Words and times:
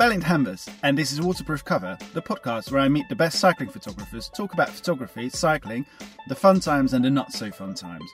Balint 0.00 0.22
Hamvas, 0.22 0.66
and 0.82 0.96
this 0.96 1.12
is 1.12 1.20
Waterproof 1.20 1.62
Cover, 1.62 1.98
the 2.14 2.22
podcast 2.22 2.72
where 2.72 2.80
I 2.80 2.88
meet 2.88 3.06
the 3.10 3.14
best 3.14 3.38
cycling 3.38 3.68
photographers, 3.68 4.30
talk 4.30 4.54
about 4.54 4.70
photography, 4.70 5.28
cycling, 5.28 5.84
the 6.26 6.34
fun 6.34 6.58
times 6.58 6.94
and 6.94 7.04
the 7.04 7.10
not 7.10 7.34
so 7.34 7.50
fun 7.50 7.74
times. 7.74 8.10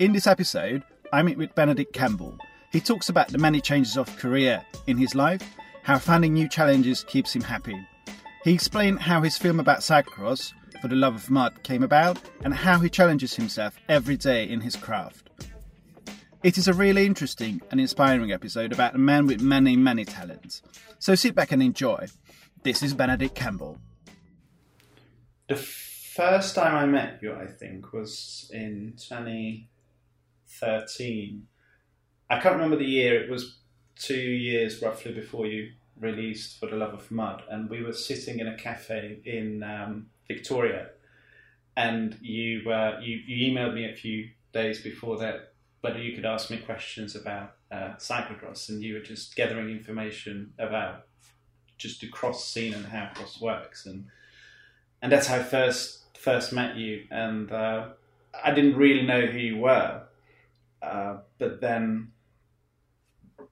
In 0.00 0.12
this 0.12 0.26
episode, 0.26 0.82
I 1.14 1.22
meet 1.22 1.38
with 1.38 1.54
Benedict 1.54 1.94
Campbell. 1.94 2.36
He 2.72 2.78
talks 2.78 3.08
about 3.08 3.28
the 3.28 3.38
many 3.38 3.62
changes 3.62 3.96
of 3.96 4.14
career 4.18 4.62
in 4.86 4.98
his 4.98 5.14
life, 5.14 5.40
how 5.82 5.98
finding 5.98 6.34
new 6.34 6.46
challenges 6.46 7.04
keeps 7.04 7.34
him 7.34 7.40
happy. 7.40 7.88
He 8.44 8.52
explained 8.52 9.00
how 9.00 9.22
his 9.22 9.38
film 9.38 9.60
about 9.60 9.78
cyclocross, 9.78 10.52
For 10.82 10.88
the 10.88 10.94
Love 10.94 11.14
of 11.14 11.30
Mud, 11.30 11.62
came 11.62 11.82
about, 11.82 12.18
and 12.44 12.52
how 12.52 12.80
he 12.80 12.90
challenges 12.90 13.34
himself 13.34 13.78
every 13.88 14.18
day 14.18 14.46
in 14.46 14.60
his 14.60 14.76
craft. 14.76 15.29
It 16.42 16.56
is 16.56 16.68
a 16.68 16.72
really 16.72 17.04
interesting 17.04 17.60
and 17.70 17.78
inspiring 17.78 18.32
episode 18.32 18.72
about 18.72 18.94
a 18.94 18.98
man 18.98 19.26
with 19.26 19.42
many, 19.42 19.76
many 19.76 20.06
talents. 20.06 20.62
So 20.98 21.14
sit 21.14 21.34
back 21.34 21.52
and 21.52 21.62
enjoy. 21.62 22.06
This 22.62 22.82
is 22.82 22.94
Benedict 22.94 23.34
Campbell. 23.34 23.78
The 25.48 25.56
first 25.56 26.54
time 26.54 26.74
I 26.74 26.86
met 26.86 27.18
you, 27.20 27.34
I 27.34 27.44
think, 27.44 27.92
was 27.92 28.50
in 28.54 28.94
2013. 28.96 31.46
I 32.30 32.40
can't 32.40 32.54
remember 32.54 32.76
the 32.76 32.86
year, 32.86 33.22
it 33.22 33.28
was 33.28 33.58
two 33.96 34.14
years 34.14 34.80
roughly 34.80 35.12
before 35.12 35.46
you 35.46 35.72
released 36.00 36.58
For 36.58 36.70
the 36.70 36.76
Love 36.76 36.94
of 36.94 37.10
Mud, 37.10 37.42
and 37.50 37.68
we 37.68 37.82
were 37.82 37.92
sitting 37.92 38.38
in 38.38 38.48
a 38.48 38.56
cafe 38.56 39.18
in 39.26 39.62
um, 39.62 40.06
Victoria, 40.26 40.86
and 41.76 42.16
you, 42.22 42.70
uh, 42.70 42.98
you 43.02 43.18
you 43.26 43.52
emailed 43.52 43.74
me 43.74 43.84
a 43.84 43.94
few 43.94 44.30
days 44.52 44.80
before 44.80 45.18
that 45.18 45.49
whether 45.80 45.98
you 45.98 46.14
could 46.14 46.26
ask 46.26 46.50
me 46.50 46.58
questions 46.58 47.16
about 47.16 47.54
uh, 47.70 47.94
cyclocross, 47.96 48.68
and 48.68 48.82
you 48.82 48.94
were 48.94 49.00
just 49.00 49.34
gathering 49.34 49.70
information 49.70 50.52
about 50.58 51.06
just 51.78 52.00
the 52.00 52.08
cross 52.08 52.44
scene 52.44 52.74
and 52.74 52.86
how 52.86 53.10
cross 53.14 53.40
works, 53.40 53.86
and 53.86 54.06
and 55.02 55.10
that's 55.10 55.26
how 55.26 55.36
I 55.36 55.42
first 55.42 56.04
first 56.18 56.52
met 56.52 56.76
you, 56.76 57.04
and 57.10 57.50
uh, 57.50 57.88
I 58.44 58.52
didn't 58.52 58.76
really 58.76 59.06
know 59.06 59.26
who 59.26 59.38
you 59.38 59.56
were, 59.58 60.02
uh, 60.82 61.16
but 61.38 61.60
then 61.60 62.12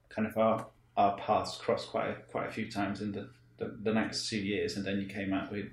kind 0.08 0.28
of 0.28 0.36
our 0.36 0.66
our 0.96 1.16
paths 1.16 1.56
crossed 1.56 1.88
quite 1.90 2.10
a, 2.10 2.14
quite 2.30 2.48
a 2.48 2.50
few 2.50 2.68
times 2.68 3.00
in 3.00 3.12
the, 3.12 3.30
the, 3.58 3.78
the 3.84 3.94
next 3.94 4.28
two 4.28 4.38
years, 4.38 4.76
and 4.76 4.84
then 4.84 5.00
you 5.00 5.06
came 5.06 5.32
out 5.32 5.50
with 5.50 5.66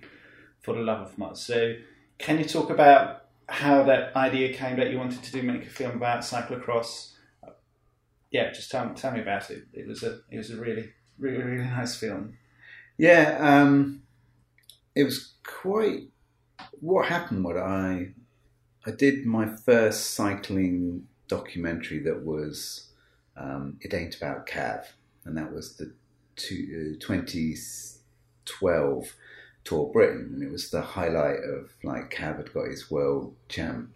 for 0.62 0.76
the 0.76 0.82
love 0.82 1.02
of 1.02 1.18
mud. 1.18 1.38
So, 1.38 1.76
can 2.20 2.38
you 2.38 2.46
talk 2.46 2.70
about 2.70 3.25
how 3.48 3.84
that 3.84 4.16
idea 4.16 4.54
came 4.54 4.78
that 4.78 4.90
you 4.90 4.98
wanted 4.98 5.24
to 5.24 5.32
do 5.32 5.44
make 5.44 5.66
a 5.66 5.70
film 5.70 5.96
about 5.96 6.22
cyclocross. 6.22 7.12
Yeah, 8.32 8.52
just 8.52 8.72
tell, 8.72 8.94
tell 8.94 9.12
me 9.12 9.22
about 9.22 9.50
it. 9.50 9.66
It 9.74 9.88
was 9.88 10.04
a 10.04 10.20
it 10.30 10.38
was 10.38 10.52
a 10.52 10.58
really 10.58 10.92
really 11.18 11.44
really 11.44 11.64
nice 11.64 11.96
film. 11.96 12.38
Yeah, 12.98 13.38
um, 13.40 14.04
it 14.96 15.04
was 15.04 15.34
quite. 15.46 16.10
What 16.80 17.08
happened? 17.08 17.44
What 17.44 17.58
I 17.58 18.14
I 18.86 18.92
did 18.92 19.26
my 19.26 19.48
first 19.48 20.14
cycling 20.14 21.08
documentary 21.28 22.00
that 22.00 22.24
was 22.24 22.90
um, 23.38 23.78
it 23.82 23.94
ain't 23.94 24.16
about 24.16 24.48
Cav, 24.48 24.86
and 25.24 25.38
that 25.38 25.52
was 25.52 25.76
the 25.76 25.94
two, 26.36 26.96
uh, 26.96 27.06
2012 27.06 29.16
Tour 29.66 29.92
Britain, 29.92 30.32
and 30.34 30.44
it 30.44 30.52
was 30.52 30.70
the 30.70 30.82
highlight 30.82 31.40
of 31.44 31.74
like 31.84 32.14
Cav 32.14 32.38
had 32.38 32.54
got 32.54 32.68
his 32.68 32.90
world 32.90 33.36
champ. 33.50 33.90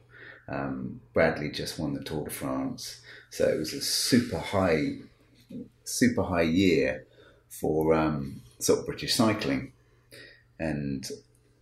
Um, 0.48 1.00
Bradley 1.14 1.52
just 1.52 1.78
won 1.78 1.94
the 1.94 2.04
Tour 2.04 2.26
de 2.26 2.32
France, 2.32 3.02
so 3.30 3.48
it 3.48 3.58
was 3.58 3.74
a 3.74 3.82
super 3.82 4.40
high, 4.40 4.98
super 5.84 6.24
high 6.24 6.42
year 6.42 7.06
for 7.48 7.94
um, 7.94 8.42
sort 8.58 8.80
of 8.80 8.86
British 8.88 9.14
cycling. 9.14 9.72
And 10.60 11.08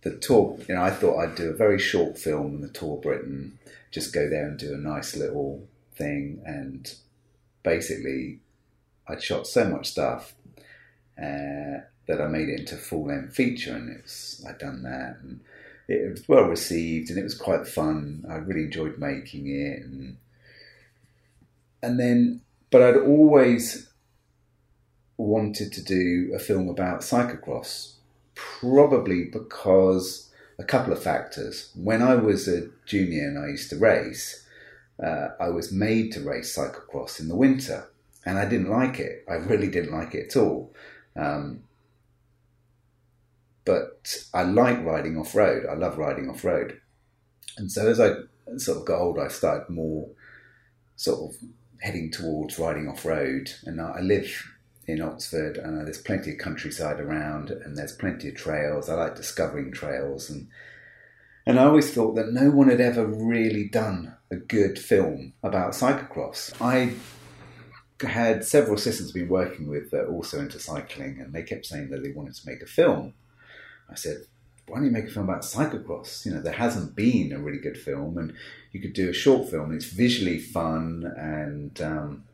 the 0.02 0.16
tour, 0.16 0.58
you 0.68 0.74
know, 0.74 0.82
I 0.82 0.90
thought 0.90 1.18
I'd 1.18 1.34
do 1.34 1.50
a 1.50 1.56
very 1.56 1.78
short 1.78 2.18
film 2.18 2.56
in 2.56 2.60
the 2.62 2.68
Tour 2.68 2.96
Britain, 2.96 3.58
just 3.90 4.14
go 4.14 4.28
there 4.28 4.46
and 4.46 4.58
do 4.58 4.74
a 4.74 4.78
nice 4.78 5.16
little 5.16 5.68
thing, 5.94 6.42
and 6.46 6.92
basically, 7.62 8.40
I'd 9.06 9.22
shot 9.22 9.46
so 9.46 9.68
much 9.68 9.90
stuff. 9.90 10.34
Uh, 11.20 11.84
that 12.08 12.20
I 12.20 12.26
made 12.26 12.48
it 12.48 12.60
into 12.60 12.76
full 12.76 13.06
length 13.06 13.36
feature, 13.36 13.74
and 13.74 13.94
it's 13.96 14.44
I'd 14.44 14.58
done 14.58 14.82
that, 14.82 15.18
and 15.22 15.40
it 15.86 16.10
was 16.10 16.28
well 16.28 16.44
received, 16.44 17.10
and 17.10 17.18
it 17.18 17.22
was 17.22 17.36
quite 17.36 17.68
fun. 17.68 18.24
I 18.28 18.34
really 18.34 18.64
enjoyed 18.64 18.98
making 18.98 19.46
it, 19.46 19.82
and 19.82 20.16
and 21.82 22.00
then, 22.00 22.40
but 22.70 22.82
I'd 22.82 22.96
always 22.96 23.90
wanted 25.16 25.72
to 25.72 25.82
do 25.84 26.32
a 26.34 26.38
film 26.38 26.68
about 26.68 27.00
cyclocross, 27.00 27.94
probably 28.34 29.24
because 29.24 30.30
a 30.58 30.64
couple 30.64 30.92
of 30.92 31.02
factors. 31.02 31.70
When 31.74 32.02
I 32.02 32.14
was 32.14 32.48
a 32.48 32.68
junior 32.86 33.28
and 33.28 33.38
I 33.38 33.48
used 33.48 33.70
to 33.70 33.76
race, 33.76 34.44
uh, 35.02 35.28
I 35.38 35.50
was 35.50 35.70
made 35.70 36.12
to 36.12 36.20
race 36.20 36.56
cyclocross 36.56 37.20
in 37.20 37.28
the 37.28 37.36
winter, 37.36 37.88
and 38.24 38.38
I 38.38 38.46
didn't 38.46 38.70
like 38.70 38.98
it. 38.98 39.24
I 39.28 39.34
really 39.34 39.68
didn't 39.68 39.92
like 39.92 40.14
it 40.14 40.28
at 40.28 40.36
all. 40.36 40.72
Um, 41.14 41.64
but 43.68 44.24
I 44.32 44.44
like 44.44 44.82
riding 44.82 45.18
off 45.18 45.34
road. 45.34 45.66
I 45.70 45.74
love 45.74 45.98
riding 45.98 46.30
off 46.30 46.42
road. 46.42 46.80
And 47.58 47.70
so 47.70 47.86
as 47.86 48.00
I 48.00 48.12
sort 48.56 48.78
of 48.78 48.86
got 48.86 48.98
older, 48.98 49.26
I 49.26 49.28
started 49.28 49.68
more 49.68 50.08
sort 50.96 51.34
of 51.34 51.40
heading 51.82 52.10
towards 52.10 52.58
riding 52.58 52.88
off 52.88 53.04
road. 53.04 53.50
And 53.64 53.78
I 53.78 54.00
live 54.00 54.42
in 54.86 55.02
Oxford, 55.02 55.58
and 55.58 55.86
there's 55.86 56.00
plenty 56.00 56.32
of 56.32 56.38
countryside 56.38 56.98
around, 56.98 57.50
and 57.50 57.76
there's 57.76 57.92
plenty 57.92 58.30
of 58.30 58.36
trails. 58.36 58.88
I 58.88 58.94
like 58.94 59.16
discovering 59.16 59.70
trails, 59.70 60.30
and 60.30 60.48
and 61.44 61.60
I 61.60 61.64
always 61.64 61.92
thought 61.92 62.14
that 62.16 62.32
no 62.32 62.48
one 62.48 62.70
had 62.70 62.80
ever 62.80 63.04
really 63.04 63.68
done 63.68 64.16
a 64.30 64.36
good 64.36 64.78
film 64.78 65.34
about 65.42 65.72
cyclocross. 65.72 66.54
I 66.62 66.94
had 68.06 68.44
several 68.46 68.78
sisters 68.78 69.08
I've 69.08 69.14
been 69.14 69.28
working 69.28 69.68
with 69.68 69.90
that 69.90 70.06
also 70.06 70.38
into 70.38 70.58
cycling, 70.58 71.20
and 71.20 71.34
they 71.34 71.42
kept 71.42 71.66
saying 71.66 71.90
that 71.90 72.02
they 72.02 72.12
wanted 72.12 72.36
to 72.36 72.48
make 72.48 72.62
a 72.62 72.66
film. 72.66 73.12
I 73.90 73.94
said, 73.94 74.18
why 74.68 74.76
don't 74.76 74.86
you 74.86 74.90
make 74.90 75.06
a 75.06 75.10
film 75.10 75.28
about 75.28 75.42
cyclocross? 75.42 76.26
You 76.26 76.32
know, 76.32 76.40
there 76.40 76.52
hasn't 76.52 76.94
been 76.94 77.32
a 77.32 77.38
really 77.38 77.58
good 77.58 77.78
film, 77.78 78.18
and 78.18 78.34
you 78.72 78.80
could 78.80 78.92
do 78.92 79.08
a 79.08 79.14
short 79.14 79.48
film. 79.48 79.72
It's 79.72 79.86
visually 79.86 80.38
fun, 80.38 81.12
and 81.16 81.80
um, 81.80 82.24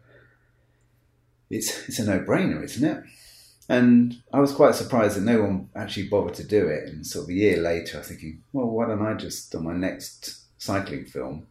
it's 1.49 1.89
it's 1.89 1.99
a 1.99 2.05
no 2.05 2.21
brainer, 2.21 2.63
isn't 2.65 2.85
it? 2.85 3.05
And 3.69 4.23
I 4.33 4.41
was 4.41 4.53
quite 4.53 4.75
surprised 4.75 5.17
that 5.17 5.23
no 5.23 5.43
one 5.43 5.71
actually 5.75 6.09
bothered 6.09 6.35
to 6.35 6.45
do 6.45 6.67
it. 6.67 6.89
And 6.89 7.07
sort 7.07 7.25
of 7.25 7.31
a 7.31 7.35
year 7.35 7.57
later, 7.59 7.97
I 7.97 8.01
was 8.01 8.09
thinking, 8.09 8.43
well, 8.53 8.67
why 8.67 8.87
don't 8.87 9.07
I 9.07 9.15
just 9.15 9.55
on 9.55 9.65
my 9.65 9.73
next 9.73 10.43
cycling 10.59 11.07
film? 11.07 11.47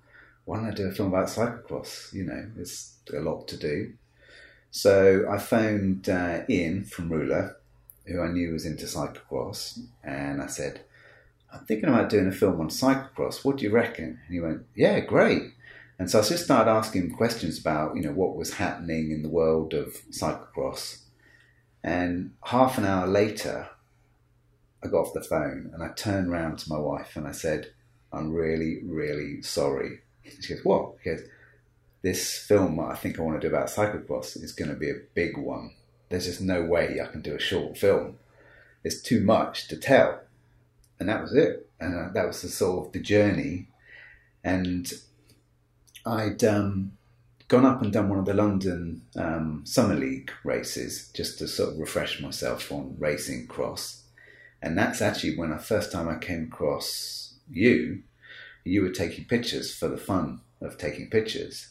Why 0.46 0.58
don't 0.58 0.70
I 0.70 0.74
do 0.74 0.88
a 0.88 0.92
film 0.92 1.08
about 1.10 1.28
cyclocross? 1.28 2.14
You 2.14 2.26
know, 2.26 2.52
it's 2.58 2.98
a 3.12 3.20
lot 3.20 3.48
to 3.48 3.58
do. 3.58 3.94
So 4.70 5.26
I 5.30 5.38
phoned 5.38 6.10
uh, 6.10 6.42
Ian 6.50 6.84
from 6.84 7.10
Rouleur 7.10 7.56
who 8.06 8.22
I 8.22 8.32
knew 8.32 8.52
was 8.52 8.66
into 8.66 8.86
cyclocross, 8.86 9.80
and 10.04 10.42
I 10.42 10.48
said, 10.48 10.82
I'm 11.54 11.66
thinking 11.66 11.90
about 11.90 12.10
doing 12.10 12.28
a 12.28 12.32
film 12.32 12.60
on 12.60 12.70
cyclocross. 12.70 13.46
What 13.46 13.58
do 13.58 13.64
you 13.64 13.72
reckon? 13.72 14.20
And 14.26 14.34
he 14.34 14.40
went, 14.40 14.66
Yeah, 14.76 15.00
great. 15.02 15.54
And 16.00 16.10
so 16.10 16.20
I 16.20 16.24
just 16.24 16.46
started 16.46 16.70
asking 16.70 17.04
him 17.04 17.16
questions 17.16 17.60
about, 17.60 17.96
you 17.96 18.02
know, 18.02 18.12
what 18.12 18.36
was 18.36 18.56
happening 18.56 19.12
in 19.12 19.22
the 19.22 19.30
world 19.30 19.74
of 19.74 19.96
cyclocross. 20.10 21.04
And 21.84 22.34
half 22.46 22.80
an 22.80 22.86
hour 22.86 23.06
later, 23.06 23.70
I 24.84 24.88
got 24.88 25.02
off 25.02 25.14
the 25.14 25.22
phone 25.22 25.70
and 25.74 25.84
I 25.84 25.90
turned 25.90 26.30
around 26.30 26.58
to 26.60 26.70
my 26.70 26.80
wife 26.80 27.16
and 27.16 27.28
I 27.28 27.32
said, 27.32 27.72
I'm 28.12 28.32
really, 28.32 28.80
really 28.84 29.44
sorry. 29.44 30.00
She 30.42 30.56
goes, 30.56 30.66
What? 30.66 30.96
He 31.04 31.12
goes, 31.12 31.22
This 32.02 32.38
film 32.38 32.80
I 32.80 32.96
think 32.96 33.20
I 33.20 33.22
want 33.22 33.40
to 33.40 33.48
do 33.48 33.54
about 33.54 33.70
cyclocross 33.70 34.42
is 34.42 34.54
going 34.54 34.70
to 34.70 34.76
be 34.76 34.90
a 34.90 35.02
big 35.14 35.38
one 35.38 35.76
there's 36.14 36.26
just 36.26 36.42
no 36.42 36.62
way 36.62 37.02
I 37.02 37.08
can 37.08 37.24
do 37.24 37.36
a 37.36 37.40
short 37.40 37.76
film. 37.76 38.20
It's 38.84 39.02
too 39.02 39.20
much 39.20 39.68
to 39.70 39.76
tell. 39.76 40.22
And 41.00 41.10
that 41.10 41.24
was 41.24 41.34
it. 41.34 41.68
And 41.80 41.96
uh, 41.96 42.14
that 42.14 42.28
was 42.28 42.44
the 42.44 42.50
sort 42.50 42.86
of 42.86 42.94
the 42.94 43.00
journey. 43.00 43.70
And 44.44 44.94
I'd 46.06 46.44
um, 46.44 46.92
gone 47.48 47.66
up 47.66 47.82
and 47.82 47.92
done 47.92 48.10
one 48.10 48.20
of 48.20 48.26
the 48.26 48.36
London 48.36 49.02
um, 49.16 49.64
Summer 49.66 49.96
League 49.96 50.32
races 50.44 51.10
just 51.16 51.40
to 51.40 51.48
sort 51.48 51.74
of 51.74 51.80
refresh 51.80 52.22
myself 52.22 52.72
on 52.72 52.96
racing 53.00 53.48
cross. 53.48 54.04
And 54.62 54.78
that's 54.78 55.02
actually 55.02 55.36
when 55.36 55.52
I 55.52 55.58
first 55.58 55.92
time 55.92 56.08
I 56.08 56.20
came 56.20 56.44
across 56.44 57.34
you. 57.50 58.04
You 58.64 58.84
were 58.84 58.92
taking 58.92 59.26
pictures 59.26 59.74
for 59.74 59.88
the 59.88 59.98
fun 59.98 60.42
of 60.62 60.78
taking 60.78 61.10
pictures. 61.10 61.70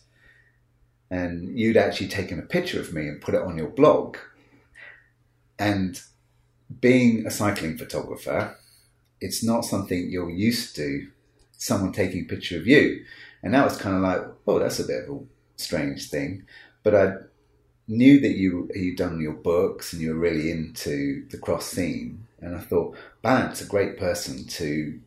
And 1.13 1.57
you'd 1.57 1.77
actually 1.77 2.09
taken 2.09 2.41
a 2.41 2.43
picture 2.43 2.81
of 2.81 2.93
me 2.93 3.07
and 3.07 3.21
put 3.21 3.37
it 3.37 3.43
on 3.43 3.57
your 3.57 3.69
blog. 3.69 4.17
And 5.63 6.01
being 6.81 7.25
a 7.25 7.31
cycling 7.31 7.79
photographer, 7.79 8.57
it's 9.21 9.45
not 9.45 9.65
something 9.65 10.11
you're 10.11 10.29
used 10.29 10.75
to, 10.75 11.07
someone 11.53 11.93
taking 11.93 12.23
a 12.23 12.29
picture 12.29 12.59
of 12.59 12.67
you. 12.67 13.05
And 13.45 13.55
that 13.55 13.65
was 13.65 13.77
kind 13.77 13.95
of 13.95 14.03
like, 14.03 14.23
oh, 14.49 14.59
that's 14.59 14.81
a 14.81 14.85
bit 14.85 15.05
of 15.09 15.17
a 15.17 15.21
strange 15.57 16.11
thing. 16.11 16.47
But 16.83 16.95
I 16.97 17.13
knew 17.87 18.21
that 18.21 18.37
you 18.37 18.69
you'd 18.75 18.97
done 18.97 19.21
your 19.21 19.35
books 19.35 19.93
and 19.93 20.03
you 20.03 20.15
were 20.15 20.21
really 20.21 20.51
into 20.51 21.29
the 21.31 21.39
cross 21.39 21.67
scene, 21.67 22.27
and 22.41 22.57
I 22.57 22.61
thought 22.61 22.97
Balint's 23.23 23.61
a 23.61 23.67
great 23.67 23.99
person 23.99 24.47
to 24.47 25.01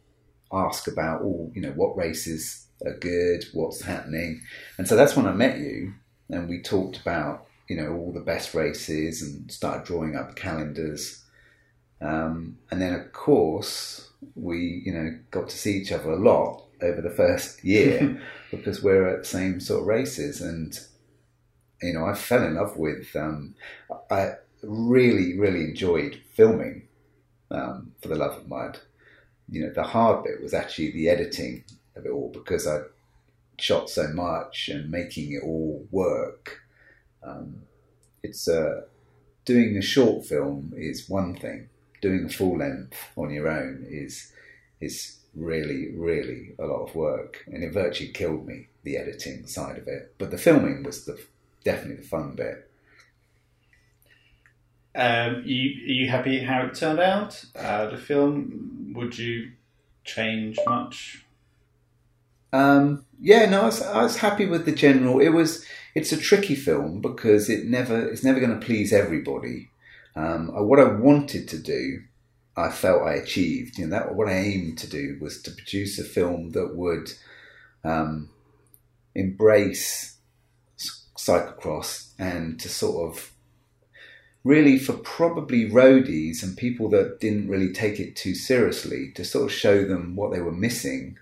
ask 0.54 0.88
about 0.88 1.22
all 1.22 1.52
you 1.54 1.62
know 1.62 1.72
what 1.72 1.98
races 1.98 2.68
are 2.86 2.98
good, 2.98 3.46
what's 3.54 3.82
happening, 3.82 4.42
and 4.78 4.88
so 4.88 4.96
that's 4.96 5.16
when 5.16 5.26
I 5.26 5.34
met 5.34 5.60
you, 5.60 5.94
and 6.30 6.50
we 6.50 6.62
talked 6.62 6.98
about 6.98 7.46
you 7.68 7.76
know 7.76 7.94
all 7.94 8.12
the 8.12 8.20
best 8.20 8.54
races 8.54 9.22
and 9.22 9.52
started 9.52 9.86
drawing 9.86 10.16
up 10.16 10.36
calendars, 10.36 11.24
um, 12.02 12.58
and 12.72 12.82
then 12.82 12.94
of 12.94 13.12
course 13.14 14.10
we 14.36 14.82
you 14.86 14.94
know 14.94 15.18
got 15.32 15.50
to 15.50 15.58
see 15.58 15.78
each 15.78 15.92
other 15.92 16.12
a 16.12 16.20
lot 16.20 16.64
over 16.82 17.02
the 17.02 17.10
first 17.10 17.64
year 17.64 18.22
because 18.52 18.82
we're 18.82 19.08
at 19.08 19.20
the 19.20 19.28
same 19.28 19.60
sort 19.60 19.82
of 19.82 19.88
races 19.88 20.42
and 20.42 20.80
you 21.82 21.94
know, 21.94 22.06
I 22.06 22.14
fell 22.14 22.44
in 22.44 22.56
love 22.56 22.78
with. 22.78 23.16
Um, 23.16 23.56
I 24.10 24.34
really, 24.64 25.38
really 25.38 25.62
enjoyed 25.62 26.22
filming 26.34 26.88
um, 27.52 27.92
for 28.02 28.10
the 28.10 28.16
love 28.16 28.38
of 28.38 28.48
mud. 28.48 28.80
You 29.50 29.64
know, 29.64 29.74
the 29.74 29.84
hard 29.84 30.24
bit 30.24 30.42
was 30.42 30.54
actually 30.54 30.92
the 30.92 31.10
editing 31.10 31.64
of 31.96 32.06
it 32.06 32.10
all 32.12 32.32
because 32.34 32.68
I 32.68 32.82
shot 33.58 33.90
so 33.90 34.08
much 34.08 34.70
and 34.70 34.90
making 34.90 35.34
it 35.34 35.44
all 35.44 35.88
work. 35.92 36.62
Um, 37.26 37.62
it's 38.24 38.48
uh, 38.48 38.82
doing 39.46 39.78
a 39.78 39.82
short 39.82 40.26
film 40.26 40.74
is 40.76 41.10
one 41.10 41.36
thing. 41.36 41.70
Doing 42.02 42.26
a 42.26 42.30
full 42.30 42.58
length 42.58 42.98
on 43.16 43.32
your 43.32 43.48
own 43.48 43.86
is 43.90 44.32
is 44.80 45.20
really, 45.36 45.92
really 45.96 46.56
a 46.60 46.66
lot 46.66 46.88
of 46.88 46.96
work, 46.96 47.44
and 47.48 47.64
it 47.64 47.74
virtually 47.74 48.12
killed 48.12 48.46
me 48.46 48.68
the 48.84 48.98
editing 48.98 49.48
side 49.48 49.78
of 49.78 49.88
it. 49.88 50.14
But 50.18 50.32
the 50.32 50.38
filming 50.38 50.84
was 50.84 51.06
the 51.06 51.20
definitely 51.64 52.04
the 52.04 52.08
fun 52.08 52.36
bit. 52.36 52.70
Um, 54.96 55.44
you, 55.46 55.72
are 55.72 55.94
you 55.94 56.10
happy 56.10 56.40
how 56.40 56.66
it 56.68 56.76
turned 56.76 57.00
out? 57.00 57.44
Uh, 57.54 57.88
the 57.88 57.98
film, 57.98 58.94
would 58.96 59.18
you 59.18 59.52
change 60.06 60.58
much? 60.66 61.26
Um, 62.54 63.06
yeah, 63.20 63.50
no, 63.50 63.64
I 63.64 63.66
was, 63.66 63.82
I 63.82 64.04
was, 64.04 64.18
happy 64.18 64.46
with 64.46 64.66
the 64.66 64.72
general. 64.72 65.20
It 65.20 65.30
was, 65.30 65.66
it's 65.96 66.12
a 66.12 66.18
tricky 66.18 66.56
film 66.56 67.02
because 67.02 67.50
it 67.50 67.66
never, 67.66 68.08
it's 68.08 68.24
never 68.24 68.40
going 68.40 68.60
to 68.60 68.66
please 68.66 68.94
everybody. 68.94 69.70
Um, 70.16 70.52
uh, 70.56 70.62
what 70.62 70.80
I 70.80 70.84
wanted 70.84 71.48
to 71.50 71.58
do, 71.58 72.04
I 72.56 72.70
felt 72.70 73.04
I 73.04 73.14
achieved. 73.14 73.78
You 73.78 73.88
know, 73.88 73.98
that 73.98 74.16
what 74.16 74.28
I 74.28 74.34
aimed 74.34 74.78
to 74.80 74.90
do 74.90 75.18
was 75.20 75.42
to 75.44 75.52
produce 75.52 75.98
a 75.98 76.04
film 76.04 76.52
that 76.52 76.76
would 76.76 77.14
um, 77.84 78.30
embrace 79.16 80.18
cyclocross 81.18 82.12
and 82.20 82.60
to 82.60 82.70
sort 82.70 83.10
of 83.10 83.32
really 84.44 84.78
for 84.78 84.94
probably 84.94 85.70
roadies 85.70 86.44
and 86.44 86.56
people 86.56 86.90
that 86.90 87.20
didn't 87.20 87.50
really 87.50 87.74
take 87.74 88.00
it 88.00 88.16
too 88.16 88.36
seriously 88.36 89.12
to 89.16 89.26
sort 89.26 89.46
of 89.46 89.52
show 89.52 89.86
them 89.86 90.16
what 90.16 90.32
they 90.32 90.42
were 90.42 90.52
missing 90.52 91.18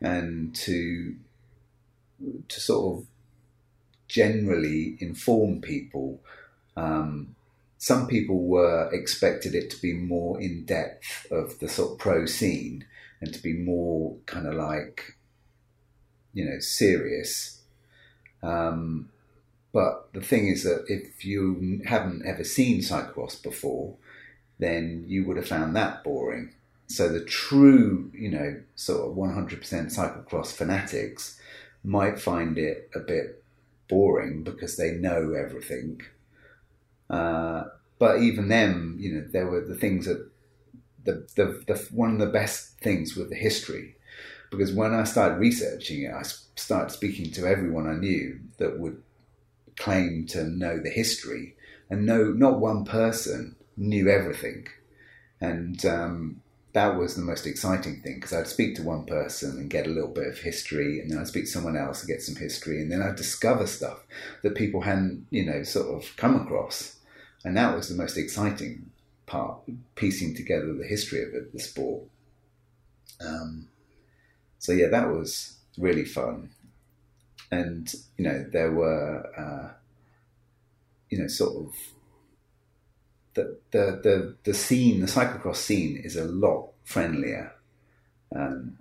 and 0.00 0.54
to 0.54 1.14
to 2.48 2.60
sort 2.60 2.98
of 2.98 3.06
generally 4.08 4.96
inform 5.00 5.60
people 5.60 6.20
um, 6.76 7.34
some 7.78 8.06
people 8.06 8.38
were 8.46 8.90
expected 8.92 9.54
it 9.54 9.70
to 9.70 9.80
be 9.80 9.92
more 9.92 10.40
in 10.40 10.64
depth 10.64 11.26
of 11.30 11.58
the 11.58 11.68
sort 11.68 11.92
of 11.92 11.98
pro 11.98 12.26
scene 12.26 12.84
and 13.20 13.32
to 13.32 13.42
be 13.42 13.52
more 13.52 14.16
kind 14.26 14.46
of 14.46 14.54
like 14.54 15.16
you 16.32 16.44
know 16.44 16.58
serious 16.58 17.60
um, 18.42 19.08
but 19.74 20.12
the 20.12 20.20
thing 20.20 20.46
is 20.46 20.62
that 20.62 20.84
if 20.86 21.24
you 21.24 21.82
haven't 21.84 22.24
ever 22.24 22.44
seen 22.44 22.80
cyclocross 22.80 23.42
before, 23.42 23.96
then 24.58 25.04
you 25.08 25.24
would 25.24 25.36
have 25.36 25.48
found 25.48 25.74
that 25.74 26.04
boring. 26.04 26.52
So 26.86 27.08
the 27.08 27.24
true, 27.24 28.12
you 28.14 28.30
know, 28.30 28.60
sort 28.76 29.10
of 29.10 29.16
100% 29.16 29.60
cyclocross 29.60 30.52
fanatics 30.52 31.40
might 31.82 32.20
find 32.20 32.56
it 32.56 32.88
a 32.94 33.00
bit 33.00 33.42
boring 33.88 34.42
because 34.42 34.76
they 34.76 34.92
know 34.92 35.32
everything. 35.32 36.00
Uh, 37.08 37.64
but 37.98 38.20
even 38.20 38.48
them, 38.48 38.96
you 38.98 39.14
know, 39.14 39.26
there 39.30 39.46
were 39.46 39.64
the 39.64 39.74
things 39.74 40.06
that 40.06 40.30
the, 41.04 41.26
the, 41.36 41.62
the 41.66 41.88
one 41.92 42.12
of 42.12 42.18
the 42.18 42.26
best 42.26 42.78
things 42.80 43.16
with 43.16 43.30
the 43.30 43.36
history. 43.36 43.96
Because 44.50 44.72
when 44.72 44.94
I 44.94 45.04
started 45.04 45.36
researching 45.36 46.02
it, 46.02 46.12
I 46.12 46.22
started 46.56 46.90
speaking 46.90 47.30
to 47.32 47.46
everyone 47.46 47.88
I 47.88 47.94
knew 47.94 48.40
that 48.58 48.78
would 48.78 49.02
claim 49.76 50.26
to 50.28 50.44
know 50.44 50.78
the 50.78 50.90
history, 50.90 51.56
and 51.90 52.06
no, 52.06 52.24
not 52.24 52.60
one 52.60 52.84
person 52.84 53.56
knew 53.76 54.08
everything, 54.08 54.68
and 55.40 55.84
um, 55.84 56.40
that 56.74 56.96
was 56.96 57.14
the 57.14 57.22
most 57.22 57.46
exciting 57.46 58.00
thing 58.02 58.16
because 58.16 58.32
I'd 58.32 58.46
speak 58.46 58.76
to 58.76 58.82
one 58.82 59.04
person 59.06 59.58
and 59.58 59.70
get 59.70 59.86
a 59.86 59.90
little 59.90 60.10
bit 60.10 60.26
of 60.26 60.38
history, 60.38 61.00
and 61.00 61.10
then 61.10 61.18
I'd 61.18 61.28
speak 61.28 61.44
to 61.44 61.50
someone 61.50 61.76
else 61.76 62.00
and 62.00 62.08
get 62.08 62.22
some 62.22 62.36
history, 62.36 62.82
and 62.82 62.90
then 62.90 63.02
I'd 63.02 63.16
discover 63.16 63.66
stuff 63.66 64.04
that 64.42 64.54
people 64.54 64.82
hadn't, 64.82 65.26
you 65.30 65.44
know, 65.44 65.62
sort 65.62 65.88
of 65.88 66.16
come 66.16 66.36
across, 66.36 66.96
and 67.44 67.56
that 67.56 67.74
was 67.74 67.88
the 67.88 67.94
most 67.94 68.16
exciting 68.16 68.90
part, 69.26 69.60
piecing 69.94 70.34
together 70.34 70.74
the 70.74 70.86
history 70.86 71.22
of 71.22 71.34
it, 71.34 71.52
the 71.52 71.60
sport. 71.60 72.04
Um, 73.20 73.68
so 74.58 74.72
yeah, 74.72 74.88
that 74.88 75.08
was 75.08 75.58
really 75.78 76.04
fun 76.04 76.50
and 77.50 77.94
you 78.16 78.24
know 78.24 78.44
there 78.52 78.70
were 78.70 79.26
uh, 79.36 79.72
you 81.10 81.18
know 81.18 81.26
sort 81.26 81.56
of 81.56 81.74
the, 83.34 83.58
the 83.70 84.00
the 84.02 84.36
the 84.44 84.54
scene 84.54 85.00
the 85.00 85.06
cyclocross 85.06 85.56
scene 85.56 85.96
is 85.96 86.16
a 86.16 86.24
lot 86.24 86.70
friendlier 86.84 87.52
um, 88.34 88.78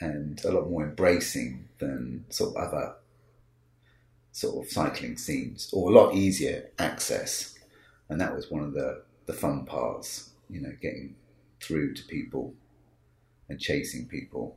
and 0.00 0.44
a 0.44 0.50
lot 0.50 0.68
more 0.68 0.84
embracing 0.84 1.68
than 1.78 2.24
sort 2.30 2.56
of 2.56 2.62
other 2.62 2.94
sort 4.32 4.64
of 4.64 4.70
cycling 4.70 5.16
scenes 5.16 5.70
or 5.72 5.90
a 5.90 5.94
lot 5.94 6.14
easier 6.14 6.70
access 6.78 7.54
and 8.08 8.20
that 8.20 8.34
was 8.34 8.50
one 8.50 8.62
of 8.62 8.72
the 8.72 9.02
the 9.26 9.32
fun 9.32 9.64
parts 9.64 10.30
you 10.50 10.60
know 10.60 10.72
getting 10.80 11.16
through 11.60 11.94
to 11.94 12.04
people 12.04 12.54
and 13.48 13.58
chasing 13.58 14.06
people 14.06 14.56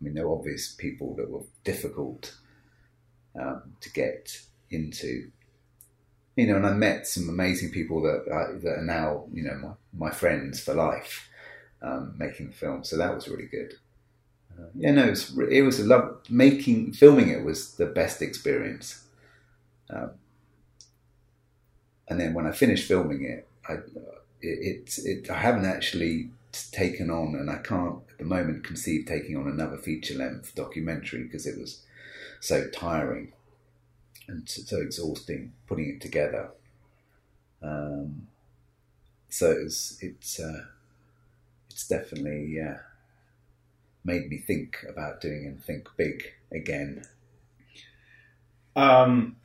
I 0.00 0.04
mean, 0.04 0.14
there 0.14 0.28
were 0.28 0.36
obvious 0.36 0.74
people 0.74 1.14
that 1.16 1.30
were 1.30 1.42
difficult 1.64 2.36
um, 3.38 3.74
to 3.80 3.90
get 3.92 4.40
into. 4.70 5.30
You 6.38 6.46
know, 6.46 6.54
and 6.54 6.66
I 6.66 6.72
met 6.72 7.08
some 7.08 7.28
amazing 7.28 7.70
people 7.72 8.00
that 8.02 8.22
uh, 8.32 8.58
that 8.62 8.78
are 8.78 8.84
now, 8.84 9.24
you 9.32 9.42
know, 9.42 9.56
my, 9.56 10.06
my 10.06 10.10
friends 10.14 10.60
for 10.60 10.72
life, 10.72 11.28
um, 11.82 12.14
making 12.16 12.52
films. 12.52 12.88
So 12.88 12.96
that 12.96 13.12
was 13.12 13.26
really 13.26 13.46
good. 13.46 13.74
Uh, 14.56 14.68
yeah, 14.76 14.92
no, 14.92 15.08
it 15.08 15.10
was, 15.10 15.38
it 15.50 15.62
was 15.62 15.80
a 15.80 15.84
love 15.84 16.20
making 16.30 16.92
filming. 16.92 17.30
It 17.30 17.42
was 17.42 17.74
the 17.74 17.86
best 17.86 18.22
experience. 18.22 19.02
Um, 19.90 20.12
and 22.06 22.20
then 22.20 22.34
when 22.34 22.46
I 22.46 22.52
finished 22.52 22.86
filming 22.86 23.24
it, 23.24 23.48
I 23.68 23.72
it, 24.40 24.94
it, 24.96 24.98
it 25.04 25.30
I 25.30 25.40
haven't 25.40 25.66
actually 25.66 26.30
taken 26.70 27.10
on, 27.10 27.34
and 27.34 27.50
I 27.50 27.56
can't 27.56 27.98
at 28.12 28.18
the 28.18 28.24
moment 28.24 28.62
conceive 28.62 29.06
taking 29.06 29.36
on 29.36 29.48
another 29.48 29.76
feature 29.76 30.14
length 30.14 30.54
documentary 30.54 31.24
because 31.24 31.48
it 31.48 31.58
was 31.58 31.82
so 32.38 32.68
tiring 32.68 33.32
and 34.28 34.48
so 34.48 34.78
exhausting 34.78 35.52
putting 35.66 35.88
it 35.88 36.00
together. 36.00 36.50
Um, 37.62 38.28
so 39.28 39.50
it's 39.50 39.98
it's 40.00 40.38
uh, 40.38 40.64
it's 41.70 41.88
definitely 41.88 42.60
uh, 42.60 42.78
made 44.04 44.28
me 44.28 44.38
think 44.38 44.84
about 44.88 45.20
doing 45.20 45.46
and 45.46 45.62
think 45.62 45.88
big 45.96 46.22
again. 46.52 47.04
Um, 48.76 49.36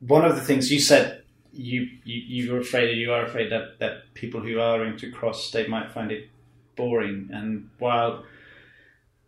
one 0.00 0.24
of 0.24 0.36
the 0.36 0.42
things 0.42 0.70
you 0.70 0.80
said 0.80 1.22
you, 1.52 1.88
you 2.04 2.42
you 2.44 2.52
were 2.52 2.58
afraid 2.58 2.96
you 2.96 3.12
are 3.12 3.24
afraid 3.24 3.50
that 3.50 3.78
that 3.78 4.12
people 4.14 4.40
who 4.40 4.58
are 4.58 4.84
into 4.84 5.10
cross 5.10 5.50
they 5.50 5.66
might 5.66 5.90
find 5.90 6.10
it 6.10 6.28
boring 6.76 7.30
and 7.32 7.70
while 7.78 8.24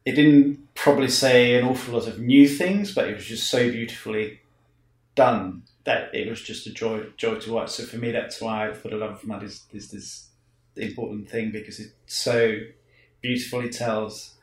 it 0.07 0.13
didn't 0.13 0.75
probably 0.75 1.09
say 1.09 1.57
an 1.57 1.67
awful 1.67 1.95
lot 1.95 2.07
of 2.07 2.19
new 2.19 2.49
things 2.49 2.95
but 2.95 3.09
it 3.09 3.15
was 3.15 3.27
just 3.27 3.51
so 3.51 3.71
beautifully 3.71 4.41
done 5.15 5.63
that 5.87 6.15
it 6.15 6.29
was 6.29 6.43
just 6.43 6.67
a 6.67 6.73
joy 6.73 7.05
joy 7.17 7.37
to 7.37 7.53
watch. 7.53 7.71
So 7.71 7.85
for 7.85 7.97
me 7.97 8.13
that's 8.13 8.41
why 8.41 8.73
for 8.73 8.89
the 8.89 8.97
love 8.97 9.13
of 9.13 9.25
mud 9.25 9.43
is, 9.43 9.65
is 9.73 9.91
this 9.91 10.29
important 10.77 11.29
thing 11.29 11.51
because 11.51 11.81
it 11.81 11.93
so 12.07 12.59
beautifully 13.23 13.71
tells 13.71 14.35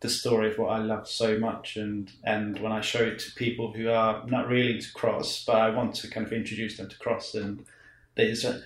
the 0.00 0.08
story 0.08 0.50
of 0.50 0.58
what 0.58 0.70
I 0.70 0.78
love 0.78 1.06
so 1.06 1.38
much, 1.38 1.76
and 1.76 2.10
and 2.24 2.58
when 2.60 2.72
I 2.72 2.80
show 2.80 3.00
it 3.00 3.18
to 3.18 3.34
people 3.34 3.72
who 3.72 3.90
are 3.90 4.26
not 4.26 4.48
really 4.48 4.76
into 4.76 4.92
cross, 4.94 5.44
but 5.44 5.56
I 5.56 5.68
want 5.70 5.94
to 5.96 6.08
kind 6.08 6.26
of 6.26 6.32
introduce 6.32 6.78
them 6.78 6.88
to 6.88 6.98
cross, 6.98 7.34
and 7.34 7.66
there's 8.14 8.44
oh, 8.46 8.62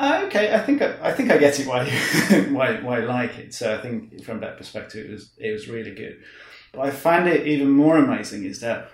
okay, 0.00 0.54
I 0.54 0.58
think 0.60 0.82
I, 0.82 0.96
I, 1.02 1.12
think 1.12 1.30
I 1.30 1.38
get 1.38 1.58
it 1.60 1.66
why 1.66 1.84
you, 1.84 2.42
why 2.54 2.80
why 2.80 3.02
I 3.02 3.04
like 3.04 3.38
it. 3.38 3.54
So 3.54 3.74
I 3.74 3.80
think 3.80 4.24
from 4.24 4.40
that 4.40 4.56
perspective, 4.56 5.06
it 5.06 5.12
was 5.12 5.30
it 5.38 5.52
was 5.52 5.68
really 5.68 5.94
good. 5.94 6.22
But 6.72 6.86
I 6.86 6.90
find 6.90 7.28
it 7.28 7.46
even 7.46 7.70
more 7.70 7.96
amazing 7.96 8.44
is 8.44 8.60
that 8.60 8.90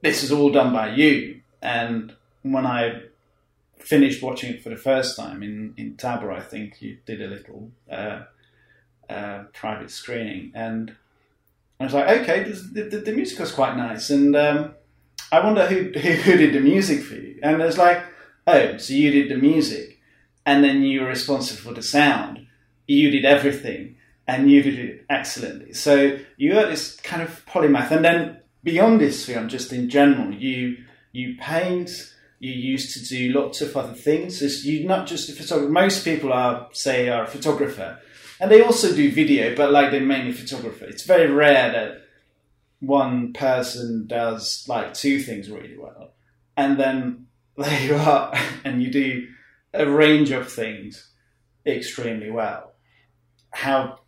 this 0.00 0.22
is 0.22 0.32
all 0.32 0.50
done 0.50 0.72
by 0.72 0.94
you. 0.94 1.40
And 1.60 2.14
when 2.42 2.66
I 2.66 3.02
finished 3.78 4.22
watching 4.22 4.54
it 4.54 4.62
for 4.62 4.70
the 4.70 4.76
first 4.76 5.16
time 5.16 5.42
in 5.42 5.74
in 5.76 5.96
Tabor, 5.96 6.32
I 6.32 6.40
think 6.40 6.80
you 6.80 6.98
did 7.04 7.20
a 7.20 7.28
little 7.28 7.70
uh, 7.90 8.22
uh, 9.08 9.44
private 9.52 9.90
screening, 9.90 10.52
and 10.54 10.94
I 11.80 11.84
was 11.84 11.94
like, 11.94 12.08
okay, 12.20 12.44
this, 12.44 12.62
the, 12.72 12.82
the, 12.84 12.98
the 12.98 13.12
music 13.12 13.38
was 13.38 13.52
quite 13.52 13.76
nice, 13.76 14.10
and 14.10 14.34
um, 14.34 14.74
I 15.30 15.40
wonder 15.40 15.66
who, 15.66 15.98
who 15.98 16.10
who 16.22 16.36
did 16.36 16.54
the 16.54 16.60
music 16.60 17.02
for 17.02 17.14
you. 17.14 17.38
And 17.42 17.60
it's 17.62 17.78
like, 17.78 18.02
oh, 18.46 18.76
so 18.78 18.94
you 18.94 19.10
did 19.10 19.30
the 19.30 19.36
music, 19.36 19.87
and 20.48 20.64
then 20.64 20.82
you 20.82 21.02
were 21.02 21.08
responsible 21.08 21.60
for 21.60 21.74
the 21.74 21.82
sound. 21.82 22.46
You 22.86 23.10
did 23.10 23.26
everything, 23.26 23.96
and 24.26 24.50
you 24.50 24.62
did 24.62 24.78
it 24.78 25.04
excellently. 25.10 25.74
So 25.74 26.18
you 26.38 26.58
are 26.58 26.66
this 26.66 26.96
kind 26.96 27.20
of 27.20 27.44
polymath, 27.44 27.90
and 27.90 28.02
then 28.02 28.40
beyond 28.64 28.98
this 28.98 29.26
film, 29.26 29.50
just 29.50 29.74
in 29.74 29.90
general, 29.90 30.32
you 30.32 30.78
you 31.12 31.36
paint. 31.38 31.90
You 32.38 32.52
used 32.52 32.94
to 32.94 33.04
do 33.04 33.38
lots 33.38 33.60
of 33.60 33.76
other 33.76 33.92
things. 33.92 34.40
It's, 34.40 34.64
you're 34.64 34.88
not 34.88 35.06
just 35.06 35.28
a 35.28 35.32
photographer. 35.32 35.70
Most 35.70 36.04
people 36.04 36.32
are, 36.32 36.68
say, 36.72 37.08
are 37.08 37.24
a 37.24 37.26
photographer, 37.26 37.98
and 38.40 38.50
they 38.50 38.62
also 38.62 38.94
do 38.94 39.12
video, 39.12 39.54
but 39.54 39.70
like 39.70 39.90
they're 39.90 40.00
mainly 40.00 40.32
photographer. 40.32 40.86
It's 40.86 41.04
very 41.04 41.30
rare 41.30 41.70
that 41.72 42.02
one 42.80 43.34
person 43.34 44.06
does 44.06 44.64
like 44.66 44.94
two 44.94 45.20
things 45.20 45.50
really 45.50 45.76
well, 45.76 46.14
and 46.56 46.80
then 46.80 47.26
there 47.58 47.82
you 47.82 47.96
are, 47.96 48.32
and 48.64 48.82
you 48.82 48.90
do 48.90 49.28
a 49.78 49.88
range 49.88 50.30
of 50.32 50.50
things 50.50 51.10
extremely 51.64 52.30
well. 52.30 52.74
How 53.50 54.00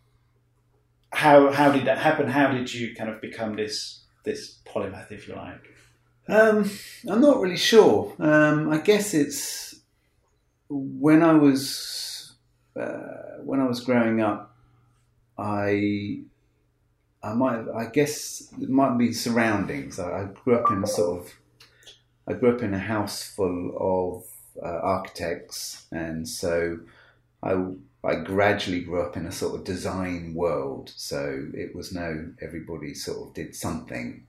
how 1.11 1.51
how 1.51 1.71
did 1.71 1.85
that 1.85 1.97
happen? 1.97 2.27
How 2.27 2.51
did 2.51 2.73
you 2.73 2.95
kind 2.95 3.09
of 3.09 3.21
become 3.21 3.55
this 3.55 4.03
this 4.23 4.59
polymath, 4.65 5.11
if 5.11 5.27
you 5.27 5.35
like? 5.35 5.61
Um, 6.27 6.69
I'm 7.09 7.21
not 7.21 7.39
really 7.39 7.57
sure. 7.57 8.13
Um, 8.19 8.69
I 8.69 8.77
guess 8.77 9.13
it's 9.13 9.75
when 10.69 11.23
I 11.23 11.33
was 11.33 12.33
uh, 12.79 13.39
when 13.43 13.59
I 13.59 13.67
was 13.67 13.81
growing 13.81 14.21
up. 14.21 14.55
I 15.37 16.21
I 17.23 17.33
might 17.33 17.65
I 17.75 17.85
guess 17.85 18.53
it 18.61 18.69
might 18.69 18.97
be 18.97 19.13
surroundings. 19.13 19.99
I, 19.99 20.21
I 20.21 20.23
grew 20.25 20.55
up 20.55 20.71
in 20.71 20.83
a 20.83 20.87
sort 20.87 21.19
of 21.19 21.33
I 22.27 22.33
grew 22.33 22.55
up 22.55 22.61
in 22.61 22.73
a 22.73 22.79
house 22.79 23.23
full 23.23 23.75
of 23.77 24.30
uh, 24.61 24.79
architects, 24.81 25.85
and 25.91 26.27
so 26.27 26.79
I 27.43 27.65
I 28.03 28.15
gradually 28.15 28.81
grew 28.81 29.01
up 29.01 29.15
in 29.15 29.25
a 29.25 29.31
sort 29.31 29.55
of 29.55 29.63
design 29.63 30.33
world. 30.33 30.91
So 30.95 31.49
it 31.53 31.75
was 31.75 31.93
no 31.93 32.31
everybody 32.41 32.93
sort 32.93 33.27
of 33.27 33.33
did 33.33 33.55
something. 33.55 34.25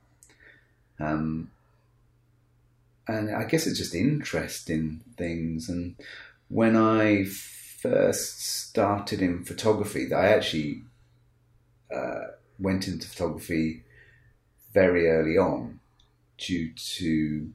Um, 1.00 1.50
and 3.09 3.35
I 3.35 3.45
guess 3.45 3.67
it's 3.67 3.79
just 3.79 3.95
interest 3.95 4.71
in 4.71 5.00
things. 5.17 5.69
And 5.69 5.97
when 6.49 6.76
I 6.76 7.25
first 7.25 8.41
started 8.41 9.21
in 9.23 9.45
photography, 9.45 10.12
I 10.12 10.29
actually 10.29 10.83
uh, 11.93 12.26
went 12.59 12.87
into 12.87 13.09
photography 13.09 13.83
very 14.73 15.09
early 15.09 15.37
on 15.37 15.81
due 16.38 16.73
to 16.75 17.50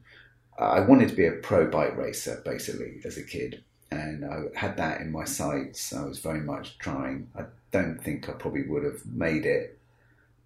I 0.57 0.79
wanted 0.79 1.09
to 1.09 1.15
be 1.15 1.25
a 1.25 1.31
pro 1.33 1.69
bike 1.69 1.95
racer 1.95 2.41
basically 2.43 3.01
as 3.05 3.17
a 3.17 3.23
kid, 3.23 3.63
and 3.91 4.25
I 4.25 4.45
had 4.55 4.77
that 4.77 5.01
in 5.01 5.11
my 5.11 5.23
sights. 5.23 5.93
I 5.93 6.03
was 6.03 6.19
very 6.19 6.41
much 6.41 6.77
trying. 6.79 7.29
I 7.35 7.43
don't 7.71 8.01
think 8.01 8.27
I 8.27 8.33
probably 8.33 8.63
would 8.67 8.83
have 8.83 9.05
made 9.05 9.45
it, 9.45 9.77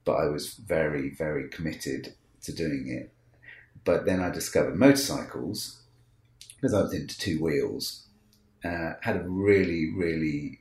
but 0.04 0.16
I 0.16 0.26
was 0.26 0.56
very, 0.56 1.10
very 1.10 1.48
committed 1.50 2.14
to 2.44 2.54
doing 2.54 2.90
it. 2.90 3.14
But 3.84 4.06
then 4.06 4.20
I 4.20 4.30
discovered 4.30 4.76
motorcycles 4.76 5.82
because 6.56 6.74
I 6.74 6.82
was 6.82 6.94
into 6.94 7.18
two 7.18 7.42
wheels. 7.42 8.08
Uh, 8.64 8.94
had 9.02 9.16
a 9.16 9.28
really, 9.28 9.92
really 9.96 10.60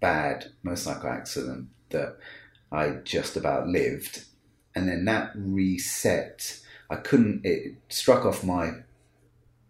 bad 0.00 0.46
motorcycle 0.62 1.10
accident 1.10 1.68
that 1.90 2.16
I 2.72 2.90
just 3.04 3.36
about 3.36 3.66
lived, 3.66 4.24
and 4.74 4.88
then 4.88 5.04
that 5.06 5.32
reset. 5.34 6.60
I 6.90 6.96
couldn't. 6.96 7.42
It 7.44 7.76
struck 7.88 8.24
off 8.24 8.44
my 8.44 8.72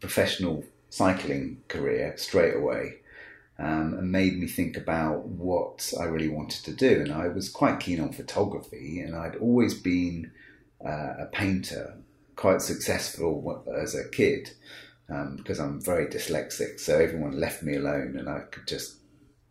professional 0.01 0.65
cycling 0.89 1.63
career 1.69 2.15
straight 2.17 2.55
away. 2.55 2.97
Um, 3.59 3.93
and 3.93 4.11
made 4.11 4.39
me 4.39 4.47
think 4.47 4.79
about 4.79 5.27
what 5.27 5.93
I 6.01 6.05
really 6.05 6.31
wanted 6.31 6.65
to 6.65 6.73
do. 6.73 7.03
And 7.03 7.13
I 7.13 7.29
was 7.29 7.51
quite 7.51 7.79
keen 7.79 8.01
on 8.01 8.11
photography, 8.11 9.01
and 9.01 9.15
I'd 9.15 9.37
always 9.37 9.75
been 9.75 10.33
uh, 10.83 11.13
a 11.19 11.29
painter 11.31 11.99
quite 12.37 12.63
successful 12.63 13.63
as 13.79 13.95
a 13.95 14.09
kid 14.09 14.53
um, 15.11 15.37
because 15.37 15.61
I'm 15.61 15.79
very 15.79 16.07
dyslexic. 16.07 16.81
So 16.81 16.99
everyone 16.99 17.39
left 17.39 17.63
me 17.63 17.77
alone, 17.77 18.17
and 18.19 18.31
I 18.31 18.41
could 18.51 18.67
just 18.67 18.97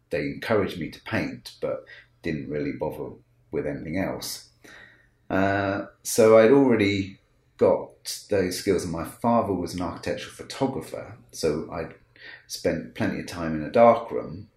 they 0.09 0.21
encouraged 0.21 0.79
me 0.79 0.89
to 0.89 1.01
paint, 1.03 1.51
but 1.61 1.85
didn't 2.23 2.49
really 2.49 2.71
bother 2.71 3.11
with 3.51 3.67
anything 3.67 3.99
else. 3.99 4.49
Uh, 5.29 5.85
so 6.01 6.39
I'd 6.39 6.51
already 6.51 7.18
got 7.60 8.25
those 8.30 8.58
skills, 8.58 8.84
and 8.84 8.92
my 8.92 9.04
father 9.04 9.54
was 9.54 9.75
an 9.75 9.82
architectural 9.82 10.34
photographer, 10.34 11.18
so 11.32 11.70
I'd 11.72 11.94
spent 12.48 12.96
plenty 12.96 13.20
of 13.20 13.28
time 13.28 13.54
in 13.54 13.62
a 13.62 13.72
darkroom. 13.72 14.48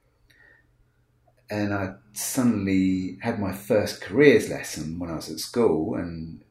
And 1.51 1.75
I 1.75 1.97
suddenly 2.15 3.19
had 3.21 3.39
my 3.39 3.53
first 3.53 4.01
careers 4.01 4.49
lesson 4.49 4.99
when 4.99 5.11
I 5.11 5.17
was 5.17 5.29
at 5.29 5.41
school, 5.41 5.95
and 5.97 6.43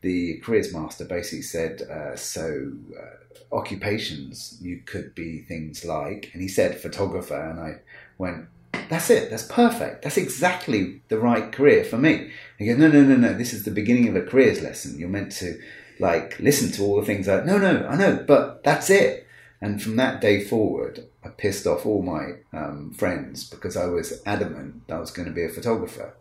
the 0.00 0.38
careers 0.38 0.72
master 0.72 1.04
basically 1.04 1.42
said, 1.42 1.82
uh, 1.82 2.16
so 2.16 2.72
uh, 2.98 3.54
occupations 3.54 4.58
you 4.62 4.80
could 4.86 5.14
be 5.14 5.40
things 5.40 5.84
like, 5.84 6.30
and 6.32 6.40
he 6.40 6.48
said 6.48 6.80
photographer, 6.80 7.50
and 7.50 7.60
I 7.60 7.80
went, 8.16 8.46
that's 8.88 9.10
it, 9.10 9.30
that's 9.30 9.44
perfect, 9.44 10.02
that's 10.02 10.16
exactly 10.16 11.02
the 11.08 11.18
right 11.18 11.50
career 11.52 11.84
for 11.84 11.98
me. 11.98 12.30
he 12.58 12.66
goes, 12.66 12.78
no, 12.78 12.88
no, 12.88 13.02
no, 13.02 13.16
no, 13.16 13.34
this 13.34 13.52
is 13.52 13.64
the 13.64 13.70
beginning 13.70 14.08
of 14.08 14.16
a 14.16 14.22
careers 14.22 14.62
lesson. 14.62 14.98
You're 14.98 15.08
meant 15.08 15.32
to 15.32 15.60
like 15.98 16.38
listen 16.40 16.72
to 16.72 16.82
all 16.82 17.00
the 17.00 17.06
things 17.06 17.26
that, 17.26 17.46
no, 17.46 17.58
no, 17.58 17.86
I 17.86 17.96
know, 17.96 18.24
but 18.26 18.62
that's 18.64 18.90
it. 18.90 19.26
And 19.60 19.82
from 19.82 19.96
that 19.96 20.20
day 20.20 20.44
forward, 20.44 21.06
I 21.24 21.28
pissed 21.28 21.66
off 21.66 21.86
all 21.86 22.02
my 22.02 22.34
um, 22.52 22.92
friends 22.92 23.48
because 23.48 23.76
I 23.76 23.86
was 23.86 24.20
adamant 24.26 24.86
that 24.88 24.96
I 24.96 25.00
was 25.00 25.10
going 25.10 25.26
to 25.26 25.34
be 25.34 25.44
a 25.44 25.48
photographer. 25.48 26.14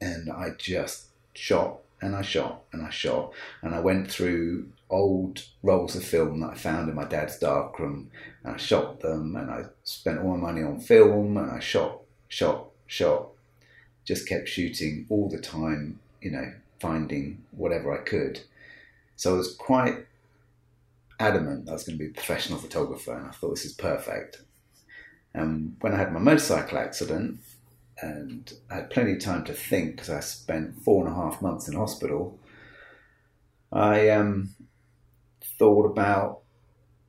And 0.00 0.30
I 0.30 0.50
just 0.56 1.06
shot 1.34 1.78
and 2.00 2.14
I 2.14 2.22
shot 2.22 2.62
and 2.72 2.86
I 2.86 2.90
shot 2.90 3.32
and 3.62 3.74
I 3.74 3.80
went 3.80 4.10
through 4.10 4.68
old 4.88 5.44
rolls 5.62 5.96
of 5.96 6.04
film 6.04 6.40
that 6.40 6.50
I 6.50 6.54
found 6.54 6.88
in 6.88 6.94
my 6.94 7.04
dad's 7.04 7.38
darkroom 7.38 8.10
and 8.44 8.54
I 8.54 8.56
shot 8.56 9.00
them 9.00 9.34
and 9.36 9.50
I 9.50 9.64
spent 9.84 10.20
all 10.20 10.36
my 10.36 10.52
money 10.52 10.62
on 10.62 10.80
film 10.80 11.36
and 11.36 11.50
I 11.50 11.58
shot, 11.58 12.02
shot, 12.28 12.68
shot. 12.86 13.28
Just 14.04 14.28
kept 14.28 14.48
shooting 14.48 15.06
all 15.08 15.28
the 15.28 15.40
time, 15.40 15.98
you 16.20 16.30
know, 16.30 16.52
finding 16.80 17.44
whatever 17.50 17.92
I 17.92 18.04
could. 18.04 18.40
So 19.16 19.34
I 19.34 19.38
was 19.38 19.54
quite 19.54 20.06
adamant 21.18 21.68
I 21.68 21.72
was 21.72 21.84
going 21.84 21.98
to 21.98 22.04
be 22.04 22.10
a 22.10 22.14
professional 22.14 22.58
photographer 22.58 23.16
and 23.16 23.26
I 23.26 23.30
thought 23.30 23.50
this 23.50 23.64
is 23.64 23.72
perfect. 23.72 24.42
And 25.34 25.76
when 25.80 25.92
I 25.92 25.98
had 25.98 26.12
my 26.12 26.20
motorcycle 26.20 26.78
accident, 26.78 27.40
and 28.00 28.52
I 28.70 28.76
had 28.76 28.90
plenty 28.90 29.12
of 29.12 29.20
time 29.20 29.44
to 29.44 29.54
think 29.54 29.92
because 29.92 30.10
I 30.10 30.20
spent 30.20 30.82
four 30.82 31.06
and 31.06 31.12
a 31.12 31.16
half 31.16 31.40
months 31.40 31.66
in 31.68 31.74
hospital. 31.74 32.38
I 33.72 34.10
um, 34.10 34.54
thought 35.58 35.86
about. 35.86 36.40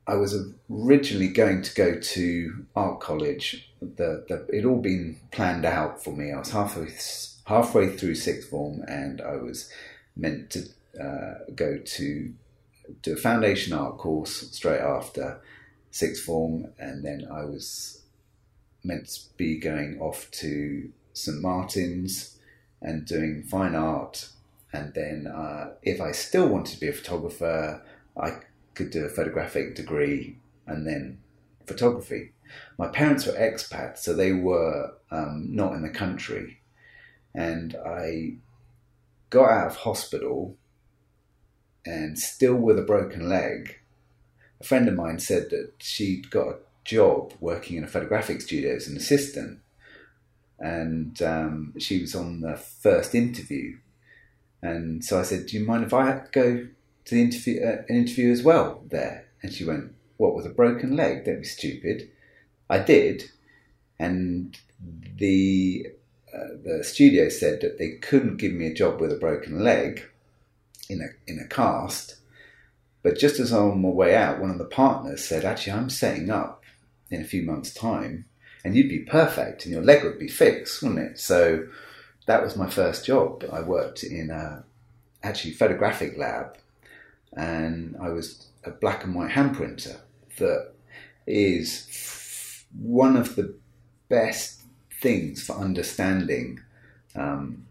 I 0.06 0.14
was 0.14 0.34
originally 0.70 1.28
going 1.28 1.62
to 1.62 1.74
go 1.74 2.00
to 2.00 2.66
art 2.74 3.00
college. 3.00 3.70
The, 3.80 4.24
the 4.28 4.46
it 4.50 4.64
all 4.64 4.80
been 4.80 5.20
planned 5.30 5.66
out 5.66 6.02
for 6.02 6.12
me. 6.12 6.32
I 6.32 6.38
was 6.38 6.50
halfway 6.50 6.88
halfway 7.44 7.96
through 7.96 8.14
sixth 8.14 8.48
form, 8.48 8.82
and 8.88 9.20
I 9.20 9.36
was 9.36 9.70
meant 10.16 10.50
to 10.50 10.60
uh, 11.00 11.34
go 11.54 11.78
to 11.78 12.34
do 13.02 13.12
a 13.12 13.16
foundation 13.16 13.74
art 13.74 13.98
course 13.98 14.50
straight 14.52 14.80
after 14.80 15.42
sixth 15.90 16.24
form, 16.24 16.72
and 16.78 17.04
then 17.04 17.28
I 17.30 17.44
was 17.44 18.02
meant 18.82 19.08
to 19.08 19.20
be 19.36 19.58
going 19.58 20.00
off 20.00 20.30
to 20.30 20.90
St 21.12 21.40
Martin's 21.40 22.38
and 22.80 23.04
doing 23.04 23.42
fine 23.42 23.74
art. 23.74 24.28
And 24.72 24.92
then, 24.94 25.26
uh, 25.26 25.72
if 25.82 26.00
I 26.00 26.12
still 26.12 26.48
wanted 26.48 26.74
to 26.74 26.80
be 26.80 26.88
a 26.88 26.92
photographer, 26.92 27.82
I 28.18 28.40
could 28.74 28.90
do 28.90 29.04
a 29.04 29.08
photographic 29.08 29.74
degree 29.74 30.38
and 30.66 30.86
then 30.86 31.18
photography. 31.66 32.32
My 32.78 32.88
parents 32.88 33.26
were 33.26 33.32
expats, 33.32 33.98
so 33.98 34.14
they 34.14 34.32
were 34.32 34.92
um, 35.10 35.48
not 35.50 35.74
in 35.74 35.82
the 35.82 35.90
country. 35.90 36.60
And 37.34 37.76
I 37.84 38.36
got 39.30 39.50
out 39.50 39.66
of 39.68 39.76
hospital 39.76 40.56
and 41.84 42.18
still 42.18 42.54
with 42.54 42.78
a 42.78 42.82
broken 42.82 43.28
leg. 43.28 43.78
A 44.60 44.64
friend 44.64 44.88
of 44.88 44.94
mine 44.94 45.18
said 45.18 45.50
that 45.50 45.72
she'd 45.78 46.30
got 46.30 46.48
a 46.48 46.58
job 46.84 47.34
working 47.40 47.76
in 47.76 47.84
a 47.84 47.88
photographic 47.88 48.40
studio 48.40 48.74
as 48.74 48.88
an 48.88 48.96
assistant. 48.96 49.60
And 50.58 51.20
um, 51.22 51.74
she 51.78 52.00
was 52.00 52.14
on 52.14 52.40
the 52.40 52.56
first 52.56 53.14
interview. 53.14 53.78
And 54.60 55.04
so 55.04 55.20
I 55.20 55.22
said, 55.22 55.46
"Do 55.46 55.56
you 55.56 55.64
mind 55.64 55.84
if 55.84 55.94
I 55.94 56.22
go 56.32 56.66
to 57.08 57.14
the 57.14 57.22
interview, 57.22 57.62
uh, 57.64 57.82
an 57.88 57.96
interview 57.96 58.30
as 58.30 58.42
well 58.42 58.84
there?" 58.88 59.26
And 59.42 59.52
she 59.52 59.64
went, 59.64 59.94
"What 60.16 60.34
with 60.34 60.46
a 60.46 60.50
broken 60.50 60.96
leg? 60.96 61.24
Don't 61.24 61.40
be 61.40 61.44
stupid." 61.44 62.10
I 62.70 62.78
did, 62.80 63.30
and 63.98 64.56
the 65.16 65.86
uh, 66.32 66.56
the 66.62 66.84
studio 66.84 67.28
said 67.28 67.60
that 67.62 67.78
they 67.78 67.92
couldn't 67.92 68.36
give 68.36 68.52
me 68.52 68.66
a 68.66 68.74
job 68.74 69.00
with 69.00 69.12
a 69.12 69.16
broken 69.16 69.64
leg 69.64 70.02
in 70.88 71.00
a 71.00 71.08
in 71.30 71.38
a 71.38 71.46
cast. 71.46 72.16
But 73.02 73.18
just 73.18 73.40
as 73.40 73.52
I'm 73.52 73.70
on 73.70 73.82
my 73.82 73.88
way 73.88 74.14
out, 74.14 74.40
one 74.40 74.50
of 74.50 74.58
the 74.58 74.64
partners 74.64 75.24
said, 75.24 75.44
"Actually, 75.44 75.72
I'm 75.74 75.90
setting 75.90 76.30
up 76.30 76.62
in 77.10 77.22
a 77.22 77.24
few 77.32 77.42
months' 77.42 77.72
time, 77.72 78.26
and 78.64 78.76
you'd 78.76 78.88
be 78.88 78.98
perfect, 78.98 79.64
and 79.64 79.72
your 79.72 79.82
leg 79.82 80.04
would 80.04 80.18
be 80.18 80.28
fixed, 80.28 80.82
wouldn't 80.82 81.00
it?" 81.00 81.18
So 81.18 81.68
that 82.26 82.42
was 82.42 82.56
my 82.56 82.68
first 82.68 83.06
job. 83.06 83.44
I 83.50 83.62
worked 83.62 84.04
in 84.04 84.30
a 84.30 84.64
actually 85.22 85.54
photographic 85.54 86.18
lab, 86.18 86.58
and 87.34 87.96
I 88.00 88.08
was 88.08 88.46
a 88.64 88.70
black 88.70 89.04
and 89.04 89.14
white 89.14 89.30
hand 89.30 89.56
printer 89.56 90.00
that 90.38 90.72
is 91.26 92.64
one 92.78 93.16
of 93.16 93.36
the 93.36 93.54
best 94.08 94.62
things 95.00 95.44
for 95.44 95.54
understanding 95.54 96.60
because 97.12 97.36
um, 97.36 97.66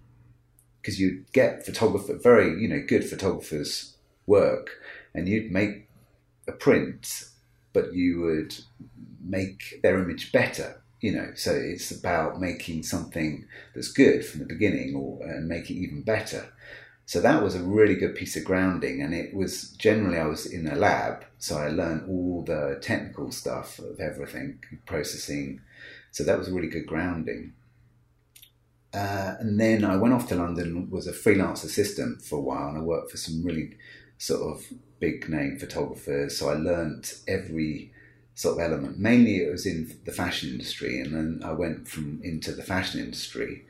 you 0.83 1.25
get 1.33 1.65
photographer 1.65 2.13
very 2.15 2.61
you 2.61 2.67
know 2.67 2.83
good 2.87 3.03
photographers 3.03 3.95
work 4.25 4.71
and 5.13 5.27
you'd 5.27 5.51
make 5.51 5.87
a 6.47 6.51
print 6.51 7.25
but 7.73 7.93
you 7.93 8.21
would 8.21 8.55
make 9.21 9.79
their 9.81 10.01
image 10.01 10.31
better 10.31 10.81
you 11.01 11.11
know. 11.11 11.31
So 11.35 11.51
it's 11.51 11.91
about 11.91 12.39
making 12.39 12.83
something 12.83 13.45
that's 13.73 13.91
good 13.91 14.25
from 14.25 14.41
the 14.41 14.45
beginning 14.45 14.95
or 14.95 15.23
and 15.23 15.47
make 15.47 15.69
it 15.69 15.75
even 15.75 16.01
better 16.01 16.51
so 17.07 17.21
that 17.21 17.41
was 17.41 17.55
a 17.55 17.63
really 17.63 17.95
good 17.95 18.13
piece 18.15 18.35
of 18.35 18.43
grounding 18.43 19.01
and 19.01 19.13
it 19.13 19.33
was 19.33 19.69
generally 19.71 20.17
i 20.17 20.25
was 20.25 20.45
in 20.45 20.67
a 20.67 20.75
lab 20.75 21.23
so 21.39 21.57
i 21.57 21.69
learned 21.69 22.07
all 22.07 22.43
the 22.43 22.77
technical 22.81 23.31
stuff 23.31 23.79
of 23.79 23.99
everything 23.99 24.59
processing 24.85 25.59
so 26.11 26.23
that 26.23 26.37
was 26.37 26.49
a 26.49 26.53
really 26.53 26.67
good 26.67 26.85
grounding 26.85 27.53
uh, 28.93 29.35
and 29.39 29.59
then 29.59 29.83
i 29.83 29.95
went 29.95 30.13
off 30.13 30.27
to 30.27 30.35
london 30.35 30.89
was 30.91 31.07
a 31.07 31.13
freelance 31.13 31.63
assistant 31.63 32.21
for 32.21 32.37
a 32.37 32.41
while 32.41 32.69
and 32.69 32.77
i 32.77 32.81
worked 32.81 33.09
for 33.09 33.17
some 33.17 33.43
really 33.43 33.75
sort 34.17 34.41
of 34.41 34.65
big 34.99 35.27
name 35.29 35.57
photographers 35.57 36.37
so 36.37 36.49
i 36.49 36.53
learned 36.53 37.13
every 37.27 37.91
sort 38.37 38.59
of 38.59 38.71
element. 38.71 38.99
Mainly 38.99 39.37
it 39.37 39.51
was 39.51 39.65
in 39.65 39.99
the 40.05 40.11
fashion 40.11 40.49
industry, 40.49 41.01
and 41.01 41.11
then 41.11 41.41
I 41.43 41.53
went 41.53 41.87
from 41.87 42.21
into 42.23 42.51
the 42.51 42.61
fashion 42.61 42.99
industry. 42.99 43.65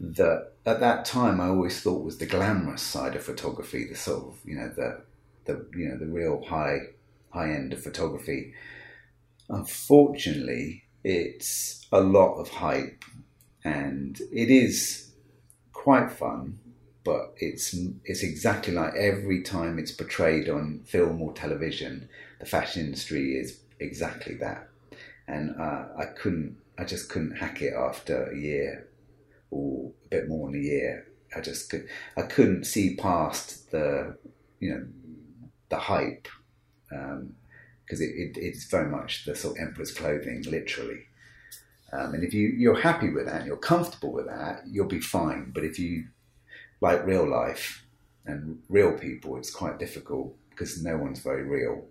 That 0.00 0.52
at 0.64 0.80
that 0.80 1.04
time 1.04 1.40
I 1.40 1.48
always 1.48 1.80
thought 1.82 2.04
was 2.04 2.16
the 2.16 2.26
glamorous 2.26 2.80
side 2.80 3.14
of 3.16 3.22
photography, 3.22 3.86
the 3.86 3.94
sort 3.94 4.28
of 4.28 4.38
you 4.44 4.56
know 4.56 4.68
the 4.68 5.02
the 5.44 5.66
you 5.76 5.88
know 5.88 5.98
the 5.98 6.06
real 6.06 6.42
high 6.42 6.78
high 7.30 7.52
end 7.52 7.74
of 7.74 7.82
photography. 7.82 8.54
Unfortunately, 9.50 10.84
it's 11.04 11.86
a 11.92 12.00
lot 12.00 12.36
of 12.36 12.48
hype, 12.48 13.04
and 13.62 14.18
it 14.32 14.50
is 14.50 15.10
quite 15.72 16.10
fun, 16.10 16.58
but 17.04 17.34
it's 17.36 17.74
it's 18.04 18.22
exactly 18.22 18.72
like 18.72 18.94
every 18.94 19.42
time 19.42 19.78
it's 19.78 19.92
portrayed 19.92 20.48
on 20.48 20.80
film 20.86 21.20
or 21.20 21.32
television, 21.32 22.08
the 22.38 22.46
fashion 22.46 22.86
industry 22.86 23.36
is 23.36 23.60
exactly 23.78 24.34
that. 24.36 24.68
And 25.26 25.54
uh, 25.60 25.86
I 25.96 26.06
couldn't, 26.06 26.56
I 26.76 26.84
just 26.84 27.08
couldn't 27.08 27.36
hack 27.36 27.62
it 27.62 27.72
after 27.72 28.24
a 28.30 28.36
year 28.36 28.88
or 29.50 29.90
a 30.06 30.08
bit 30.08 30.28
more 30.28 30.50
than 30.50 30.60
a 30.60 30.64
year. 30.64 31.06
I 31.34 31.40
just 31.40 31.70
could, 31.70 31.88
I 32.16 32.22
couldn't 32.22 32.64
see 32.64 32.96
past 32.96 33.70
the, 33.70 34.16
you 34.58 34.70
know, 34.70 34.86
the 35.68 35.78
hype 35.78 36.28
because 36.88 37.20
um, 37.20 37.34
it, 37.88 38.36
it, 38.36 38.36
it's 38.36 38.64
very 38.64 38.90
much 38.90 39.24
the 39.24 39.36
sort 39.36 39.56
of 39.56 39.62
emperor's 39.62 39.92
clothing, 39.92 40.42
literally. 40.42 41.06
Um, 41.92 42.14
and 42.14 42.24
if 42.24 42.34
you, 42.34 42.48
you're 42.48 42.80
happy 42.80 43.10
with 43.10 43.26
that, 43.26 43.46
you're 43.46 43.56
comfortable 43.56 44.12
with 44.12 44.26
that, 44.26 44.62
you'll 44.66 44.86
be 44.86 45.00
fine. 45.00 45.50
But 45.52 45.64
if 45.64 45.78
you 45.78 46.04
like 46.80 47.06
real 47.06 47.28
life 47.28 47.84
and 48.26 48.62
real 48.68 48.92
people, 48.92 49.36
it's 49.36 49.50
quite 49.50 49.78
difficult 49.78 50.36
because 50.50 50.82
no 50.82 50.96
one's 50.96 51.20
very 51.20 51.42
real. 51.42 51.84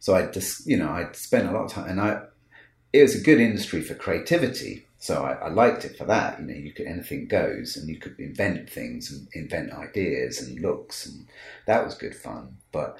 So 0.00 0.14
I 0.14 0.26
just, 0.26 0.66
you 0.66 0.76
know, 0.76 0.88
I 0.88 1.10
spent 1.12 1.48
a 1.48 1.52
lot 1.52 1.64
of 1.64 1.72
time, 1.72 1.90
and 1.90 2.00
I, 2.00 2.22
it 2.92 3.02
was 3.02 3.14
a 3.14 3.22
good 3.22 3.40
industry 3.40 3.82
for 3.82 3.94
creativity. 3.94 4.86
So 4.98 5.22
I, 5.24 5.46
I, 5.46 5.48
liked 5.48 5.84
it 5.84 5.96
for 5.96 6.04
that. 6.06 6.40
You 6.40 6.46
know, 6.46 6.54
you 6.54 6.72
could 6.72 6.86
anything 6.86 7.28
goes, 7.28 7.76
and 7.76 7.88
you 7.88 7.98
could 7.98 8.18
invent 8.18 8.68
things 8.68 9.12
and 9.12 9.28
invent 9.32 9.72
ideas 9.72 10.40
and 10.40 10.60
looks, 10.60 11.06
and 11.06 11.26
that 11.66 11.84
was 11.84 11.94
good 11.94 12.16
fun. 12.16 12.56
But 12.72 12.98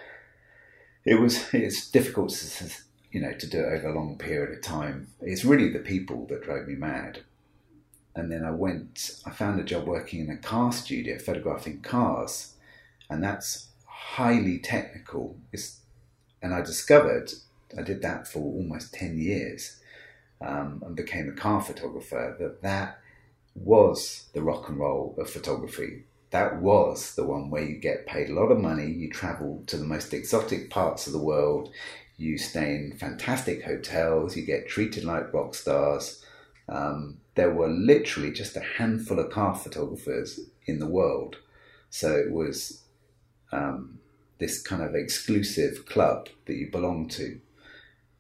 it 1.05 1.17
was 1.21 1.43
it's 1.53 1.91
difficult, 1.91 2.31
to, 2.31 2.71
you 3.11 3.21
know, 3.21 3.33
to 3.33 3.47
do 3.47 3.61
it 3.61 3.73
over 3.73 3.89
a 3.89 3.95
long 3.95 4.17
period 4.17 4.57
of 4.57 4.63
time. 4.63 5.09
It's 5.21 5.45
really 5.45 5.71
the 5.71 5.81
people 5.81 6.27
that 6.27 6.45
drove 6.45 6.69
me 6.69 6.77
mad. 6.77 7.21
And 8.15 8.31
then 8.31 8.45
I 8.45 8.53
went. 8.53 9.21
I 9.27 9.31
found 9.31 9.61
a 9.61 9.65
job 9.65 9.87
working 9.87 10.21
in 10.21 10.31
a 10.31 10.37
car 10.37 10.73
studio, 10.73 11.19
photographing 11.19 11.81
cars, 11.81 12.55
and 13.11 13.23
that's 13.23 13.69
highly 13.87 14.59
technical. 14.59 15.37
It's 15.53 15.81
and 16.41 16.55
I 16.55 16.63
discovered 16.63 17.33
I 17.77 17.83
did 17.83 18.03
that 18.03 18.27
for 18.27 18.39
almost 18.39 18.95
10 18.95 19.19
years 19.19 19.78
um, 20.41 20.83
and 20.85 20.97
became 20.97 21.29
a 21.29 21.33
car 21.33 21.61
photographer 21.61 22.37
that 22.39 22.63
that 22.63 23.01
was 23.55 24.29
the 24.35 24.43
rock 24.43 24.69
and 24.69 24.79
roll 24.79 25.15
of 25.19 25.31
photography. 25.31 26.05
That 26.31 26.61
was 26.61 27.15
the 27.15 27.25
one 27.25 27.51
where 27.51 27.65
you 27.65 27.77
get 27.77 28.07
paid 28.07 28.29
a 28.29 28.35
lot 28.35 28.53
of 28.53 28.61
money, 28.61 28.91
you 28.91 29.11
travel 29.11 29.65
to 29.67 29.77
the 29.77 29.85
most 29.85 30.13
exotic 30.13 30.71
parts 30.71 31.07
of 31.07 31.13
the 31.13 31.19
world, 31.19 31.71
you 32.17 32.37
stay 32.37 32.75
in 32.75 32.97
fantastic 32.99 33.65
hotels, 33.65 34.37
you 34.37 34.45
get 34.45 34.69
treated 34.69 35.05
like 35.05 35.33
rock 35.33 35.55
stars. 35.55 36.25
Um, 36.69 37.19
there 37.35 37.55
were 37.55 37.69
literally 37.69 38.33
just 38.33 38.57
a 38.57 38.61
handful 38.61 39.19
of 39.19 39.31
car 39.31 39.55
photographers 39.55 40.41
in 40.67 40.81
the 40.81 40.87
world. 40.87 41.37
So 41.91 42.15
it 42.15 42.31
was 42.31 42.83
um, 43.53 44.01
this 44.39 44.61
kind 44.61 44.83
of 44.83 44.95
exclusive 44.95 45.87
club 45.87 46.29
that 46.47 46.55
you 46.55 46.71
belong 46.71 47.09
to. 47.11 47.41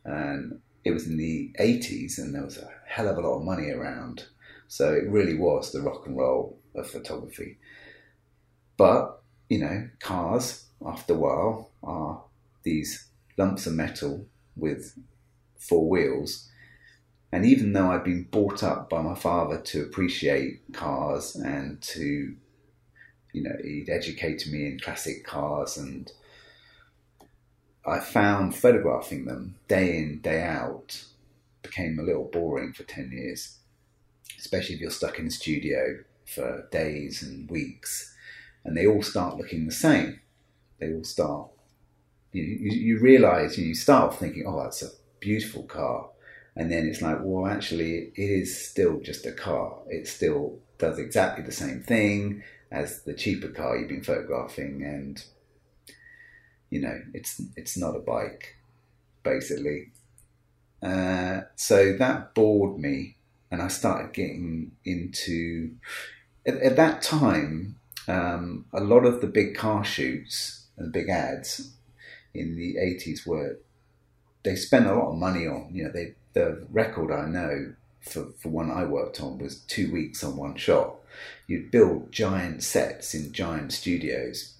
And 0.04 0.60
it 0.88 0.94
was 0.94 1.06
in 1.06 1.16
the 1.16 1.54
80s 1.60 2.18
and 2.18 2.34
there 2.34 2.44
was 2.44 2.58
a 2.58 2.68
hell 2.86 3.08
of 3.08 3.16
a 3.16 3.20
lot 3.20 3.38
of 3.38 3.44
money 3.44 3.70
around. 3.70 4.26
So 4.66 4.92
it 4.92 5.08
really 5.08 5.34
was 5.34 5.72
the 5.72 5.80
rock 5.80 6.06
and 6.06 6.16
roll 6.16 6.58
of 6.74 6.90
photography. 6.90 7.58
But, 8.76 9.20
you 9.48 9.60
know, 9.60 9.88
cars, 10.00 10.64
after 10.84 11.14
a 11.14 11.16
while, 11.16 11.70
are 11.82 12.22
these 12.62 13.08
lumps 13.36 13.66
of 13.66 13.74
metal 13.74 14.26
with 14.56 14.98
four 15.58 15.88
wheels. 15.88 16.48
And 17.32 17.44
even 17.44 17.72
though 17.72 17.90
I'd 17.90 18.04
been 18.04 18.28
brought 18.30 18.62
up 18.62 18.88
by 18.88 19.02
my 19.02 19.14
father 19.14 19.60
to 19.60 19.82
appreciate 19.82 20.72
cars 20.72 21.36
and 21.36 21.80
to 21.82 22.36
you 23.32 23.42
know, 23.42 23.56
he'd 23.62 23.90
educated 23.90 24.52
me 24.52 24.66
in 24.66 24.80
classic 24.80 25.24
cars, 25.24 25.76
and 25.76 26.10
I 27.88 28.00
found 28.00 28.54
photographing 28.54 29.24
them 29.24 29.56
day 29.68 29.98
in, 29.98 30.20
day 30.20 30.42
out 30.42 31.04
became 31.62 31.98
a 31.98 32.02
little 32.02 32.24
boring 32.24 32.72
for 32.72 32.84
10 32.84 33.10
years, 33.12 33.58
especially 34.38 34.76
if 34.76 34.80
you're 34.80 34.90
stuck 34.90 35.18
in 35.18 35.26
a 35.26 35.30
studio 35.30 35.98
for 36.26 36.68
days 36.70 37.22
and 37.22 37.50
weeks, 37.50 38.14
and 38.64 38.76
they 38.76 38.86
all 38.86 39.02
start 39.02 39.36
looking 39.36 39.66
the 39.66 39.72
same. 39.72 40.20
They 40.78 40.92
all 40.92 41.04
start, 41.04 41.48
you, 42.32 42.42
you, 42.42 42.70
you 42.72 42.98
realize, 43.00 43.58
you 43.58 43.74
start 43.74 44.12
off 44.12 44.18
thinking, 44.18 44.44
oh, 44.46 44.62
that's 44.62 44.82
a 44.82 44.90
beautiful 45.20 45.64
car. 45.64 46.10
And 46.54 46.70
then 46.70 46.86
it's 46.86 47.02
like, 47.02 47.18
well, 47.20 47.46
actually, 47.46 48.12
it 48.14 48.30
is 48.30 48.68
still 48.68 49.00
just 49.00 49.26
a 49.26 49.32
car. 49.32 49.78
It 49.88 50.08
still 50.08 50.58
does 50.78 50.98
exactly 50.98 51.44
the 51.44 51.52
same 51.52 51.82
thing 51.82 52.42
as 52.70 53.02
the 53.02 53.14
cheaper 53.14 53.48
car 53.48 53.76
you've 53.76 53.88
been 53.88 54.02
photographing, 54.02 54.82
and 54.82 55.22
you 56.70 56.80
know 56.80 57.00
it's 57.14 57.40
it's 57.56 57.76
not 57.76 57.96
a 57.96 58.00
bike, 58.00 58.56
basically. 59.22 59.90
Uh, 60.82 61.42
so 61.56 61.92
that 61.94 62.34
bored 62.34 62.78
me, 62.78 63.16
and 63.50 63.62
I 63.62 63.68
started 63.68 64.12
getting 64.12 64.72
into. 64.84 65.74
At, 66.46 66.56
at 66.56 66.76
that 66.76 67.02
time, 67.02 67.76
um, 68.06 68.64
a 68.72 68.80
lot 68.80 69.04
of 69.04 69.20
the 69.20 69.26
big 69.26 69.54
car 69.54 69.84
shoots 69.84 70.66
and 70.76 70.92
big 70.92 71.08
ads 71.08 71.72
in 72.34 72.56
the 72.56 72.78
eighties 72.78 73.26
were 73.26 73.58
they 74.44 74.56
spent 74.56 74.86
a 74.86 74.94
lot 74.94 75.10
of 75.10 75.18
money 75.18 75.46
on. 75.46 75.70
You 75.72 75.84
know, 75.84 75.92
they 75.92 76.14
the 76.34 76.66
record 76.70 77.12
I 77.12 77.26
know 77.26 77.74
for, 78.00 78.26
for 78.38 78.48
one 78.48 78.70
I 78.70 78.84
worked 78.84 79.20
on 79.20 79.38
was 79.38 79.60
two 79.60 79.92
weeks 79.92 80.22
on 80.22 80.36
one 80.36 80.56
shot. 80.56 80.96
You'd 81.46 81.70
build 81.70 82.12
giant 82.12 82.62
sets 82.62 83.14
in 83.14 83.32
giant 83.32 83.72
studios. 83.72 84.54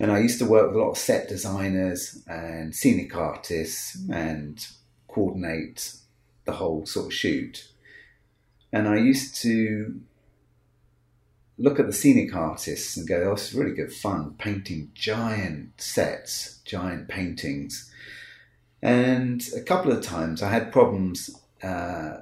And 0.00 0.12
I 0.12 0.20
used 0.20 0.38
to 0.38 0.46
work 0.46 0.68
with 0.68 0.76
a 0.76 0.78
lot 0.78 0.90
of 0.90 0.98
set 0.98 1.28
designers 1.28 2.22
and 2.26 2.74
scenic 2.74 3.14
artists 3.16 3.98
and 4.10 4.64
coordinate 5.08 5.94
the 6.44 6.52
whole 6.52 6.86
sort 6.86 7.06
of 7.06 7.14
shoot. 7.14 7.68
And 8.72 8.88
I 8.88 8.96
used 8.96 9.34
to 9.42 10.00
look 11.58 11.80
at 11.80 11.86
the 11.86 11.92
scenic 11.92 12.34
artists 12.34 12.96
and 12.96 13.08
go, 13.08 13.30
oh, 13.30 13.32
it's 13.32 13.52
really 13.52 13.74
good 13.74 13.92
fun 13.92 14.34
painting 14.38 14.90
giant 14.94 15.80
sets, 15.80 16.60
giant 16.64 17.08
paintings. 17.08 17.92
And 18.80 19.44
a 19.56 19.60
couple 19.60 19.90
of 19.90 20.04
times 20.04 20.42
I 20.42 20.50
had 20.50 20.70
problems 20.70 21.30
uh, 21.62 22.18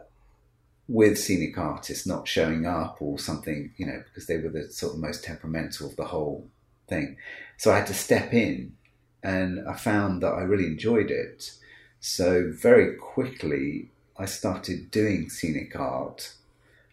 with 0.89 1.19
scenic 1.19 1.59
artists 1.59 2.07
not 2.07 2.27
showing 2.27 2.65
up 2.65 2.97
or 3.01 3.19
something, 3.19 3.73
you 3.77 3.87
know, 3.87 4.03
because 4.07 4.27
they 4.27 4.39
were 4.39 4.49
the 4.49 4.71
sort 4.71 4.95
of 4.95 5.01
most 5.01 5.25
temperamental 5.25 5.89
of 5.89 5.97
the 5.97 6.07
whole 6.07 6.49
thing. 6.89 7.17
So 7.57 7.73
I 7.73 7.79
had 7.79 7.87
to 7.89 7.95
step 7.95 8.33
in 8.33 8.77
and 9.23 9.67
I 9.69 9.75
found 9.75 10.23
that 10.23 10.33
I 10.33 10.43
really 10.43 10.67
enjoyed 10.67 11.11
it. 11.11 11.53
So 12.01 12.53
very 12.55 12.95
quickly 12.97 13.91
I 14.19 14.27
started 14.27 14.91
doing 14.91 15.29
scenic 15.29 15.79
art 15.79 16.35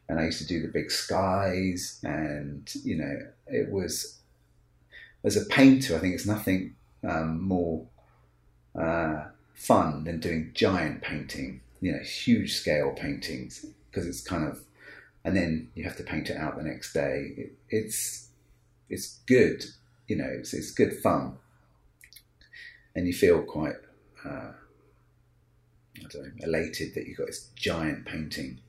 and 0.07 0.19
I 0.19 0.25
used 0.25 0.39
to 0.39 0.47
do 0.47 0.61
the 0.61 0.67
big 0.67 0.91
skies 0.91 1.99
and 2.03 2.69
you 2.83 2.97
know 2.97 3.19
it 3.47 3.71
was 3.71 4.19
as 5.23 5.37
a 5.37 5.45
painter 5.45 5.95
I 5.95 5.99
think 5.99 6.13
it's 6.13 6.25
nothing 6.25 6.75
um, 7.07 7.41
more 7.41 7.85
uh, 8.79 9.25
fun 9.53 10.03
than 10.03 10.19
doing 10.19 10.51
giant 10.53 11.01
painting 11.01 11.61
you 11.81 11.91
know 11.91 11.99
huge 11.99 12.53
scale 12.53 12.91
paintings 12.91 13.65
because 13.89 14.07
it's 14.07 14.21
kind 14.21 14.47
of 14.47 14.63
and 15.23 15.35
then 15.35 15.69
you 15.75 15.83
have 15.83 15.97
to 15.97 16.03
paint 16.03 16.29
it 16.29 16.37
out 16.37 16.57
the 16.57 16.63
next 16.63 16.93
day 16.93 17.33
it, 17.37 17.53
it's 17.69 18.27
it's 18.89 19.19
good 19.25 19.63
you 20.13 20.21
know 20.21 20.29
it's, 20.39 20.53
it's 20.53 20.71
good 20.71 20.93
fun 20.93 21.37
and 22.95 23.07
you 23.07 23.13
feel 23.13 23.41
quite 23.41 23.75
uh, 24.25 24.51
I 25.97 26.07
don't 26.09 26.23
know, 26.23 26.31
elated 26.45 26.93
that 26.95 27.07
you've 27.07 27.17
got 27.17 27.27
this 27.27 27.49
giant 27.55 28.05
painting 28.05 28.59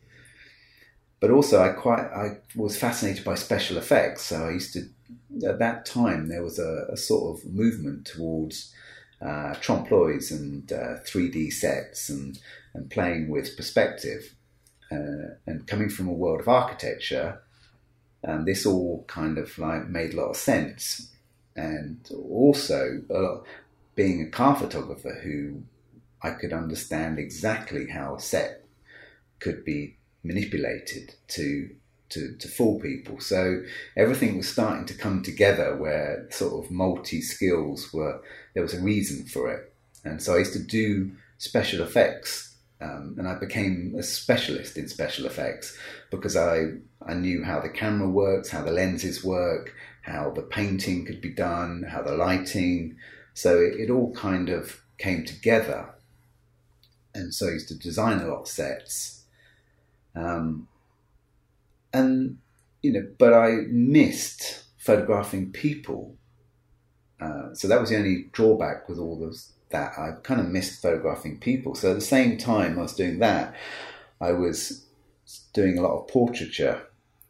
but 1.24 1.30
also 1.30 1.62
I 1.62 1.70
quite 1.70 2.00
I 2.00 2.37
was 2.54 2.76
fascinated 2.76 3.24
by 3.24 3.35
special 3.35 3.78
effects. 3.78 4.26
So 4.26 4.46
I 4.46 4.50
used 4.50 4.74
to 4.74 4.80
at 5.48 5.59
that 5.59 5.87
time 5.87 6.28
there 6.28 6.42
was 6.42 6.59
a, 6.59 6.87
a 6.90 6.98
sort 6.98 7.38
of 7.38 7.46
movement 7.50 8.04
towards 8.04 8.74
uh, 9.22 9.54
trompe 9.54 9.90
l'oeils 9.90 10.30
and 10.30 10.70
uh, 10.70 11.00
3D 11.07 11.50
sets 11.50 12.11
and 12.11 12.38
and 12.74 12.90
playing 12.90 13.30
with 13.30 13.57
perspective. 13.57 14.35
Uh, 14.92 15.40
and 15.46 15.66
coming 15.66 15.88
from 15.88 16.09
a 16.09 16.12
world 16.12 16.40
of 16.40 16.48
architecture, 16.48 17.40
um, 18.28 18.44
this 18.44 18.66
all 18.66 19.02
kind 19.09 19.38
of 19.38 19.57
like 19.59 19.88
made 19.88 20.12
a 20.12 20.18
lot 20.18 20.28
of 20.28 20.37
sense. 20.37 21.11
And 21.56 21.98
also, 22.12 23.02
uh, 23.14 23.44
being 23.94 24.22
a 24.22 24.30
car 24.30 24.56
photographer 24.56 25.20
who 25.22 25.62
I 26.22 26.30
could 26.30 26.52
understand 26.52 27.18
exactly 27.18 27.88
how 27.88 28.16
a 28.16 28.20
set 28.20 28.64
could 29.38 29.64
be 29.64 29.96
manipulated 30.22 31.14
to 31.28 31.70
to, 32.10 32.36
to 32.36 32.48
fool 32.48 32.78
people. 32.78 33.18
So 33.18 33.62
everything 33.96 34.36
was 34.36 34.48
starting 34.48 34.84
to 34.86 34.94
come 34.94 35.22
together 35.22 35.74
where 35.74 36.28
sort 36.30 36.64
of 36.64 36.70
multi 36.70 37.20
skills 37.20 37.92
were 37.92 38.22
there 38.54 38.62
was 38.62 38.74
a 38.74 38.80
reason 38.80 39.26
for 39.26 39.52
it. 39.52 39.72
And 40.04 40.22
so 40.22 40.34
I 40.34 40.38
used 40.38 40.52
to 40.52 40.62
do 40.62 41.10
special 41.38 41.82
effects 41.82 42.54
um, 42.80 43.16
and 43.18 43.26
I 43.26 43.38
became 43.38 43.94
a 43.98 44.02
specialist 44.02 44.76
in 44.76 44.88
special 44.88 45.26
effects 45.26 45.76
because 46.10 46.36
I 46.36 46.74
I 47.06 47.14
knew 47.14 47.42
how 47.44 47.60
the 47.60 47.68
camera 47.68 48.08
works, 48.08 48.50
how 48.50 48.62
the 48.62 48.70
lenses 48.70 49.24
work, 49.24 49.74
how 50.04 50.30
the 50.30 50.42
painting 50.42 51.04
could 51.04 51.20
be 51.20 51.32
done, 51.32 51.84
how 51.90 52.02
the 52.02 52.16
lighting. 52.16 52.96
So 53.34 53.58
it, 53.58 53.80
it 53.80 53.90
all 53.90 54.14
kind 54.14 54.48
of 54.48 54.82
came 54.98 55.24
together. 55.24 55.90
And 57.14 57.34
so 57.34 57.48
I 57.48 57.52
used 57.52 57.68
to 57.68 57.78
design 57.78 58.20
a 58.20 58.26
lot 58.26 58.42
of 58.42 58.48
sets 58.48 59.14
um, 60.14 60.68
and, 61.92 62.38
you 62.82 62.92
know, 62.92 63.06
but 63.18 63.32
I 63.32 63.62
missed 63.68 64.64
photographing 64.78 65.52
people. 65.52 66.16
Uh, 67.20 67.54
so 67.54 67.68
that 67.68 67.80
was 67.80 67.90
the 67.90 67.96
only 67.96 68.28
drawback 68.32 68.88
with 68.88 68.98
all 68.98 69.18
this, 69.18 69.52
that. 69.70 69.98
I 69.98 70.12
kind 70.22 70.40
of 70.40 70.48
missed 70.48 70.82
photographing 70.82 71.38
people. 71.38 71.74
So 71.74 71.92
at 71.92 71.94
the 71.94 72.00
same 72.00 72.36
time 72.36 72.78
I 72.78 72.82
was 72.82 72.94
doing 72.94 73.18
that, 73.20 73.54
I 74.20 74.32
was 74.32 74.84
doing 75.52 75.78
a 75.78 75.82
lot 75.82 75.98
of 75.98 76.08
portraiture 76.08 76.82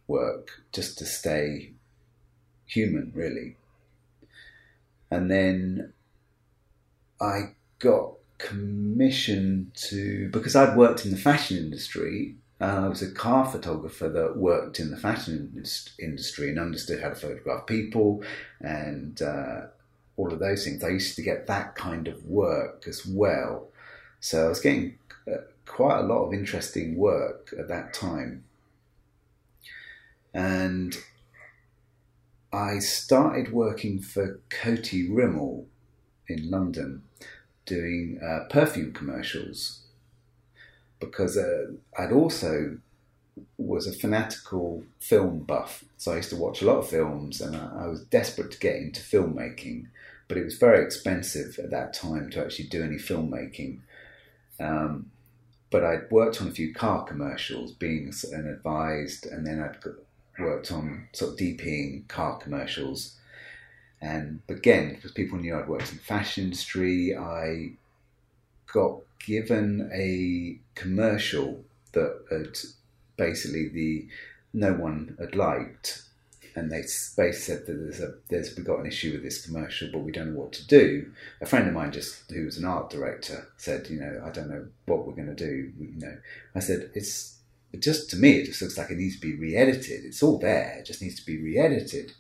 work 0.07 0.49
just 0.73 0.99
to 0.99 1.07
stay 1.07 1.74
human, 2.67 3.13
really. 3.15 3.57
And 5.11 5.31
then 5.31 5.93
I 7.21 7.55
got 7.79 8.15
commissioned 8.39 9.75
to, 9.75 10.29
because 10.31 10.57
I'd 10.57 10.77
worked 10.77 11.05
in 11.05 11.11
the 11.11 11.17
fashion 11.17 11.57
industry, 11.57 12.37
uh, 12.61 12.85
I 12.85 12.89
was 12.89 13.03
a 13.03 13.11
car 13.11 13.47
photographer 13.47 14.09
that 14.09 14.37
worked 14.37 14.81
in 14.81 14.91
the 14.91 14.97
fashion 14.97 15.65
industry 15.99 16.49
and 16.51 16.59
understood 16.59 17.01
how 17.01 17.11
to 17.11 17.15
photograph 17.15 17.67
people 17.67 18.23
and 18.61 19.21
uh, 19.21 19.67
all 20.17 20.33
of 20.33 20.39
those 20.39 20.65
things. 20.65 20.83
I 20.83 20.89
used 20.89 21.17
to 21.17 21.23
get 21.23 21.47
that 21.47 21.75
kind 21.75 22.09
of 22.09 22.25
work 22.27 22.85
as 22.89 23.05
well. 23.07 23.69
So 24.21 24.47
I 24.47 24.49
was 24.49 24.61
getting 24.61 24.99
uh, 25.31 25.39
quite 25.67 25.99
a 25.99 26.03
lot 26.03 26.25
of 26.25 26.33
interesting 26.33 26.97
work 26.97 27.55
at 27.59 27.69
that 27.69 27.93
time. 27.93 28.45
And 30.33 30.97
I 32.55 32.79
started 32.79 33.53
working 33.53 34.01
for 34.01 34.39
Coty 34.49 35.09
Rimmel 35.11 35.67
in 36.29 36.49
London 36.49 37.03
doing 37.67 38.21
uh, 38.23 38.45
perfume 38.49 38.93
commercials 38.93 39.81
because 41.01 41.37
uh, 41.37 41.73
I'd 41.99 42.13
also 42.13 42.79
was 43.59 43.89
a 43.89 43.93
fanatical 43.93 44.85
film 45.01 45.41
buff. 45.41 45.85
So 45.97 46.13
I 46.13 46.17
used 46.17 46.31
to 46.31 46.37
watch 46.37 46.63
a 46.63 46.67
lot 46.67 46.79
of 46.79 46.89
films 46.89 47.41
and 47.41 47.57
I, 47.57 47.87
I 47.87 47.87
was 47.89 48.05
desperate 48.05 48.53
to 48.53 48.59
get 48.61 48.77
into 48.77 49.01
filmmaking, 49.01 49.87
but 50.29 50.37
it 50.37 50.45
was 50.45 50.57
very 50.57 50.85
expensive 50.85 51.59
at 51.59 51.73
that 51.73 51.93
time 51.93 52.31
to 52.31 52.41
actually 52.41 52.69
do 52.69 52.85
any 52.85 52.99
filmmaking. 52.99 53.81
Um, 54.61 55.11
but 55.71 55.83
I'd 55.83 56.09
worked 56.09 56.41
on 56.41 56.47
a 56.47 56.53
few 56.53 56.73
car 56.73 57.03
commercials, 57.03 57.73
being 57.73 58.13
an 58.31 58.47
advised, 58.47 59.27
and 59.27 59.45
then 59.45 59.61
I'd 59.61 59.81
worked 60.39 60.73
on 60.73 61.09
sort 61.13 61.33
of 61.33 61.39
DPing 61.39 62.07
car 62.09 62.39
commercials. 62.39 63.17
And 64.01 64.41
again, 64.49 64.95
because 64.95 65.13
people 65.13 65.39
knew 65.39 65.57
I'd 65.57 65.69
worked 65.69 65.91
in 65.91 65.97
the 65.97 66.03
fashion 66.03 66.45
industry, 66.45 67.17
I 67.17 67.73
got 68.73 69.01
given 69.25 69.91
a 69.95 70.59
commercial 70.79 71.65
that 71.93 72.25
had 72.31 72.59
basically 73.17 73.69
the 73.69 74.09
no 74.53 74.73
one 74.73 75.17
had 75.19 75.35
liked, 75.35 76.03
and 76.55 76.71
they 76.71 76.83
basically 76.83 77.33
said 77.33 77.67
that 77.67 77.73
there's 77.73 78.01
a 78.01 78.15
there's 78.29 78.57
we 78.57 78.63
got 78.63 78.81
an 78.81 78.87
issue 78.87 79.13
with 79.13 79.23
this 79.23 79.45
commercial, 79.45 79.89
but 79.91 80.01
we 80.01 80.13
don't 80.13 80.35
know 80.35 80.41
what 80.41 80.53
to 80.53 80.67
do. 80.67 81.11
A 81.41 81.47
friend 81.47 81.67
of 81.67 81.75
mine 81.75 81.93
just 81.93 82.31
who 82.31 82.45
was 82.45 82.59
an 82.59 82.65
art 82.65 82.91
director 82.91 83.49
said, 83.57 83.89
you 83.89 83.99
know, 83.99 84.23
I 84.25 84.31
don't 84.31 84.51
know 84.51 84.67
what 84.87 85.07
we're 85.07 85.15
going 85.15 85.35
to 85.35 85.35
do. 85.35 85.73
You 85.79 85.99
know, 85.99 86.19
I 86.55 86.61
said 86.61 86.91
it's 86.95 87.34
just 87.81 88.11
to 88.11 88.17
me 88.17 88.39
it 88.39 88.47
just 88.47 88.63
looks 88.63 88.79
like 88.79 88.91
it 88.91 88.99
needs 88.99 89.17
to 89.17 89.21
be 89.21 89.37
re-edited. 89.37 90.05
It's 90.05 90.23
all 90.23 90.39
there, 90.39 90.77
it 90.79 90.87
just 90.87 91.03
needs 91.03 91.17
to 91.17 91.27
be 91.27 91.41
re-edited. 91.41 92.13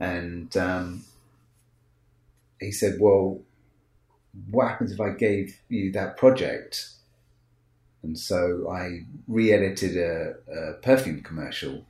And 0.00 0.56
um, 0.56 1.04
he 2.60 2.72
said, 2.72 2.98
well, 3.00 3.40
what 4.50 4.68
happens 4.68 4.92
if 4.92 5.00
I 5.00 5.10
gave 5.10 5.60
you 5.68 5.92
that 5.92 6.16
project? 6.16 6.88
And 8.02 8.18
so 8.18 8.68
I 8.70 9.04
re-edited 9.28 9.96
a, 9.96 10.34
a 10.52 10.72
perfume 10.82 11.22
commercial, 11.22 11.86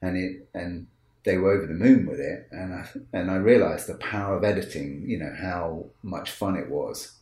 and 0.00 0.16
it 0.16 0.48
and 0.54 0.86
they 1.24 1.36
were 1.36 1.52
over 1.52 1.66
the 1.66 1.74
moon 1.74 2.06
with 2.06 2.20
it, 2.20 2.48
and 2.52 2.74
I 2.74 2.88
and 3.12 3.30
I 3.30 3.36
realised 3.36 3.88
the 3.88 3.94
power 3.94 4.36
of 4.36 4.44
editing. 4.44 5.04
You 5.06 5.18
know 5.18 5.34
how 5.36 5.86
much 6.02 6.30
fun 6.30 6.56
it 6.56 6.70
was. 6.70 7.12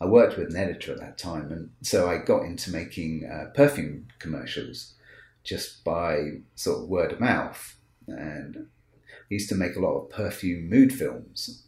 I 0.00 0.06
worked 0.06 0.36
with 0.38 0.50
an 0.50 0.56
editor 0.56 0.92
at 0.92 1.00
that 1.00 1.18
time, 1.18 1.50
and 1.50 1.70
so 1.82 2.08
I 2.08 2.18
got 2.18 2.44
into 2.44 2.70
making 2.70 3.28
uh, 3.30 3.50
perfume 3.54 4.08
commercials 4.18 4.94
just 5.42 5.82
by 5.84 6.40
sort 6.54 6.82
of 6.82 6.88
word 6.88 7.12
of 7.12 7.20
mouth. 7.20 7.76
And 8.06 8.68
I 9.08 9.10
used 9.28 9.48
to 9.48 9.54
make 9.54 9.76
a 9.76 9.80
lot 9.80 9.98
of 9.98 10.10
perfume 10.10 10.68
mood 10.68 10.92
films. 10.92 11.64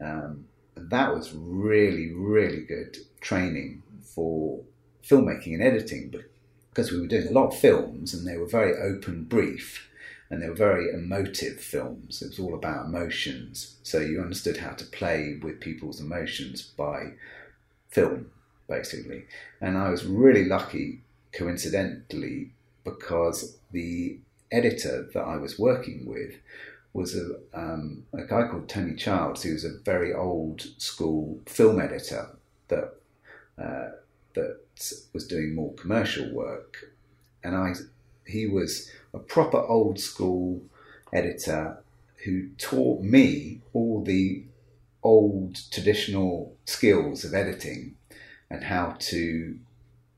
Um, 0.00 0.46
that 0.76 1.14
was 1.14 1.32
really, 1.34 2.12
really 2.14 2.64
good 2.64 2.96
training 3.20 3.82
for 4.02 4.62
filmmaking 5.06 5.54
and 5.54 5.62
editing 5.62 6.14
because 6.70 6.92
we 6.92 7.00
were 7.00 7.06
doing 7.06 7.28
a 7.28 7.32
lot 7.32 7.48
of 7.48 7.58
films 7.58 8.14
and 8.14 8.26
they 8.26 8.36
were 8.36 8.46
very 8.46 8.74
open 8.80 9.24
brief 9.24 9.88
and 10.30 10.40
they 10.40 10.48
were 10.48 10.54
very 10.54 10.92
emotive 10.92 11.60
films. 11.60 12.22
It 12.22 12.28
was 12.28 12.38
all 12.38 12.54
about 12.54 12.86
emotions. 12.86 13.78
So 13.82 13.98
you 13.98 14.20
understood 14.20 14.58
how 14.58 14.72
to 14.74 14.84
play 14.84 15.38
with 15.42 15.60
people's 15.60 16.00
emotions 16.00 16.62
by 16.62 17.14
film, 17.90 18.30
basically. 18.68 19.24
And 19.60 19.76
I 19.76 19.90
was 19.90 20.04
really 20.04 20.44
lucky, 20.44 21.02
coincidentally, 21.32 22.50
because 22.84 23.56
the 23.72 24.18
editor 24.50 25.08
that 25.14 25.22
I 25.22 25.36
was 25.36 25.58
working 25.58 26.06
with 26.06 26.34
was 26.92 27.16
a, 27.16 27.36
um, 27.54 28.04
a 28.12 28.22
guy 28.22 28.48
called 28.48 28.68
Tony 28.68 28.96
Childs, 28.96 29.42
who 29.42 29.52
was 29.52 29.64
a 29.64 29.78
very 29.84 30.12
old 30.12 30.62
school 30.78 31.40
film 31.46 31.80
editor 31.80 32.36
that 32.68 32.94
uh, 33.58 33.90
that 34.34 34.58
was 35.12 35.26
doing 35.26 35.54
more 35.54 35.72
commercial 35.74 36.32
work, 36.32 36.92
and 37.44 37.54
I 37.54 37.74
He 38.24 38.46
was 38.46 38.90
a 39.12 39.18
proper 39.18 39.58
old 39.58 40.00
school 40.00 40.62
editor 41.12 41.78
who 42.24 42.48
taught 42.58 43.02
me 43.02 43.60
all 43.72 44.02
the 44.02 44.44
old 45.02 45.60
traditional 45.70 46.56
skills 46.64 47.24
of 47.24 47.34
editing 47.34 47.96
and 48.50 48.64
how 48.64 48.96
to, 48.98 49.58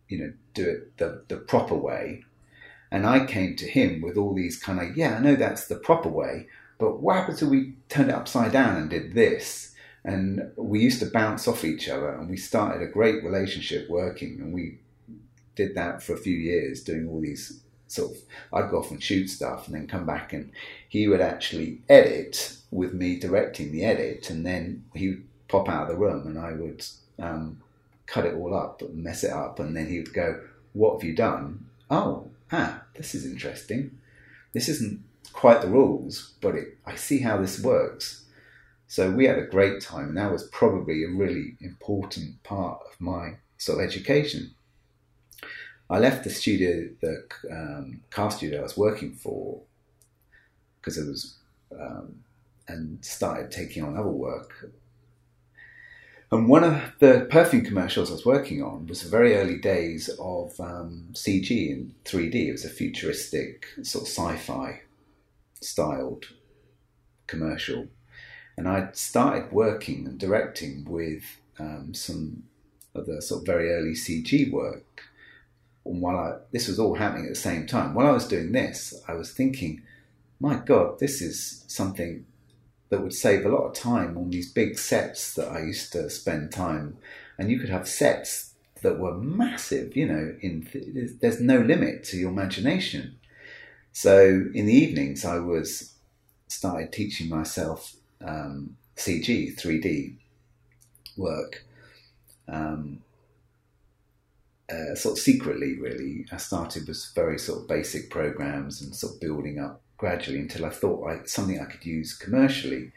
you 0.09 0.19
know, 0.19 0.33
do 0.55 0.69
it 0.69 0.97
the, 0.99 1.25
the 1.29 1.37
proper 1.37 1.75
way. 1.75 2.25
And 2.91 3.07
I 3.07 3.25
came 3.25 3.57
to 3.57 3.67
him 3.67 4.03
with 4.03 4.17
all 4.17 4.35
these 4.35 4.59
kind 4.59 4.81
of, 4.81 4.97
yeah, 4.97 5.17
I 5.17 5.21
know 5.21 5.35
that's 5.35 5.67
the 5.67 5.77
proper 5.77 6.09
way, 6.09 6.47
but 6.79 7.01
what 7.01 7.17
happens 7.17 7.43
if 7.43 7.49
we 7.49 7.75
turned 7.89 8.11
it 8.11 8.15
upside 8.15 8.53
down 8.53 8.77
and 8.77 8.91
did 8.91 9.15
this? 9.15 9.75
And 10.05 10.51
we 10.57 10.81
used 10.81 10.99
to 11.01 11.07
bounce 11.07 11.47
off 11.47 11.65
each 11.65 11.89
other 11.89 12.11
and 12.11 12.29
we 12.29 12.37
started 12.37 12.83
a 12.83 12.91
great 12.91 13.23
relationship 13.23 13.89
working 13.89 14.41
and 14.41 14.53
we 14.53 14.81
did 15.55 15.75
that 15.77 16.03
for 16.03 16.15
a 16.15 16.19
few 16.19 16.37
years, 16.37 16.83
doing 16.83 17.09
all 17.09 17.21
these 17.21 17.61
sort 17.93 18.13
of, 18.13 18.17
I'd 18.53 18.71
go 18.71 18.79
off 18.79 18.91
and 18.91 19.03
shoot 19.03 19.29
stuff 19.29 19.67
and 19.67 19.75
then 19.75 19.87
come 19.87 20.07
back 20.07 20.33
and 20.33 20.51
he 20.89 21.09
would 21.09 21.21
actually 21.21 21.81
edit 21.89 22.57
with 22.71 22.95
me 22.95 23.19
directing 23.19 23.71
the 23.71 23.85
edit 23.85 24.31
and 24.31 24.47
then 24.47 24.85
he 24.95 25.09
would 25.09 25.25
pop 25.49 25.69
out 25.69 25.83
of 25.83 25.89
the 25.89 25.97
room 25.97 26.27
and 26.27 26.39
I 26.39 26.53
would 26.53 26.85
um, 27.19 27.61
cut 28.07 28.25
it 28.25 28.35
all 28.35 28.55
up 28.55 28.81
and 28.83 29.05
mess 29.05 29.25
it 29.25 29.31
up 29.31 29.59
and 29.61 29.77
then 29.77 29.89
he 29.89 29.99
would 29.99 30.15
go, 30.15 30.41
what 30.73 30.95
have 30.95 31.05
you 31.05 31.15
done? 31.15 31.67
Oh, 31.91 32.31
ah, 32.51 32.83
this 32.95 33.15
is 33.15 33.27
interesting. 33.27 33.99
This 34.53 34.69
isn't 34.69 35.03
quite 35.33 35.61
the 35.61 35.69
rules, 35.69 36.35
but 36.41 36.55
it, 36.55 36.79
I 36.87 36.95
see 36.95 37.21
how 37.21 37.39
this 37.39 37.61
works. 37.61 38.25
So 38.87 39.11
we 39.11 39.27
had 39.27 39.39
a 39.39 39.47
great 39.47 39.81
time, 39.81 40.09
and 40.09 40.17
that 40.19 40.31
was 40.31 40.49
probably 40.49 41.03
a 41.03 41.09
really 41.09 41.57
important 41.61 42.43
part 42.43 42.81
of 42.87 43.01
my 43.01 43.37
sort 43.57 43.79
of 43.79 43.87
education. 43.87 44.55
I 45.93 45.99
left 45.99 46.25
the 46.25 46.31
studio, 46.31 46.89
the 47.03 47.27
um, 47.51 48.01
car 48.09 48.31
studio 48.31 48.61
I 48.61 48.63
was 48.63 48.79
working 48.79 49.13
for, 49.13 49.61
because 50.81 50.97
it 50.97 51.07
was, 51.07 51.37
um, 51.79 52.25
and 52.67 53.05
started 53.05 53.51
taking 53.51 53.85
on 53.85 53.99
other 53.99 54.09
work. 54.09 54.71
And 56.31 56.49
one 56.49 56.65
of 56.65 56.81
the 56.99 57.27
perfume 57.31 57.67
commercials 57.67 58.09
I 58.09 58.15
was 58.15 58.25
working 58.25 58.63
on 58.63 58.87
was 58.87 59.03
the 59.03 59.11
very 59.11 59.37
early 59.37 59.59
days 59.59 60.09
of 60.19 60.59
um, 60.59 61.09
CG 61.13 61.51
in 61.51 61.95
3D. 62.07 62.37
It 62.37 62.53
was 62.53 62.65
a 62.65 62.71
futuristic 62.71 63.67
sort 63.83 64.05
of 64.05 64.09
sci-fi 64.09 64.81
styled 65.61 66.29
commercial, 67.27 67.89
and 68.57 68.67
I 68.67 68.89
started 68.95 69.53
working 69.53 70.07
and 70.07 70.19
directing 70.19 70.87
with 70.87 71.23
um, 71.59 71.93
some 71.93 72.45
of 72.95 73.05
the 73.05 73.21
sort 73.21 73.43
of 73.43 73.47
very 73.47 73.71
early 73.71 73.93
CG 73.93 74.51
work 74.51 75.03
and 75.85 76.01
while 76.01 76.17
I, 76.17 76.39
this 76.53 76.69
was 76.69 76.79
all 76.79 76.95
happening 76.95 77.27
at 77.27 77.35
the 77.35 77.41
same 77.41 77.67
time, 77.67 77.95
while 77.95 78.07
I 78.07 78.13
was 78.13 78.29
doing 78.29 78.53
this, 78.53 78.95
I 79.09 79.15
was 79.15 79.33
thinking, 79.33 79.83
my 80.39 80.57
God, 80.57 80.99
this 80.99 81.21
is 81.21 81.65
something 81.67 82.25
that 82.89 83.01
would 83.01 83.15
save 83.15 83.45
a 83.45 83.49
lot 83.49 83.65
of 83.65 83.75
time 83.75 84.17
on 84.17 84.31
these 84.31 84.53
big 84.53 84.79
sets 84.79 85.35
that 85.35 85.49
I 85.49 85.61
used 85.61 85.93
to 85.93 86.11
spend 86.11 86.53
time. 86.53 86.99
And 87.39 87.51
you 87.51 87.59
could 87.59 87.71
have 87.71 87.89
sets 87.89 88.53
that 88.83 88.99
were 88.99 89.15
massive, 89.15 89.97
you 89.97 90.07
know, 90.07 90.37
in 90.41 90.67
th- 90.71 91.11
there's 91.21 91.41
no 91.41 91.59
limit 91.59 92.05
to 92.05 92.17
your 92.17 92.31
imagination. 92.31 93.17
So 93.93 94.47
in 94.55 94.67
the 94.67 94.75
evenings, 94.75 95.25
I 95.25 95.39
was 95.39 95.95
started 96.49 96.93
teaching 96.93 97.29
myself 97.29 97.97
um, 98.21 98.77
CG, 98.97 99.59
3D 99.59 100.17
work. 101.17 101.65
Um, 102.49 103.01
uh, 104.73 104.95
sort 104.95 105.19
of 105.19 105.23
secretly, 105.23 105.79
really. 105.79 106.27
I 106.33 106.37
started 106.39 106.89
with 106.89 107.13
very 107.15 107.39
sort 107.39 107.61
of 107.61 107.69
basic 107.69 108.11
programs 108.11 108.81
and 108.81 108.95
sort 108.95 109.15
of 109.15 109.21
building 109.21 109.59
up 109.59 109.83
gradually 109.99 110.39
until 110.39 110.65
I 110.65 110.71
thought 110.71 111.07
I, 111.07 111.25
something 111.27 111.61
I 111.61 111.71
could 111.71 111.85
use 111.85 112.15
commercially. 112.15 112.93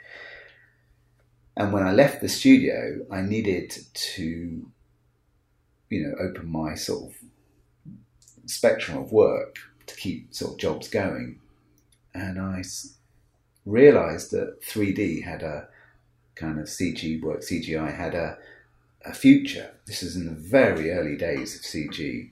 And 1.58 1.74
when 1.74 1.84
I 1.84 1.92
left 1.92 2.22
the 2.22 2.30
studio, 2.30 3.06
I 3.12 3.22
needed 3.22 3.76
to, 3.94 4.70
you 5.90 6.04
know, 6.04 6.16
open 6.20 6.52
my 6.52 6.76
sort 6.76 7.10
of 7.10 7.16
spectrum 8.46 8.98
of 8.98 9.12
work 9.12 9.58
to 9.88 9.96
keep 9.96 10.34
sort 10.34 10.54
of 10.54 10.60
jobs 10.60 10.88
going. 10.88 11.40
And 12.14 12.40
I 12.40 12.64
realized 13.66 14.32
that 14.32 14.62
3D 14.62 15.24
had 15.24 15.44
a 15.44 15.68
kind 16.36 16.60
of 16.60 16.66
CG 16.66 17.22
work, 17.22 17.42
CGI 17.42 17.96
had 17.96 18.14
a 18.14 18.38
a 19.06 19.14
future. 19.14 19.72
This 19.86 20.02
is 20.04 20.16
in 20.16 20.26
the 20.26 20.32
very 20.32 20.92
early 20.92 21.16
days 21.16 21.56
of 21.56 21.62
CG. 21.62 22.32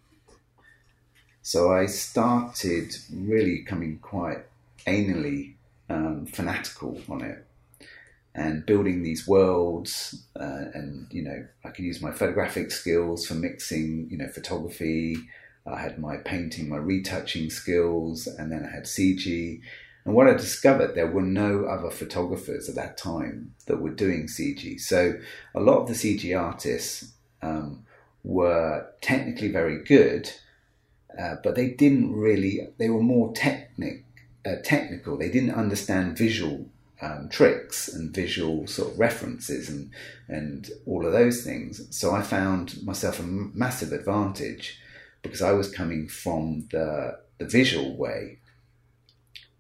So 1.42 1.74
I 1.74 1.86
started 1.86 2.96
really 3.12 3.64
coming 3.64 4.00
quite 4.00 4.46
anally 4.88 5.54
um, 5.90 6.26
fanatical 6.26 7.02
on 7.10 7.22
it 7.22 7.46
and 8.36 8.66
building 8.66 9.04
these 9.04 9.28
worlds. 9.28 10.24
Uh, 10.40 10.66
and, 10.74 11.08
you 11.12 11.22
know, 11.22 11.46
I 11.64 11.70
could 11.70 11.86
use 11.86 12.02
my 12.02 12.12
photographic 12.12 12.72
skills 12.72 13.26
for 13.26 13.36
mixing, 13.36 14.08
you 14.10 14.18
know, 14.18 14.28
photography. 14.30 15.18
I 15.66 15.80
had 15.80 16.00
my 16.00 16.18
painting, 16.18 16.70
my 16.70 16.78
retouching 16.78 17.50
skills, 17.50 18.28
and 18.28 18.52
then 18.52 18.66
I 18.66 18.74
had 18.74 18.84
CG. 18.84 19.62
And 20.06 20.14
what 20.14 20.28
I 20.28 20.34
discovered, 20.34 20.96
there 20.96 21.08
were 21.08 21.22
no 21.22 21.66
other 21.66 21.90
photographers 21.90 22.68
at 22.68 22.76
that 22.76 22.98
time 22.98 23.54
that 23.68 23.82
were 23.82 23.90
doing 23.90 24.28
CG. 24.28 24.80
So 24.80 25.16
a 25.56 25.62
lot 25.62 25.80
of 25.80 25.88
the 25.88 25.94
CG 25.94 26.38
artists 26.38 27.14
um, 27.42 27.86
were 28.24 28.88
technically 29.02 29.50
very 29.50 29.82
good, 29.84 30.30
uh, 31.18 31.36
but 31.44 31.56
they 31.56 31.70
didn't 31.70 32.14
really, 32.14 32.68
they 32.78 32.90
were 32.90 33.02
more 33.02 33.34
technic, 33.34 34.04
uh, 34.46 34.56
technical. 34.64 35.18
They 35.18 35.30
didn't 35.30 35.56
understand 35.56 36.18
visual 36.18 36.66
um, 37.02 37.30
tricks 37.30 37.88
and 37.88 38.14
visual 38.14 38.68
sort 38.68 38.94
of 38.94 39.00
references 39.00 39.70
and, 39.70 39.92
and 40.28 40.70
all 40.86 41.06
of 41.06 41.14
those 41.14 41.44
things. 41.44 41.86
So 41.96 42.14
I 42.14 42.22
found 42.22 42.84
myself 42.84 43.20
a 43.20 43.24
massive 43.24 43.94
advantage 43.94 44.80
because 45.22 45.42
I 45.42 45.52
was 45.54 45.72
coming 45.72 46.10
from 46.10 46.68
the, 46.72 47.20
the 47.38 47.46
visual 47.46 47.96
way 47.96 48.40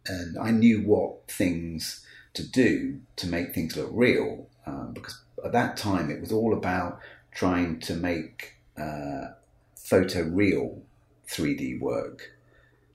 and 0.07 0.37
I 0.37 0.51
knew 0.51 0.81
what 0.81 1.27
things 1.27 2.05
to 2.33 2.47
do 2.47 2.99
to 3.17 3.27
make 3.27 3.53
things 3.53 3.77
look 3.77 3.89
real 3.93 4.47
um, 4.65 4.91
because 4.93 5.21
at 5.43 5.51
that 5.51 5.77
time 5.77 6.09
it 6.09 6.19
was 6.19 6.31
all 6.31 6.53
about 6.53 6.99
trying 7.31 7.79
to 7.81 7.95
make 7.95 8.53
uh, 8.77 9.31
photo 9.75 10.23
real 10.23 10.81
3D 11.27 11.79
work. 11.79 12.31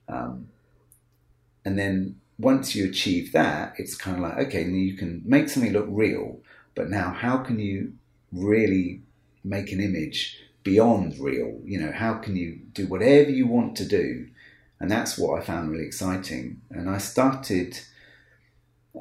Um, 0.09 0.49
and 1.65 1.79
then 1.79 2.21
once 2.39 2.75
you 2.75 2.89
achieve 2.89 3.33
that, 3.33 3.75
it's 3.79 3.95
kind 3.97 4.17
of 4.17 4.23
like, 4.23 4.47
okay, 4.47 4.65
you 4.65 4.97
can 4.97 5.23
make 5.25 5.49
something 5.49 5.73
look 5.73 5.87
real, 5.89 6.39
but 6.75 6.89
now 6.89 7.11
how 7.13 7.39
can 7.39 7.59
you 7.59 7.93
really 8.33 9.03
make 9.45 9.73
an 9.73 9.81
image 9.81 10.39
beyond 10.63 11.19
real? 11.19 11.61
You 11.65 11.81
know, 11.81 11.93
how 11.93 12.15
can 12.15 12.37
you 12.37 12.61
do 12.73 12.87
whatever 12.87 13.31
you 13.31 13.47
want 13.47 13.77
to 13.77 13.85
do 13.85 14.29
and 14.81 14.91
that's 14.91 15.19
what 15.19 15.41
I 15.41 15.45
found 15.45 15.71
really 15.71 15.87
exciting. 15.87 16.61
And 16.71 16.89
I 16.89 16.99
started 16.99 17.79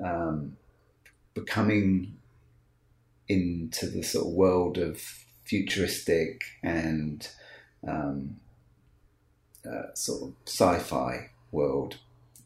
um, 0.04 0.58
becoming 1.34 2.18
into 3.28 3.88
the 3.88 4.02
sort 4.02 4.28
of 4.28 4.34
world 4.34 4.78
of 4.78 5.00
futuristic 5.44 6.44
and 6.64 7.28
um, 7.88 8.38
uh, 9.70 9.94
sort 9.94 10.24
of 10.24 10.34
sci-fi 10.46 11.30
world. 11.52 11.98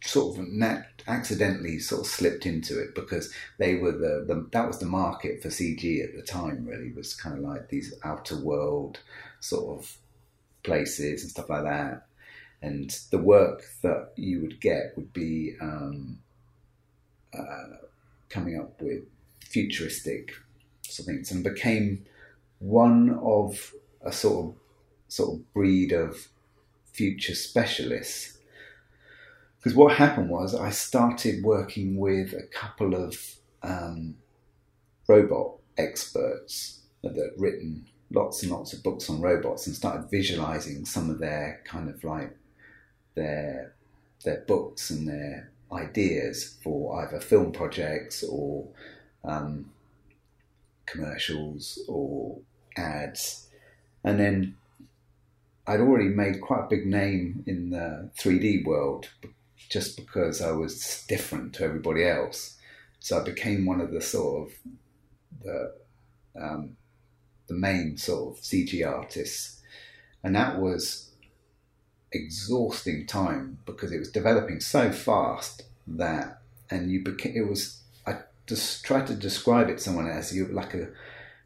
Sort 0.04 0.40
of 0.40 0.48
nat- 0.48 1.04
accidentally 1.08 1.78
sort 1.78 2.02
of 2.02 2.08
slipped 2.08 2.48
into 2.48 2.82
it 2.82 2.96
because 2.96 3.32
they 3.60 3.76
were 3.76 3.92
the, 3.92 4.26
the 4.28 4.48
that 4.52 4.68
was 4.68 4.80
the 4.80 4.88
market 4.88 5.44
for 5.44 5.50
CG 5.50 6.04
at 6.04 6.16
the 6.16 6.24
time. 6.24 6.66
Really 6.66 6.92
was 6.92 7.14
kind 7.14 7.38
of 7.38 7.44
like 7.44 7.70
these 7.70 7.94
outer 8.04 8.36
world 8.36 9.00
sort 9.42 9.78
of 9.78 9.96
places 10.64 11.22
and 11.22 11.30
stuff 11.30 11.52
like 11.52 11.64
that 11.66 12.08
and 12.62 13.00
the 13.10 13.18
work 13.18 13.64
that 13.82 14.12
you 14.16 14.42
would 14.42 14.62
get 14.62 14.94
would 14.96 15.12
be 15.14 15.56
um, 15.62 16.20
uh, 17.38 17.78
coming 18.30 18.60
up 18.60 18.80
with 18.82 19.04
futuristic 19.44 20.34
things, 20.84 21.32
and 21.32 21.44
became 21.44 22.06
one 22.60 23.18
of 23.24 23.74
a 24.04 24.12
sort 24.12 24.46
of 24.46 24.56
sort 25.08 25.36
of 25.36 25.54
breed 25.54 25.92
of 25.92 26.28
future 26.94 27.36
specialists. 27.36 28.38
Because 29.58 29.76
what 29.76 29.96
happened 29.96 30.30
was 30.30 30.56
I 30.56 30.72
started 30.72 31.44
working 31.44 31.98
with 31.98 32.34
a 32.34 32.48
couple 32.52 32.96
of 32.96 33.36
um, 33.64 34.16
robot 35.08 35.58
experts 35.78 36.82
that 37.04 37.16
had 37.16 37.32
written 37.38 37.86
lots 38.12 38.44
and 38.44 38.52
lots 38.52 38.74
of 38.74 38.84
books 38.84 39.10
on 39.10 39.22
robots 39.22 39.68
and 39.68 39.76
started 39.76 40.10
visualizing 40.10 40.86
some 40.86 41.10
of 41.10 41.20
their 41.20 41.62
kind 41.66 41.90
of 41.90 42.04
like 42.04 42.36
their 43.16 43.74
their 44.24 44.44
books 44.48 44.90
and 44.90 45.08
their 45.08 45.52
ideas 45.72 46.58
for 46.64 47.02
either 47.02 47.20
film 47.20 47.52
projects 47.52 48.24
or 48.24 48.68
um, 49.24 49.72
commercials 50.86 51.80
or 51.88 52.40
ads, 52.78 53.48
and 54.04 54.20
then 54.20 54.56
I'd 55.68 55.80
already 55.80 56.10
made 56.10 56.42
quite 56.42 56.66
a 56.66 56.70
big 56.70 56.86
name 56.86 57.44
in 57.46 57.70
the 57.70 58.10
3D 58.20 58.66
world 58.66 59.10
just 59.70 59.96
because 59.96 60.42
I 60.42 60.52
was 60.52 61.06
different 61.08 61.54
to 61.54 61.64
everybody 61.64 62.06
else. 62.06 62.58
So 63.00 63.20
I 63.20 63.24
became 63.24 63.66
one 63.66 63.80
of 63.80 63.92
the 63.92 64.02
sort 64.02 64.48
of 64.48 64.54
the 65.44 65.74
um, 66.40 66.78
the 67.48 67.54
main 67.54 67.98
sort 67.98 68.38
of 68.38 68.44
CG 68.44 68.88
artists, 68.88 69.62
and 70.24 70.36
that 70.36 70.60
was 70.60 71.11
exhausting 72.12 73.06
time 73.06 73.60
because 73.66 73.92
it 73.92 74.00
was 74.00 74.12
developing 74.12 74.60
so 74.60 74.92
fast 74.92 75.64
that 75.88 76.42
and 76.70 76.92
you 76.92 77.04
became 77.04 77.36
it 77.36 77.48
was 77.48 77.82
I 78.06 78.18
just 78.48 78.84
tried 78.84 79.08
to 79.08 79.16
describe 79.16 79.70
it 79.70 79.80
someone 79.80 80.08
as 80.08 80.36
you 80.36 80.48
like 80.48 80.74
a 80.74 80.90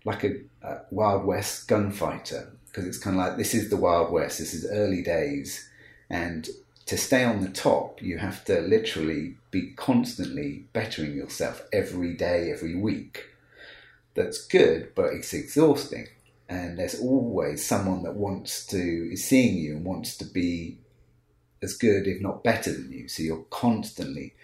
like 0.06 0.24
a, 0.24 0.36
a 0.62 0.82
Wild 0.92 1.26
West 1.26 1.68
gunfighter 1.68 2.52
because 2.76 2.88
it's 2.88 2.98
kind 2.98 3.16
of 3.16 3.26
like 3.26 3.38
this 3.38 3.54
is 3.54 3.70
the 3.70 3.78
Wild 3.78 4.12
West. 4.12 4.40
This 4.40 4.54
is 4.54 4.68
early 4.70 5.02
days, 5.02 5.70
and 6.10 6.48
to 6.86 6.98
stay 6.98 7.24
on 7.24 7.42
the 7.42 7.50
top, 7.50 8.02
you 8.02 8.18
have 8.18 8.44
to 8.46 8.60
literally 8.62 9.38
be 9.50 9.72
constantly 9.72 10.66
bettering 10.74 11.16
yourself 11.16 11.64
every 11.72 12.14
day, 12.14 12.52
every 12.52 12.76
week. 12.76 13.26
That's 14.14 14.46
good, 14.46 14.94
but 14.94 15.14
it's 15.14 15.34
exhausting. 15.34 16.08
And 16.48 16.78
there's 16.78 17.00
always 17.00 17.66
someone 17.66 18.04
that 18.04 18.16
wants 18.16 18.66
to, 18.68 19.14
is 19.14 19.24
seeing 19.24 19.58
you 19.58 19.78
and 19.78 19.86
wants 19.86 20.16
to 20.18 20.26
be 20.26 20.78
as 21.62 21.76
good, 21.76 22.08
if 22.08 22.22
not 22.22 22.44
better 22.44 22.72
than 22.72 22.92
you. 22.92 23.08
So 23.08 23.24
you're 23.24 23.46
constantly 23.50 24.36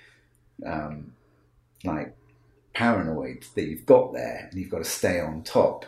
um, 0.66 1.14
like 1.84 2.16
paranoid 2.74 3.46
that 3.56 3.64
you've 3.64 3.86
got 3.86 4.14
there 4.14 4.48
and 4.50 4.60
you've 4.60 4.72
got 4.72 4.80
to 4.80 4.84
stay 4.84 5.20
on 5.20 5.44
top. 5.44 5.86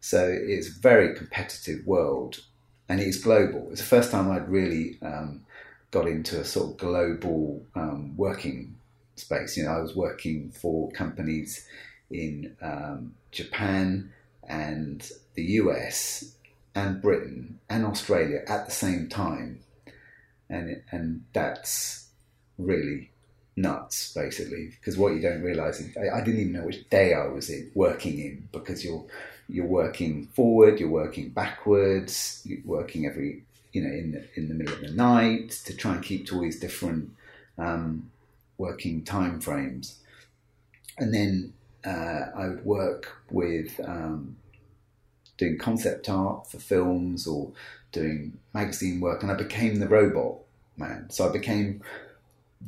So 0.00 0.28
it's 0.28 0.68
a 0.68 0.80
very 0.80 1.14
competitive 1.14 1.86
world 1.86 2.40
and 2.88 3.00
it 3.00 3.06
is 3.06 3.22
global. 3.22 3.68
It's 3.70 3.80
the 3.80 3.86
first 3.86 4.10
time 4.10 4.30
I'd 4.30 4.48
really 4.48 4.98
um, 5.00 5.44
got 5.90 6.06
into 6.06 6.40
a 6.40 6.44
sort 6.44 6.72
of 6.72 6.76
global 6.76 7.64
um, 7.74 8.16
working 8.16 8.76
space. 9.16 9.56
You 9.56 9.64
know, 9.64 9.70
I 9.70 9.80
was 9.80 9.94
working 9.94 10.50
for 10.50 10.90
companies 10.90 11.66
in 12.10 12.56
um, 12.60 13.14
Japan 13.30 14.12
and 14.46 15.08
the 15.34 15.42
US 15.42 16.36
and 16.74 17.02
Britain 17.02 17.58
and 17.68 17.84
Australia 17.84 18.40
at 18.46 18.66
the 18.66 18.72
same 18.72 19.08
time, 19.08 19.60
and 20.48 20.82
and 20.90 21.24
that's 21.32 22.08
really 22.58 23.10
nuts, 23.56 24.12
basically. 24.14 24.68
Because 24.68 24.96
what 24.96 25.14
you 25.14 25.20
don't 25.20 25.42
realise 25.42 25.80
is 25.80 25.96
I, 25.96 26.18
I, 26.18 26.24
didn't 26.24 26.40
even 26.40 26.52
know 26.52 26.64
which 26.64 26.88
day 26.88 27.14
I 27.14 27.26
was 27.26 27.50
in, 27.50 27.70
working 27.74 28.18
in 28.18 28.48
because 28.52 28.84
you're 28.84 29.04
you're 29.48 29.66
working 29.66 30.28
forward, 30.28 30.80
you're 30.80 30.88
working 30.88 31.30
backwards, 31.30 32.42
you're 32.44 32.60
working 32.64 33.06
every 33.06 33.44
you 33.72 33.82
know 33.82 33.90
in 33.90 34.12
the, 34.12 34.24
in 34.34 34.48
the 34.48 34.54
middle 34.54 34.74
of 34.74 34.80
the 34.80 34.92
night 34.92 35.50
to 35.64 35.76
try 35.76 35.94
and 35.94 36.02
keep 36.02 36.26
to 36.26 36.36
all 36.36 36.42
these 36.42 36.60
different 36.60 37.10
um, 37.58 38.10
working 38.58 39.04
time 39.04 39.40
frames, 39.40 39.98
and 40.98 41.12
then 41.12 41.52
uh, 41.84 42.30
I 42.36 42.48
would 42.48 42.64
work 42.64 43.16
with 43.30 43.80
um, 43.84 44.36
doing 45.36 45.58
concept 45.58 46.08
art 46.08 46.50
for 46.50 46.58
films 46.58 47.26
or 47.26 47.52
doing 47.90 48.38
magazine 48.54 49.00
work, 49.00 49.22
and 49.22 49.30
I 49.30 49.34
became 49.34 49.76
the 49.76 49.88
robot 49.88 50.38
man. 50.76 51.10
So 51.10 51.28
I 51.28 51.32
became 51.32 51.82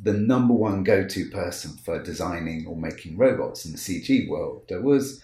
the 0.03 0.13
number 0.13 0.53
one 0.53 0.83
go-to 0.83 1.29
person 1.29 1.77
for 1.77 2.01
designing 2.01 2.65
or 2.67 2.75
making 2.75 3.17
robots 3.17 3.65
in 3.65 3.71
the 3.71 3.77
CG 3.77 4.27
world. 4.27 4.63
It 4.67 4.83
was 4.83 5.23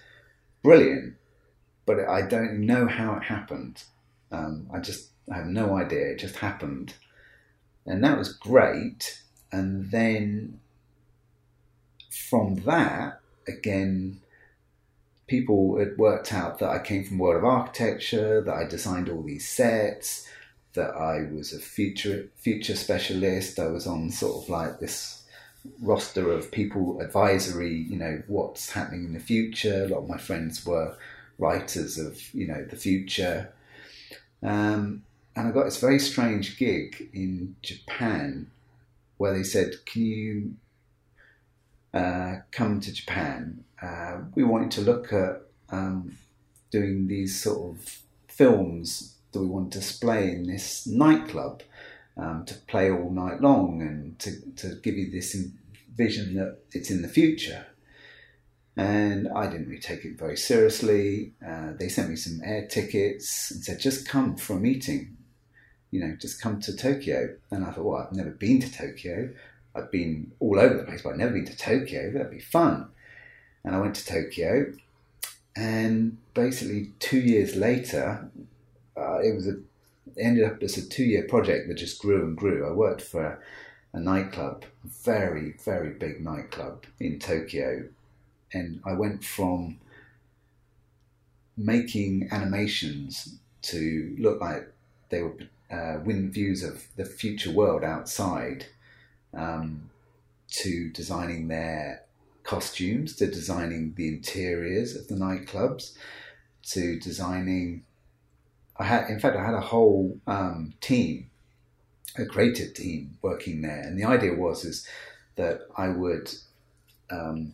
brilliant, 0.63 1.15
but 1.85 1.99
I 1.99 2.21
don't 2.21 2.65
know 2.65 2.87
how 2.87 3.15
it 3.15 3.23
happened. 3.23 3.83
Um, 4.31 4.67
I 4.73 4.79
just 4.79 5.09
I 5.31 5.35
have 5.37 5.47
no 5.47 5.75
idea. 5.75 6.11
It 6.11 6.19
just 6.19 6.37
happened, 6.37 6.93
and 7.85 8.03
that 8.03 8.17
was 8.17 8.33
great. 8.33 9.21
And 9.51 9.91
then 9.91 10.59
from 12.09 12.55
that, 12.63 13.19
again, 13.47 14.21
people 15.31 15.79
had 15.79 15.97
worked 15.97 16.33
out 16.33 16.59
that 16.59 16.69
I 16.69 16.79
came 16.79 17.05
from 17.05 17.17
World 17.17 17.37
of 17.37 17.45
Architecture, 17.45 18.41
that 18.41 18.53
I 18.53 18.65
designed 18.65 19.07
all 19.07 19.23
these 19.23 19.47
sets, 19.47 20.27
that 20.73 20.89
I 20.89 21.31
was 21.33 21.53
a 21.53 21.59
future 21.59 22.27
future 22.35 22.75
specialist. 22.75 23.57
I 23.57 23.67
was 23.67 23.87
on 23.87 24.11
sort 24.11 24.43
of 24.43 24.49
like 24.49 24.81
this 24.81 25.23
roster 25.81 26.33
of 26.33 26.51
people 26.51 26.99
advisory, 26.99 27.73
you 27.73 27.95
know, 27.95 28.21
what's 28.27 28.71
happening 28.71 29.05
in 29.05 29.13
the 29.13 29.21
future. 29.21 29.85
A 29.85 29.87
lot 29.87 29.99
of 29.99 30.09
my 30.09 30.17
friends 30.17 30.65
were 30.65 30.97
writers 31.37 31.97
of, 31.97 32.21
you 32.33 32.47
know, 32.47 32.65
the 32.65 32.75
future. 32.75 33.53
Um, 34.43 35.03
and 35.37 35.47
I 35.47 35.51
got 35.51 35.63
this 35.63 35.79
very 35.79 35.99
strange 35.99 36.57
gig 36.57 37.09
in 37.13 37.55
Japan 37.61 38.51
where 39.15 39.33
they 39.33 39.43
said, 39.43 39.85
Can 39.85 40.01
you 40.01 40.55
uh, 41.93 42.37
come 42.51 42.79
to 42.79 42.93
Japan? 42.93 43.63
Uh, 43.81 44.19
we 44.35 44.43
wanted 44.43 44.71
to 44.71 44.81
look 44.81 45.11
at 45.11 45.41
um, 45.69 46.17
doing 46.71 47.07
these 47.07 47.41
sort 47.41 47.75
of 47.75 47.99
films 48.27 49.15
that 49.31 49.39
we 49.39 49.47
want 49.47 49.71
to 49.71 49.79
display 49.79 50.29
in 50.29 50.47
this 50.47 50.85
nightclub 50.87 51.63
um, 52.17 52.45
to 52.45 52.55
play 52.67 52.91
all 52.91 53.09
night 53.09 53.41
long 53.41 53.81
and 53.81 54.19
to, 54.19 54.31
to 54.55 54.75
give 54.81 54.95
you 54.95 55.09
this 55.11 55.35
vision 55.95 56.35
that 56.35 56.59
it's 56.71 56.91
in 56.91 57.01
the 57.01 57.07
future. 57.07 57.65
And 58.77 59.27
I 59.35 59.47
didn't 59.47 59.67
really 59.67 59.81
take 59.81 60.05
it 60.05 60.17
very 60.17 60.37
seriously. 60.37 61.33
Uh, 61.45 61.73
they 61.77 61.89
sent 61.89 62.09
me 62.09 62.15
some 62.15 62.41
air 62.43 62.67
tickets 62.67 63.51
and 63.51 63.63
said, 63.63 63.79
just 63.79 64.07
come 64.07 64.37
for 64.37 64.55
a 64.55 64.59
meeting, 64.59 65.17
you 65.91 65.99
know, 65.99 66.15
just 66.19 66.41
come 66.41 66.61
to 66.61 66.75
Tokyo. 66.75 67.35
And 67.51 67.65
I 67.65 67.71
thought, 67.71 67.85
well, 67.85 68.07
I've 68.07 68.15
never 68.15 68.31
been 68.31 68.61
to 68.61 68.71
Tokyo. 68.71 69.31
I've 69.75 69.91
been 69.91 70.31
all 70.39 70.59
over 70.59 70.75
the 70.75 70.83
place, 70.83 71.01
but 71.01 71.11
I've 71.11 71.17
never 71.17 71.33
been 71.33 71.45
to 71.45 71.57
Tokyo. 71.57 72.11
That'd 72.11 72.31
be 72.31 72.39
fun. 72.39 72.87
And 73.63 73.75
I 73.75 73.79
went 73.79 73.95
to 73.95 74.05
Tokyo. 74.05 74.73
And 75.55 76.17
basically, 76.33 76.91
two 76.99 77.19
years 77.19 77.55
later, 77.55 78.29
uh, 78.97 79.19
it 79.19 79.35
was 79.35 79.47
a 79.47 79.57
it 80.15 80.23
ended 80.23 80.43
up 80.43 80.61
as 80.61 80.77
a 80.77 80.87
two 80.87 81.03
year 81.03 81.23
project 81.23 81.67
that 81.67 81.75
just 81.75 82.01
grew 82.01 82.23
and 82.23 82.37
grew. 82.37 82.67
I 82.67 82.71
worked 82.71 83.01
for 83.01 83.41
a 83.93 83.99
nightclub, 83.99 84.65
a 84.83 84.87
very 84.87 85.55
very 85.63 85.91
big 85.91 86.21
nightclub 86.23 86.85
in 86.99 87.19
Tokyo, 87.19 87.87
and 88.53 88.81
I 88.85 88.93
went 88.93 89.23
from 89.23 89.79
making 91.57 92.29
animations 92.31 93.37
to 93.63 94.15
look 94.17 94.41
like 94.41 94.67
they 95.09 95.21
were 95.21 95.35
uh, 95.69 95.99
win 96.03 96.31
views 96.31 96.63
of 96.63 96.83
the 96.95 97.05
future 97.05 97.51
world 97.51 97.83
outside, 97.83 98.65
um, 99.33 99.89
to 100.49 100.89
designing 100.89 101.47
their 101.47 102.03
costumes, 102.43 103.15
to 103.15 103.27
designing 103.27 103.93
the 103.95 104.07
interiors 104.07 104.95
of 104.95 105.07
the 105.07 105.15
nightclubs, 105.15 105.95
to 106.63 106.99
designing 106.99 107.83
I 108.81 108.85
had, 108.85 109.09
in 109.11 109.19
fact, 109.19 109.37
I 109.37 109.45
had 109.45 109.53
a 109.53 109.61
whole 109.61 110.19
um, 110.25 110.73
team, 110.81 111.29
a 112.17 112.25
creative 112.25 112.73
team 112.73 113.17
working 113.21 113.61
there, 113.61 113.79
and 113.79 113.95
the 113.95 114.05
idea 114.05 114.33
was 114.33 114.65
is 114.65 114.87
that 115.35 115.61
I 115.77 115.89
would 115.89 116.33
um, 117.11 117.53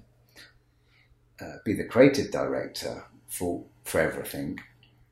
uh, 1.41 1.57
be 1.65 1.73
the 1.73 1.83
creative 1.83 2.31
director 2.31 3.03
for 3.27 3.65
for 3.83 3.99
everything, 3.99 4.61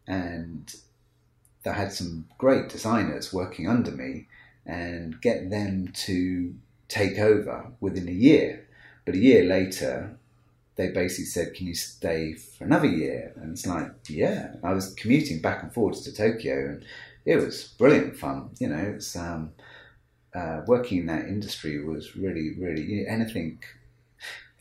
and 0.07 0.73
I 1.65 1.73
had 1.73 1.91
some 1.91 2.29
great 2.37 2.69
designers 2.69 3.33
working 3.33 3.67
under 3.67 3.91
me, 3.91 4.27
and 4.65 5.21
get 5.21 5.49
them 5.49 5.89
to 5.93 6.55
take 6.87 7.17
over 7.19 7.71
within 7.79 8.07
a 8.07 8.11
year. 8.11 8.67
But 9.05 9.15
a 9.15 9.19
year 9.19 9.43
later, 9.43 10.17
they 10.75 10.89
basically 10.89 11.25
said, 11.25 11.53
"Can 11.53 11.67
you 11.67 11.75
stay 11.75 12.33
for 12.33 12.65
another 12.65 12.87
year?" 12.87 13.33
And 13.35 13.51
it's 13.51 13.65
like, 13.65 13.91
yeah. 14.09 14.55
I 14.63 14.73
was 14.73 14.93
commuting 14.93 15.41
back 15.41 15.63
and 15.63 15.73
forwards 15.73 16.01
to 16.01 16.13
Tokyo, 16.13 16.67
and 16.69 16.85
it 17.25 17.37
was 17.37 17.73
brilliant 17.77 18.17
fun. 18.17 18.51
You 18.59 18.69
know, 18.69 18.93
it's 18.95 19.15
um, 19.15 19.53
uh, 20.33 20.61
working 20.67 20.99
in 20.99 21.05
that 21.07 21.27
industry 21.27 21.83
was 21.83 22.15
really, 22.15 22.55
really 22.57 23.07
anything. 23.07 23.59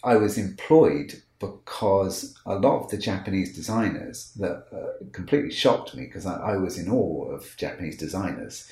I 0.03 0.17
was 0.17 0.37
employed 0.39 1.23
because 1.39 2.39
a 2.47 2.55
lot 2.55 2.85
of 2.85 2.91
the 2.91 2.99
Japanese 2.99 3.55
designers 3.55 4.33
that 4.37 4.67
uh, 4.73 5.05
completely 5.13 5.51
shocked 5.51 5.95
me 5.95 6.05
because 6.05 6.27
I, 6.27 6.53
I, 6.53 6.57
was 6.57 6.79
in 6.79 6.89
awe 6.89 7.31
of 7.31 7.55
Japanese 7.57 7.97
designers 7.99 8.71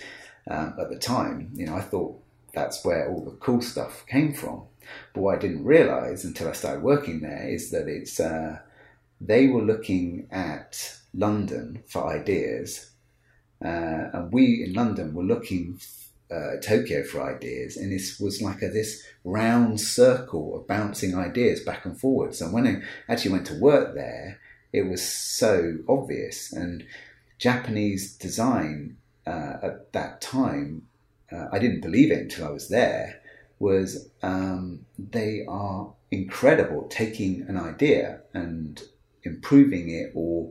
um, 0.51 0.75
at 0.81 0.91
the 0.91 0.99
time. 0.99 1.51
You 1.55 1.67
know, 1.67 1.77
I 1.77 1.81
thought 1.81 2.21
that's 2.55 2.85
where 2.85 3.11
all 3.11 3.25
the 3.25 3.33
cool 3.33 3.63
stuff 3.63 4.05
came 4.07 4.33
from. 4.33 4.63
But 5.15 5.21
what 5.23 5.37
I 5.37 5.39
didn't 5.39 5.65
realize 5.65 6.25
until 6.25 6.49
I 6.49 6.53
started 6.53 6.83
working 6.83 7.21
there 7.21 7.49
is 7.49 7.71
that 7.71 7.89
it's 7.89 8.19
uh, 8.19 8.59
they 9.21 9.47
were 9.47 9.63
looking 9.63 10.29
at 10.31 10.99
London 11.15 11.83
for 11.87 12.07
ideas, 12.07 12.91
uh, 13.65 14.11
and 14.13 14.33
we 14.33 14.65
in 14.65 14.73
London 14.73 15.15
were 15.15 15.23
looking 15.23 15.79
uh, 16.31 16.57
Tokyo 16.61 17.05
for 17.05 17.23
ideas, 17.23 17.77
and 17.77 17.93
this 17.93 18.19
was 18.19 18.43
like 18.43 18.63
a, 18.63 18.69
this 18.69 19.05
round 19.25 19.81
circle 19.81 20.57
of 20.57 20.67
bouncing 20.67 21.15
ideas 21.15 21.61
back 21.61 21.85
and 21.85 21.99
forwards. 21.99 22.41
And 22.41 22.53
when 22.53 22.67
I 22.67 22.83
actually 23.13 23.33
went 23.33 23.47
to 23.47 23.61
work 23.61 23.95
there, 23.95 24.41
it 24.73 24.89
was 24.89 25.03
so 25.03 25.79
obvious. 25.89 26.53
And 26.53 26.85
Japanese 27.39 28.17
design 28.17 28.97
uh, 29.27 29.57
at 29.63 29.93
that 29.93 30.21
time, 30.21 30.89
uh, 31.31 31.47
I 31.53 31.59
didn't 31.59 31.81
believe 31.81 32.11
it 32.11 32.21
until 32.21 32.47
I 32.47 32.51
was 32.51 32.69
there, 32.69 33.21
was 33.59 34.09
um, 34.23 34.85
they 34.99 35.45
are 35.49 35.93
incredible 36.11 36.89
taking 36.91 37.43
an 37.49 37.57
idea 37.57 38.21
and 38.35 38.83
improving 39.23 39.89
it 39.89 40.11
or 40.15 40.51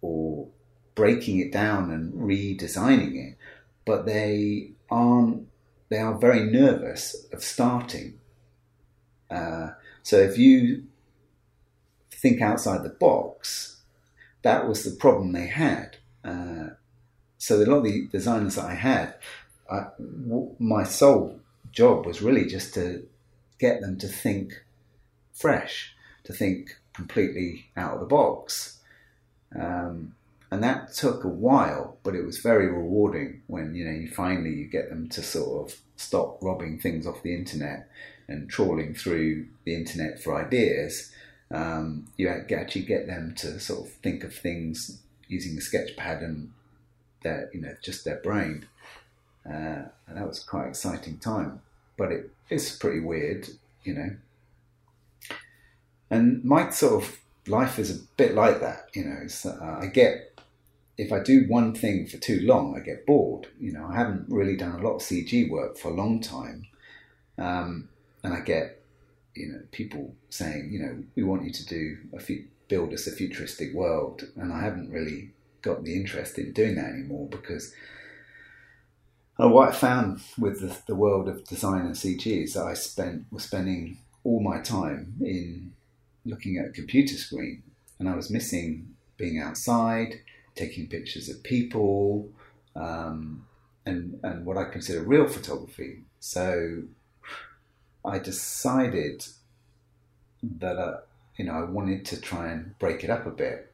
or 0.00 0.48
breaking 0.94 1.38
it 1.40 1.52
down 1.52 1.90
and 1.90 2.12
redesigning 2.14 3.16
it, 3.16 3.36
but 3.84 4.06
they 4.06 4.72
aren't. 4.90 5.48
They 5.88 5.98
are 5.98 6.16
very 6.16 6.44
nervous 6.44 7.26
of 7.32 7.42
starting. 7.42 8.20
Uh, 9.28 9.70
so 10.04 10.18
if 10.18 10.38
you 10.38 10.84
think 12.12 12.40
outside 12.40 12.84
the 12.84 12.90
box, 12.90 13.80
that 14.42 14.68
was 14.68 14.84
the 14.84 14.96
problem 14.96 15.32
they 15.32 15.46
had. 15.46 15.96
Uh, 16.24 16.68
so 17.40 17.56
a 17.56 17.64
lot 17.64 17.78
of 17.78 17.84
the 17.84 18.06
designers 18.08 18.56
that 18.56 18.66
I 18.66 18.74
had, 18.74 19.14
I, 19.70 19.86
w- 19.98 20.54
my 20.58 20.84
sole 20.84 21.40
job 21.72 22.04
was 22.04 22.20
really 22.20 22.44
just 22.44 22.74
to 22.74 23.06
get 23.58 23.80
them 23.80 23.96
to 23.98 24.08
think 24.08 24.62
fresh, 25.32 25.94
to 26.24 26.34
think 26.34 26.76
completely 26.92 27.70
out 27.78 27.94
of 27.94 28.00
the 28.00 28.06
box. 28.06 28.80
Um, 29.58 30.14
and 30.50 30.62
that 30.62 30.92
took 30.92 31.24
a 31.24 31.28
while, 31.28 31.96
but 32.02 32.14
it 32.14 32.26
was 32.26 32.38
very 32.40 32.66
rewarding 32.66 33.40
when 33.46 33.74
you 33.74 33.86
know 33.86 33.92
you 33.92 34.10
finally 34.10 34.52
you 34.52 34.66
get 34.66 34.90
them 34.90 35.08
to 35.08 35.22
sort 35.22 35.70
of 35.70 35.80
stop 35.96 36.42
robbing 36.42 36.78
things 36.78 37.06
off 37.06 37.22
the 37.22 37.34
internet 37.34 37.88
and 38.28 38.50
trawling 38.50 38.92
through 38.94 39.46
the 39.64 39.74
internet 39.74 40.22
for 40.22 40.36
ideas. 40.36 41.10
Um, 41.50 42.08
you 42.18 42.28
actually 42.28 42.82
get 42.82 43.06
them 43.06 43.34
to 43.38 43.58
sort 43.58 43.86
of 43.86 43.92
think 43.94 44.24
of 44.24 44.34
things 44.34 45.00
using 45.26 45.56
a 45.56 45.62
sketch 45.62 45.96
pad 45.96 46.20
and 46.20 46.52
their 47.22 47.50
you 47.52 47.60
know 47.60 47.74
just 47.82 48.04
their 48.04 48.16
brain, 48.16 48.66
uh, 49.46 49.84
and 50.06 50.16
that 50.16 50.26
was 50.26 50.40
quite 50.42 50.64
an 50.64 50.68
exciting 50.70 51.18
time. 51.18 51.60
But 51.96 52.12
it 52.12 52.30
is 52.48 52.76
pretty 52.76 53.00
weird, 53.00 53.48
you 53.84 53.94
know. 53.94 54.10
And 56.10 56.44
my 56.44 56.70
sort 56.70 57.04
of 57.04 57.18
life 57.46 57.78
is 57.78 57.90
a 57.90 58.02
bit 58.16 58.34
like 58.34 58.60
that, 58.60 58.88
you 58.94 59.04
know. 59.04 59.26
Uh, 59.44 59.78
I 59.80 59.86
get 59.86 60.40
if 60.98 61.12
I 61.12 61.20
do 61.20 61.46
one 61.48 61.74
thing 61.74 62.06
for 62.06 62.18
too 62.18 62.40
long, 62.42 62.76
I 62.76 62.80
get 62.80 63.06
bored. 63.06 63.48
You 63.58 63.72
know, 63.72 63.86
I 63.86 63.96
haven't 63.96 64.26
really 64.28 64.56
done 64.56 64.78
a 64.78 64.82
lot 64.82 64.96
of 64.96 65.02
CG 65.02 65.48
work 65.48 65.78
for 65.78 65.88
a 65.88 65.94
long 65.94 66.20
time, 66.20 66.66
um, 67.38 67.88
and 68.22 68.34
I 68.34 68.40
get 68.40 68.82
you 69.34 69.48
know 69.48 69.60
people 69.72 70.14
saying, 70.30 70.70
you 70.72 70.80
know, 70.80 71.02
we 71.14 71.22
want 71.22 71.44
you 71.44 71.52
to 71.52 71.66
do 71.66 71.98
a 72.14 72.20
few, 72.20 72.46
build 72.68 72.92
us 72.92 73.06
a 73.06 73.12
futuristic 73.12 73.72
world, 73.72 74.28
and 74.36 74.52
I 74.52 74.60
haven't 74.60 74.90
really 74.90 75.30
got 75.62 75.84
the 75.84 75.94
interest 75.94 76.38
in 76.38 76.52
doing 76.52 76.76
that 76.76 76.86
anymore 76.86 77.28
because 77.28 77.74
what 79.48 79.68
I 79.68 79.72
found 79.72 80.20
with 80.38 80.60
the, 80.60 80.76
the 80.86 80.94
world 80.94 81.28
of 81.28 81.44
design 81.46 81.86
and 81.86 81.94
CG 81.94 82.26
is 82.26 82.54
that 82.54 82.64
I 82.64 82.74
spent 82.74 83.26
was 83.30 83.44
spending 83.44 83.98
all 84.22 84.40
my 84.40 84.60
time 84.60 85.14
in 85.20 85.72
looking 86.24 86.58
at 86.58 86.66
a 86.66 86.70
computer 86.70 87.14
screen, 87.14 87.62
and 87.98 88.08
I 88.08 88.14
was 88.14 88.30
missing 88.30 88.94
being 89.16 89.38
outside, 89.38 90.20
taking 90.54 90.88
pictures 90.88 91.28
of 91.28 91.42
people, 91.42 92.28
um, 92.76 93.46
and 93.86 94.20
and 94.22 94.44
what 94.44 94.58
I 94.58 94.64
consider 94.64 95.02
real 95.02 95.26
photography. 95.26 96.02
So 96.18 96.82
I 98.04 98.18
decided 98.18 99.26
that 100.42 100.78
uh, 100.78 100.98
you 101.36 101.46
know 101.46 101.52
I 101.52 101.62
wanted 101.62 102.04
to 102.06 102.20
try 102.20 102.50
and 102.50 102.78
break 102.78 103.04
it 103.04 103.10
up 103.10 103.26
a 103.26 103.30
bit, 103.30 103.72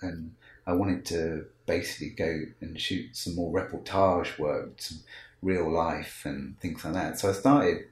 and 0.00 0.34
I 0.66 0.72
wanted 0.72 1.04
to 1.06 1.46
basically 1.66 2.10
go 2.10 2.42
and 2.60 2.80
shoot 2.80 3.16
some 3.16 3.36
more 3.36 3.52
reportage 3.52 4.38
work, 4.38 4.80
some 4.80 4.98
real 5.42 5.70
life 5.70 6.22
and 6.24 6.58
things 6.60 6.84
like 6.84 6.94
that. 6.94 7.18
So 7.18 7.30
I 7.30 7.32
started. 7.32 7.84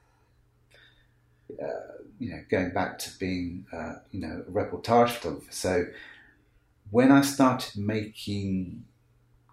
Uh, 1.50 1.94
you 2.18 2.30
know, 2.30 2.42
going 2.50 2.70
back 2.72 2.98
to 2.98 3.16
being, 3.18 3.64
uh, 3.72 3.94
you 4.10 4.20
know, 4.20 4.42
a 4.46 4.50
reportage 4.50 5.10
photographer. 5.10 5.50
So 5.50 5.86
when 6.90 7.12
I 7.12 7.22
started 7.22 7.80
making 7.80 8.84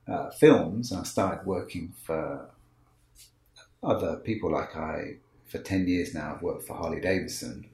uh, 0.08 0.32
films, 0.32 0.92
I 0.92 1.04
started 1.04 1.46
working 1.46 1.94
for 2.04 2.50
other 3.82 4.18
people. 4.18 4.52
Like 4.52 4.76
I, 4.76 5.18
for 5.46 5.60
ten 5.60 5.88
years 5.88 6.14
now, 6.14 6.34
I've 6.36 6.42
worked 6.42 6.68
for 6.68 6.76
Harley 6.76 7.00
Davidson. 7.00 7.70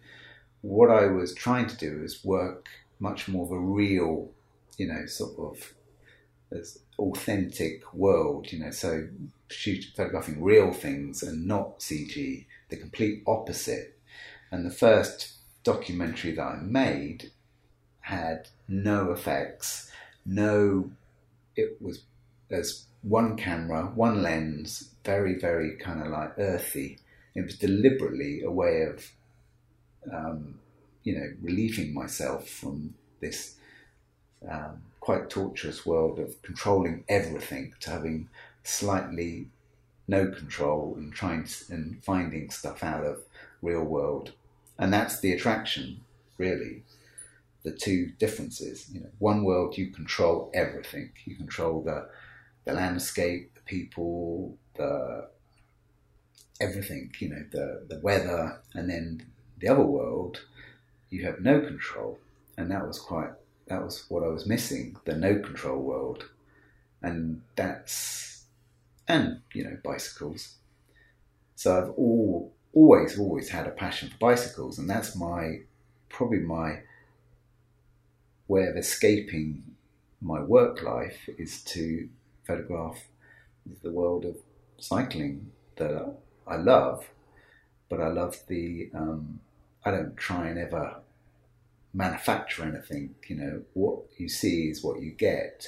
What 0.61 0.91
I 0.91 1.05
was 1.05 1.33
trying 1.33 1.67
to 1.67 1.77
do 1.77 2.03
is 2.03 2.23
work 2.23 2.67
much 2.99 3.27
more 3.27 3.45
of 3.45 3.51
a 3.51 3.59
real, 3.59 4.29
you 4.81 4.87
know, 4.87 5.05
sort 5.05 5.37
of 5.37 5.73
authentic 6.97 7.93
world. 7.93 8.51
You 8.51 8.59
know, 8.59 8.71
so 8.71 9.07
shoot 9.49 9.85
photographing 9.95 10.43
real 10.43 10.73
things 10.73 11.21
and 11.21 11.45
not 11.45 11.79
CG. 11.79 12.45
The 12.69 12.77
complete 12.77 13.21
opposite 13.27 13.99
and 14.49 14.65
the 14.65 14.71
first 14.71 15.33
documentary 15.63 16.31
that 16.33 16.41
I 16.41 16.55
made 16.61 17.31
had 17.99 18.49
no 18.67 19.11
effects, 19.11 19.91
no, 20.25 20.89
it 21.55 21.79
was 21.79 22.01
as 22.49 22.85
one 23.03 23.37
camera, 23.37 23.91
one 23.93 24.23
lens, 24.23 24.89
very, 25.05 25.35
very 25.37 25.77
kind 25.77 26.01
of 26.01 26.07
like 26.07 26.33
earthy. 26.39 26.97
It 27.35 27.45
was 27.45 27.55
deliberately 27.55 28.41
a 28.41 28.49
way 28.49 28.81
of, 28.81 29.11
um, 30.11 30.55
you 31.03 31.17
know, 31.17 31.27
relieving 31.39 31.93
myself 31.93 32.49
from 32.49 32.95
this 33.19 33.57
um, 34.49 34.81
quite 34.99 35.29
torturous 35.29 35.85
world 35.85 36.19
of 36.19 36.41
controlling 36.41 37.03
everything 37.09 37.73
to 37.79 37.89
having 37.89 38.29
slightly 38.63 39.47
no 40.07 40.27
control 40.27 40.95
and 40.97 41.13
trying 41.13 41.45
to, 41.45 41.73
and 41.73 42.03
finding 42.03 42.49
stuff 42.49 42.83
out 42.83 43.05
of 43.05 43.23
real 43.61 43.83
world 43.83 44.33
and 44.81 44.91
that's 44.91 45.19
the 45.19 45.31
attraction, 45.31 46.01
really. 46.39 46.83
The 47.63 47.71
two 47.71 48.13
differences. 48.17 48.89
You 48.91 49.01
know, 49.01 49.09
one 49.19 49.43
world 49.43 49.77
you 49.77 49.91
control 49.91 50.49
everything. 50.55 51.11
You 51.23 51.35
control 51.35 51.83
the 51.83 52.09
the 52.65 52.73
landscape, 52.73 53.53
the 53.53 53.61
people, 53.61 54.57
the 54.75 55.29
everything. 56.59 57.13
You 57.19 57.29
know, 57.29 57.45
the 57.51 57.85
the 57.87 57.99
weather, 57.99 58.59
and 58.73 58.89
then 58.89 59.27
the 59.59 59.67
other 59.67 59.85
world, 59.85 60.41
you 61.11 61.23
have 61.25 61.39
no 61.41 61.61
control, 61.61 62.17
and 62.57 62.71
that 62.71 62.87
was 62.87 62.97
quite 62.99 63.29
that 63.71 63.83
was 63.83 64.05
what 64.09 64.23
I 64.23 64.27
was 64.27 64.45
missing. 64.45 64.97
The 65.05 65.15
no 65.15 65.39
control 65.39 65.81
world, 65.81 66.25
and 67.01 67.41
that's 67.55 68.43
and 69.07 69.41
you 69.53 69.63
know 69.63 69.77
bicycles. 69.83 70.55
So 71.55 71.77
I've 71.77 71.89
all 71.91 72.53
always, 72.73 73.17
always 73.17 73.49
had 73.49 73.67
a 73.67 73.71
passion 73.71 74.09
for 74.09 74.17
bicycles, 74.17 74.77
and 74.77 74.89
that's 74.89 75.15
my 75.15 75.61
probably 76.09 76.39
my 76.39 76.79
way 78.49 78.65
of 78.65 78.75
escaping 78.75 79.63
my 80.19 80.41
work 80.41 80.81
life 80.83 81.29
is 81.37 81.61
to 81.63 82.09
photograph 82.45 82.99
the 83.83 83.91
world 83.91 84.25
of 84.25 84.35
cycling 84.79 85.49
that 85.77 86.17
I 86.45 86.57
love, 86.57 87.09
but 87.87 88.01
I 88.01 88.09
love 88.09 88.35
the. 88.47 88.89
Um, 88.93 89.39
I 89.85 89.91
don't 89.91 90.17
try 90.17 90.47
and 90.47 90.59
ever 90.59 90.97
manufacture 91.93 92.63
anything. 92.63 93.15
You 93.27 93.35
know, 93.35 93.61
what 93.73 93.99
you 94.17 94.29
see 94.29 94.69
is 94.69 94.83
what 94.83 95.01
you 95.01 95.11
get, 95.11 95.67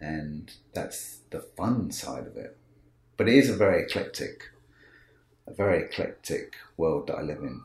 and 0.00 0.52
that's 0.72 1.18
the 1.30 1.40
fun 1.40 1.90
side 1.90 2.26
of 2.26 2.36
it. 2.36 2.56
But 3.16 3.28
it 3.28 3.34
is 3.34 3.50
a 3.50 3.56
very 3.56 3.82
eclectic 3.82 4.50
a 5.46 5.52
very 5.52 5.84
eclectic 5.84 6.54
world 6.76 7.06
that 7.08 7.16
I 7.16 7.22
live 7.22 7.42
in. 7.42 7.62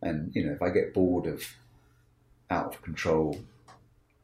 And, 0.00 0.30
you 0.34 0.46
know, 0.46 0.52
if 0.52 0.62
I 0.62 0.70
get 0.70 0.94
bored 0.94 1.26
of 1.26 1.54
out 2.50 2.74
of 2.74 2.82
control 2.82 3.40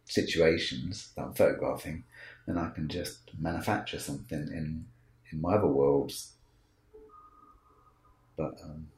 situations 0.04 1.10
that 1.16 1.22
I'm 1.22 1.34
photographing, 1.34 2.04
then 2.46 2.58
I 2.58 2.70
can 2.70 2.88
just 2.88 3.30
manufacture 3.38 3.98
something 3.98 4.38
in, 4.38 4.86
in 5.32 5.40
my 5.40 5.54
other 5.54 5.66
worlds. 5.66 6.32
But, 8.36 8.60
um, 8.62 8.88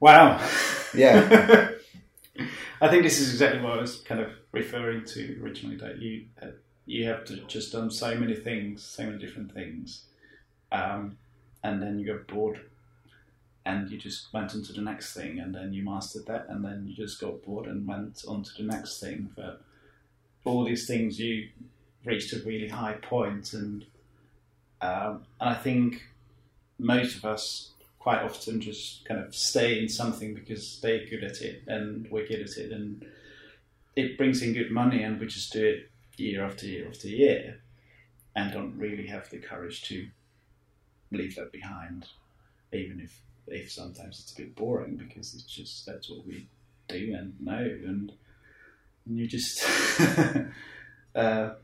wow. 0.00 0.40
Yeah. 0.94 1.70
I 2.80 2.88
think 2.88 3.04
this 3.04 3.20
is 3.20 3.30
exactly 3.32 3.60
what 3.62 3.78
I 3.78 3.80
was 3.80 4.00
kind 4.02 4.20
of 4.20 4.30
referring 4.52 5.04
to 5.06 5.40
originally. 5.42 5.76
That 5.76 5.98
you 5.98 6.26
you 6.84 7.06
have 7.06 7.24
to 7.26 7.36
just 7.46 7.72
done 7.72 7.90
so 7.90 8.14
many 8.14 8.34
things, 8.34 8.82
so 8.82 9.04
many 9.04 9.18
different 9.18 9.52
things, 9.52 10.04
um, 10.70 11.16
and 11.62 11.82
then 11.82 11.98
you 11.98 12.06
got 12.06 12.26
bored, 12.26 12.60
and 13.64 13.90
you 13.90 13.98
just 13.98 14.32
went 14.32 14.54
into 14.54 14.72
the 14.72 14.82
next 14.82 15.14
thing, 15.14 15.38
and 15.38 15.54
then 15.54 15.72
you 15.72 15.84
mastered 15.84 16.26
that, 16.26 16.46
and 16.48 16.64
then 16.64 16.86
you 16.86 16.94
just 16.94 17.20
got 17.20 17.42
bored 17.42 17.66
and 17.66 17.86
went 17.86 18.22
on 18.28 18.42
to 18.42 18.50
the 18.58 18.62
next 18.62 19.00
thing. 19.00 19.30
But 19.34 19.62
all 20.44 20.64
these 20.64 20.86
things, 20.86 21.18
you 21.18 21.48
reached 22.04 22.32
a 22.34 22.38
really 22.40 22.68
high 22.68 22.94
point, 22.94 23.54
and 23.54 23.86
um, 24.82 25.24
and 25.40 25.50
I 25.50 25.54
think 25.54 26.02
most 26.78 27.16
of 27.16 27.24
us 27.24 27.70
quite 28.06 28.22
often 28.22 28.60
just 28.60 29.04
kind 29.04 29.18
of 29.18 29.34
stay 29.34 29.80
in 29.80 29.88
something 29.88 30.32
because 30.32 30.78
they're 30.80 31.04
good 31.10 31.24
at 31.24 31.40
it 31.40 31.64
and 31.66 32.08
we're 32.08 32.26
good 32.26 32.40
at 32.40 32.56
it 32.56 32.70
and 32.70 33.04
it 33.96 34.18
brings 34.18 34.42
in 34.42 34.52
good 34.52 34.70
money, 34.70 35.02
and 35.02 35.18
we 35.18 35.26
just 35.26 35.52
do 35.52 35.64
it 35.64 35.90
year 36.18 36.44
after 36.44 36.66
year 36.66 36.86
after 36.86 37.08
year, 37.08 37.60
and 38.36 38.52
don't 38.52 38.78
really 38.78 39.06
have 39.06 39.28
the 39.30 39.38
courage 39.38 39.82
to 39.88 40.06
leave 41.10 41.34
that 41.36 41.50
behind, 41.50 42.06
even 42.72 43.00
if 43.00 43.22
if 43.48 43.72
sometimes 43.72 44.20
it's 44.20 44.32
a 44.32 44.36
bit 44.36 44.54
boring 44.54 44.96
because 44.96 45.34
it's 45.34 45.44
just 45.44 45.86
that's 45.86 46.10
what 46.10 46.26
we 46.26 46.46
do 46.88 47.14
and 47.18 47.34
know, 47.40 47.56
and, 47.56 48.12
and 49.06 49.18
you 49.18 49.26
just 49.26 49.64
uh, 51.14 51.54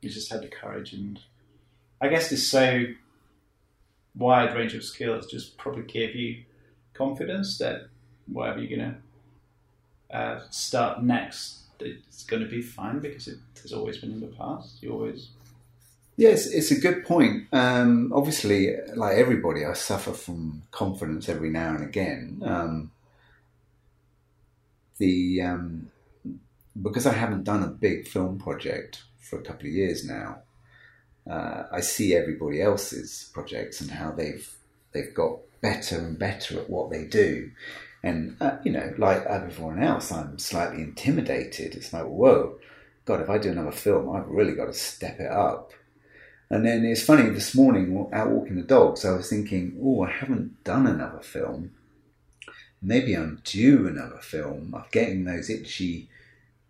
you 0.00 0.08
just 0.08 0.30
have 0.30 0.42
the 0.42 0.48
courage, 0.48 0.92
and 0.92 1.18
I 2.00 2.08
guess 2.08 2.30
this 2.30 2.48
so 2.48 2.84
wide 4.16 4.54
range 4.54 4.74
of 4.74 4.84
skills 4.84 5.26
just 5.26 5.56
probably 5.58 5.82
give 5.82 6.14
you 6.14 6.42
confidence 6.94 7.58
that 7.58 7.88
whatever 8.26 8.60
you're 8.60 8.78
gonna 8.78 8.98
uh, 10.10 10.40
start 10.50 11.02
next, 11.02 11.64
it's 11.80 12.24
going 12.24 12.42
to 12.42 12.48
be 12.48 12.62
fine 12.62 13.00
because 13.00 13.28
it 13.28 13.38
has 13.60 13.72
always 13.72 13.98
been 13.98 14.12
in 14.12 14.20
the 14.20 14.28
past. 14.28 14.82
You 14.82 14.92
always 14.92 15.30
Yes, 16.16 16.46
it's 16.46 16.70
a 16.70 16.80
good 16.80 17.04
point. 17.04 17.46
Um, 17.52 18.10
obviously, 18.14 18.74
like 18.94 19.16
everybody, 19.16 19.66
I 19.66 19.74
suffer 19.74 20.12
from 20.12 20.62
confidence 20.70 21.28
every 21.28 21.50
now 21.50 21.74
and 21.74 21.84
again. 21.84 22.42
Um, 22.42 22.90
the 24.96 25.42
um, 25.42 25.90
because 26.80 27.06
I 27.06 27.12
haven't 27.12 27.44
done 27.44 27.62
a 27.62 27.68
big 27.68 28.08
film 28.08 28.38
project 28.38 29.02
for 29.18 29.38
a 29.38 29.42
couple 29.42 29.66
of 29.66 29.74
years 29.74 30.06
now, 30.06 30.38
uh, 31.30 31.64
I 31.72 31.80
see 31.80 32.14
everybody 32.14 32.60
else's 32.62 33.30
projects 33.32 33.80
and 33.80 33.90
how 33.90 34.12
they've 34.12 34.50
they've 34.92 35.14
got 35.14 35.38
better 35.60 35.98
and 35.98 36.18
better 36.18 36.58
at 36.60 36.70
what 36.70 36.90
they 36.90 37.04
do. 37.04 37.50
And 38.02 38.36
uh, 38.40 38.58
you 38.64 38.72
know, 38.72 38.94
like 38.98 39.24
everyone 39.24 39.82
else, 39.82 40.12
I'm 40.12 40.38
slightly 40.38 40.82
intimidated. 40.82 41.74
It's 41.74 41.92
like, 41.92 42.04
whoa, 42.04 42.58
God, 43.04 43.20
if 43.20 43.30
I 43.30 43.38
do 43.38 43.50
another 43.50 43.72
film, 43.72 44.14
I've 44.14 44.28
really 44.28 44.54
got 44.54 44.66
to 44.66 44.72
step 44.72 45.18
it 45.20 45.30
up. 45.30 45.72
And 46.48 46.64
then 46.64 46.84
it's 46.84 47.02
funny, 47.02 47.28
this 47.30 47.56
morning 47.56 48.08
out 48.12 48.30
walking 48.30 48.56
the 48.56 48.62
dogs, 48.62 49.04
I 49.04 49.16
was 49.16 49.28
thinking, 49.28 49.76
oh, 49.82 50.02
I 50.02 50.10
haven't 50.10 50.62
done 50.62 50.86
another 50.86 51.20
film. 51.20 51.72
Maybe 52.80 53.14
I'm 53.14 53.40
due 53.42 53.88
another 53.88 54.20
film. 54.20 54.72
I'm 54.76 54.84
getting 54.92 55.24
those 55.24 55.50
itchy, 55.50 56.08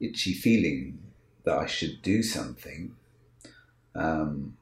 itchy 0.00 0.32
feeling 0.32 0.98
that 1.44 1.58
I 1.58 1.66
should 1.66 2.00
do 2.00 2.22
something. 2.22 2.94
Um, 3.96 4.56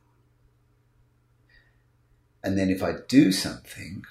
and 2.42 2.58
then 2.58 2.70
if 2.70 2.82
I 2.82 2.94
do 3.08 3.32
something, 3.32 4.04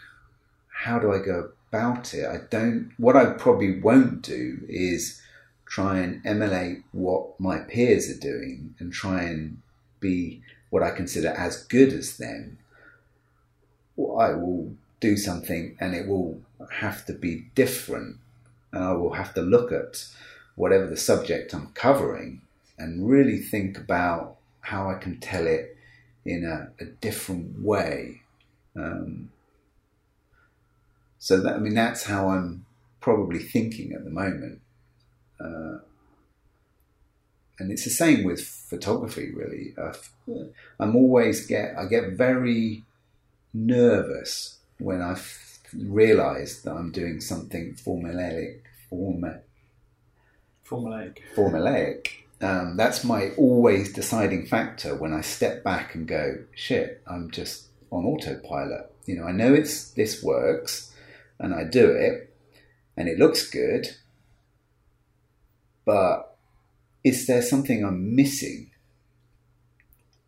how 0.67 0.99
do 0.99 1.11
I 1.11 1.19
go 1.19 1.51
about 1.69 2.13
it? 2.13 2.25
I 2.25 2.39
don't, 2.49 2.91
what 2.97 3.15
I 3.15 3.25
probably 3.25 3.79
won't 3.79 4.21
do 4.21 4.59
is 4.67 5.21
try 5.65 5.99
and 5.99 6.25
emulate 6.25 6.83
what 6.91 7.39
my 7.39 7.59
peers 7.59 8.09
are 8.09 8.19
doing 8.19 8.75
and 8.79 8.91
try 8.91 9.23
and 9.23 9.61
be 9.99 10.41
what 10.69 10.83
I 10.83 10.91
consider 10.91 11.29
as 11.29 11.63
good 11.65 11.93
as 11.93 12.17
them, 12.17 12.57
I 13.97 14.33
will 14.33 14.73
do 14.99 15.17
something 15.17 15.77
and 15.79 15.93
it 15.93 16.07
will 16.07 16.41
have 16.71 17.05
to 17.05 17.13
be 17.13 17.45
different. 17.53 18.17
And 18.71 18.83
I 18.83 18.93
will 18.93 19.13
have 19.13 19.33
to 19.35 19.41
look 19.41 19.71
at 19.71 20.05
whatever 20.55 20.87
the 20.87 20.97
subject 20.97 21.53
I'm 21.53 21.67
covering 21.73 22.41
and 22.77 23.07
really 23.07 23.37
think 23.37 23.77
about 23.77 24.37
how 24.63 24.89
I 24.89 24.95
can 24.95 25.19
tell 25.19 25.47
it 25.47 25.77
in 26.25 26.43
a, 26.43 26.83
a 26.83 26.87
different 26.87 27.61
way. 27.61 28.21
Um, 28.75 29.29
so 31.19 31.39
that 31.39 31.55
I 31.55 31.59
mean 31.59 31.75
that's 31.75 32.03
how 32.03 32.29
I'm 32.29 32.65
probably 32.99 33.39
thinking 33.39 33.93
at 33.93 34.03
the 34.03 34.09
moment. 34.09 34.61
Uh, 35.39 35.79
and 37.59 37.71
it's 37.71 37.83
the 37.83 37.89
same 37.89 38.23
with 38.23 38.41
photography 38.41 39.31
really 39.33 39.73
uh, 39.77 39.93
i'm 40.79 40.95
always 40.95 41.45
get 41.45 41.75
i 41.77 41.85
get 41.85 42.13
very 42.13 42.83
nervous 43.53 44.57
when 44.79 45.01
i 45.01 45.15
realize 45.73 46.61
that 46.61 46.73
i'm 46.73 46.91
doing 46.91 47.19
something 47.19 47.73
formulaic 47.75 48.61
forma, 48.89 49.39
formulaic 50.67 51.19
formulaic 51.35 52.07
um, 52.43 52.77
that's 52.77 53.03
my 53.03 53.29
always 53.37 53.93
deciding 53.93 54.45
factor 54.45 54.95
when 54.95 55.13
i 55.13 55.21
step 55.21 55.63
back 55.63 55.95
and 55.95 56.07
go 56.07 56.37
shit 56.53 57.01
i'm 57.07 57.31
just 57.31 57.67
on 57.91 58.05
autopilot 58.05 58.91
you 59.05 59.15
know 59.15 59.25
i 59.25 59.31
know 59.31 59.53
it's 59.53 59.91
this 59.91 60.23
works 60.23 60.93
and 61.39 61.53
i 61.53 61.63
do 61.63 61.91
it 61.91 62.35
and 62.97 63.07
it 63.07 63.17
looks 63.17 63.49
good 63.49 63.87
but 65.85 66.33
is 67.03 67.27
there 67.27 67.41
something 67.41 67.83
I'm 67.83 68.15
missing? 68.15 68.71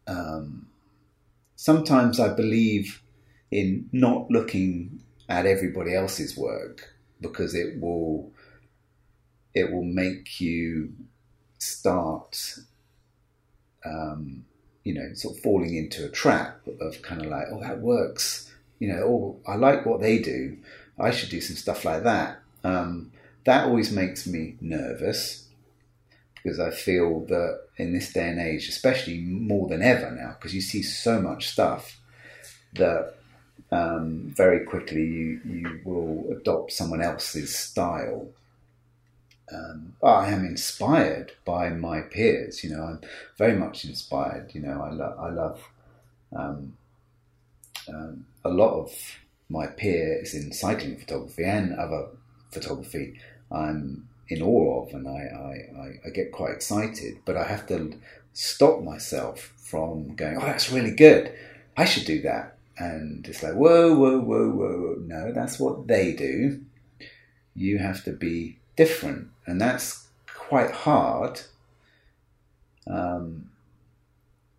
Um, 0.07 0.67
sometimes 1.55 2.19
I 2.19 2.33
believe 2.33 3.01
in 3.51 3.89
not 3.91 4.29
looking 4.29 5.01
at 5.29 5.45
everybody 5.45 5.95
else's 5.95 6.37
work 6.37 6.93
because 7.21 7.55
it 7.55 7.79
will 7.79 8.31
it 9.53 9.71
will 9.71 9.85
make 9.85 10.41
you 10.41 10.91
start 11.65 12.59
um, 13.83 14.45
you 14.83 14.93
know 14.93 15.13
sort 15.13 15.35
of 15.35 15.43
falling 15.43 15.75
into 15.75 16.05
a 16.05 16.09
trap 16.09 16.59
of 16.79 17.01
kind 17.01 17.21
of 17.21 17.27
like 17.27 17.47
oh 17.51 17.59
that 17.61 17.79
works 17.79 18.51
you 18.79 18.87
know 18.87 19.03
oh 19.03 19.39
I 19.47 19.55
like 19.55 19.85
what 19.85 20.01
they 20.01 20.19
do 20.19 20.57
I 20.99 21.11
should 21.11 21.29
do 21.29 21.41
some 21.41 21.55
stuff 21.55 21.85
like 21.85 22.03
that 22.03 22.39
um, 22.63 23.11
that 23.45 23.65
always 23.65 23.91
makes 23.91 24.25
me 24.25 24.55
nervous 24.59 25.45
because 26.45 26.59
I 26.59 26.69
feel 26.69 27.21
that 27.21 27.61
in 27.77 27.91
this 27.91 28.13
day 28.13 28.29
and 28.29 28.39
age, 28.39 28.69
especially 28.69 29.19
more 29.19 29.67
than 29.67 29.81
ever 29.81 30.11
now, 30.11 30.35
because 30.37 30.53
you 30.53 30.61
see 30.61 30.83
so 30.83 31.19
much 31.19 31.49
stuff 31.49 31.99
that 32.73 33.15
um, 33.71 34.31
very 34.37 34.63
quickly 34.63 35.03
you, 35.03 35.41
you 35.43 35.81
will 35.83 36.37
adopt 36.37 36.71
someone 36.71 37.01
else's 37.01 37.57
style. 37.57 38.27
Um, 39.51 39.93
I 40.03 40.29
am 40.29 40.43
inspired 40.45 41.33
by 41.45 41.69
my 41.69 42.01
peers. 42.01 42.63
You 42.63 42.71
know, 42.71 42.83
I'm 42.83 43.01
very 43.37 43.55
much 43.55 43.85
inspired. 43.85 44.53
You 44.53 44.61
know, 44.61 44.81
I, 44.81 44.91
lo- 44.91 45.17
I 45.19 45.29
love 45.29 45.69
um, 46.35 46.73
um 47.87 48.25
a 48.43 48.49
lot 48.49 48.73
of 48.73 48.91
my 49.49 49.67
peers 49.67 50.33
in 50.33 50.51
cycling 50.51 50.97
photography 50.97 51.43
and 51.43 51.77
other 51.77 52.07
photography. 52.51 53.19
I'm 53.51 54.07
in 54.27 54.41
awe 54.41 54.83
of, 54.83 54.93
and 54.93 55.07
I, 55.07 55.11
I, 55.11 56.07
I 56.07 56.09
get 56.09 56.31
quite 56.31 56.53
excited. 56.53 57.19
But 57.25 57.37
I 57.37 57.43
have 57.43 57.67
to 57.67 57.93
stop 58.33 58.81
myself 58.81 59.53
from 59.57 60.15
going, 60.15 60.37
"Oh, 60.37 60.45
that's 60.45 60.71
really 60.71 60.95
good. 60.95 61.31
I 61.77 61.85
should 61.85 62.05
do 62.05 62.21
that." 62.23 62.55
And 62.77 63.25
it's 63.27 63.41
like, 63.41 63.53
whoa, 63.53 63.95
whoa, 63.95 64.19
whoa, 64.19 64.49
whoa, 64.49 64.95
no, 64.99 65.31
that's 65.31 65.59
what 65.59 65.87
they 65.87 66.13
do. 66.13 66.61
You 67.55 67.77
have 67.77 68.03
to 68.03 68.11
be 68.11 68.59
different, 68.75 69.29
and 69.45 69.59
that's 69.59 70.07
quite 70.27 70.71
hard 70.71 71.41
um, 72.87 73.49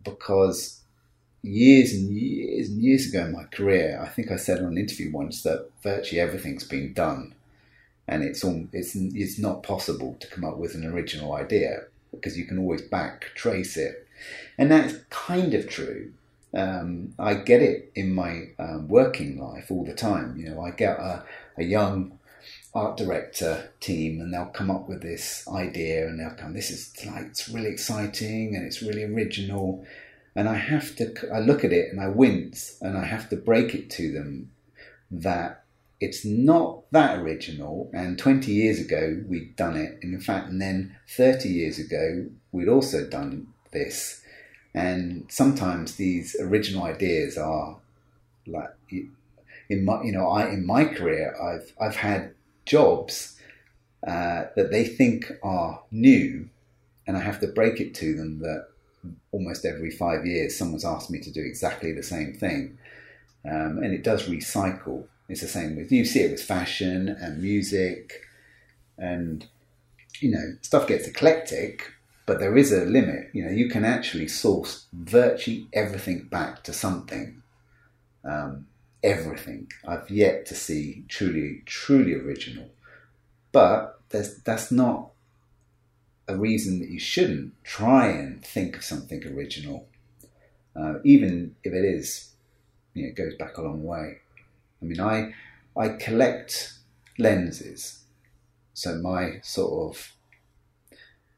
because 0.04 0.80
years 1.42 1.92
and 1.92 2.10
years 2.10 2.68
and 2.68 2.82
years 2.82 3.08
ago 3.08 3.26
in 3.26 3.32
my 3.32 3.44
career, 3.44 4.00
I 4.02 4.08
think 4.08 4.30
I 4.30 4.36
said 4.36 4.58
on 4.58 4.72
an 4.72 4.78
interview 4.78 5.12
once 5.12 5.42
that 5.42 5.70
virtually 5.82 6.20
everything's 6.20 6.64
been 6.64 6.92
done 6.92 7.34
and 8.08 8.22
it's 8.22 8.44
all, 8.44 8.66
it's 8.72 8.94
it's 8.94 9.38
not 9.38 9.62
possible 9.62 10.16
to 10.20 10.26
come 10.28 10.44
up 10.44 10.58
with 10.58 10.74
an 10.74 10.84
original 10.84 11.32
idea 11.32 11.84
because 12.12 12.38
you 12.38 12.44
can 12.46 12.58
always 12.58 12.82
back 12.82 13.32
trace 13.34 13.76
it, 13.76 14.06
and 14.58 14.70
that's 14.70 14.94
kind 15.10 15.54
of 15.54 15.68
true. 15.68 16.12
Um, 16.54 17.14
I 17.18 17.34
get 17.34 17.60
it 17.60 17.90
in 17.94 18.14
my 18.14 18.50
um, 18.58 18.88
working 18.88 19.38
life 19.38 19.70
all 19.70 19.84
the 19.84 19.94
time. 19.94 20.36
You 20.38 20.50
know, 20.50 20.60
I 20.60 20.70
get 20.70 20.98
a, 20.98 21.24
a 21.58 21.64
young 21.64 22.15
art 22.74 22.96
director 22.96 23.70
team 23.80 24.20
and 24.20 24.32
they'll 24.32 24.46
come 24.46 24.70
up 24.70 24.88
with 24.88 25.02
this 25.02 25.46
idea 25.48 26.06
and 26.06 26.20
they'll 26.20 26.36
come 26.36 26.52
this 26.52 26.70
is 26.70 26.92
like 27.06 27.26
it's 27.26 27.48
really 27.48 27.70
exciting 27.70 28.54
and 28.54 28.64
it's 28.64 28.82
really 28.82 29.04
original 29.04 29.86
and 30.34 30.48
i 30.48 30.54
have 30.54 30.94
to 30.96 31.12
i 31.32 31.38
look 31.38 31.64
at 31.64 31.72
it 31.72 31.90
and 31.90 32.00
i 32.00 32.08
wince 32.08 32.78
and 32.82 32.98
i 32.98 33.04
have 33.04 33.28
to 33.28 33.36
break 33.36 33.74
it 33.74 33.88
to 33.88 34.12
them 34.12 34.50
that 35.10 35.64
it's 36.00 36.24
not 36.24 36.90
that 36.92 37.18
original. 37.18 37.90
And 37.92 38.18
20 38.18 38.52
years 38.52 38.80
ago, 38.80 39.22
we'd 39.26 39.56
done 39.56 39.76
it. 39.76 39.98
And 40.02 40.14
in 40.14 40.20
fact, 40.20 40.48
and 40.48 40.60
then 40.60 40.96
30 41.08 41.48
years 41.48 41.78
ago, 41.78 42.26
we'd 42.52 42.68
also 42.68 43.08
done 43.08 43.48
this. 43.72 44.22
And 44.74 45.26
sometimes 45.30 45.96
these 45.96 46.36
original 46.38 46.84
ideas 46.84 47.38
are 47.38 47.78
like, 48.46 48.70
in 49.68 49.84
my, 49.84 50.02
you 50.02 50.12
know, 50.12 50.28
I, 50.28 50.48
in 50.50 50.66
my 50.66 50.84
career, 50.84 51.34
I've, 51.42 51.72
I've 51.80 51.96
had 51.96 52.34
jobs 52.66 53.38
uh, 54.06 54.46
that 54.56 54.70
they 54.70 54.84
think 54.84 55.32
are 55.42 55.82
new. 55.90 56.48
And 57.06 57.16
I 57.16 57.20
have 57.20 57.40
to 57.40 57.46
break 57.46 57.80
it 57.80 57.94
to 57.96 58.14
them 58.14 58.40
that 58.40 58.66
almost 59.30 59.64
every 59.64 59.90
five 59.90 60.26
years, 60.26 60.58
someone's 60.58 60.84
asked 60.84 61.10
me 61.10 61.20
to 61.20 61.30
do 61.30 61.40
exactly 61.40 61.92
the 61.92 62.02
same 62.02 62.34
thing. 62.34 62.78
Um, 63.44 63.78
and 63.78 63.94
it 63.94 64.02
does 64.02 64.28
recycle 64.28 65.06
it's 65.28 65.40
the 65.40 65.48
same 65.48 65.76
with 65.76 65.90
you 65.90 66.04
see 66.04 66.20
it 66.20 66.30
with 66.30 66.42
fashion 66.42 67.08
and 67.08 67.42
music, 67.42 68.22
and 68.96 69.46
you 70.20 70.30
know, 70.30 70.56
stuff 70.62 70.86
gets 70.86 71.06
eclectic, 71.06 71.92
but 72.26 72.38
there 72.38 72.56
is 72.56 72.72
a 72.72 72.84
limit. 72.84 73.30
You 73.32 73.44
know, 73.44 73.50
you 73.50 73.68
can 73.68 73.84
actually 73.84 74.28
source 74.28 74.86
virtually 74.92 75.66
everything 75.72 76.28
back 76.30 76.62
to 76.64 76.72
something. 76.72 77.42
Um, 78.24 78.66
everything. 79.02 79.70
I've 79.86 80.10
yet 80.10 80.46
to 80.46 80.54
see 80.54 81.04
truly, 81.08 81.62
truly 81.66 82.14
original. 82.14 82.70
But 83.52 84.00
that's 84.10 84.70
not 84.70 85.10
a 86.28 86.36
reason 86.36 86.80
that 86.80 86.90
you 86.90 86.98
shouldn't 86.98 87.52
try 87.64 88.08
and 88.08 88.44
think 88.44 88.76
of 88.76 88.84
something 88.84 89.24
original, 89.26 89.88
uh, 90.74 90.94
even 91.04 91.54
if 91.62 91.72
it 91.72 91.84
is, 91.84 92.30
you 92.94 93.02
know, 93.02 93.08
it 93.08 93.16
goes 93.16 93.34
back 93.34 93.56
a 93.56 93.62
long 93.62 93.84
way. 93.84 94.18
I 94.82 94.84
mean, 94.84 95.00
I 95.00 95.32
I 95.76 95.90
collect 95.90 96.72
lenses, 97.18 98.04
so 98.74 98.96
my 98.96 99.40
sort 99.42 99.96
of 99.96 100.12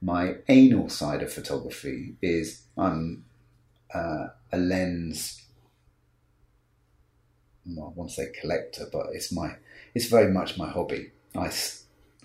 my 0.00 0.36
anal 0.48 0.88
side 0.88 1.22
of 1.22 1.32
photography 1.32 2.14
is 2.22 2.62
I'm 2.76 3.24
uh, 3.92 4.28
a 4.52 4.58
lens. 4.58 5.42
I 7.70 7.88
want 7.94 8.10
to 8.10 8.16
say 8.16 8.32
collector, 8.40 8.86
but 8.92 9.06
it's 9.12 9.32
my 9.32 9.56
it's 9.94 10.06
very 10.06 10.32
much 10.32 10.58
my 10.58 10.68
hobby. 10.68 11.10
I 11.36 11.50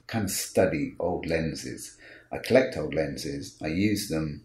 kind 0.08 0.26
of 0.26 0.32
study 0.32 0.96
old 1.00 1.26
lenses 1.26 1.98
I 2.34 2.40
collect 2.40 2.78
old 2.78 2.96
lenses, 2.96 3.56
I 3.62 3.68
use 3.68 4.10
them, 4.10 4.44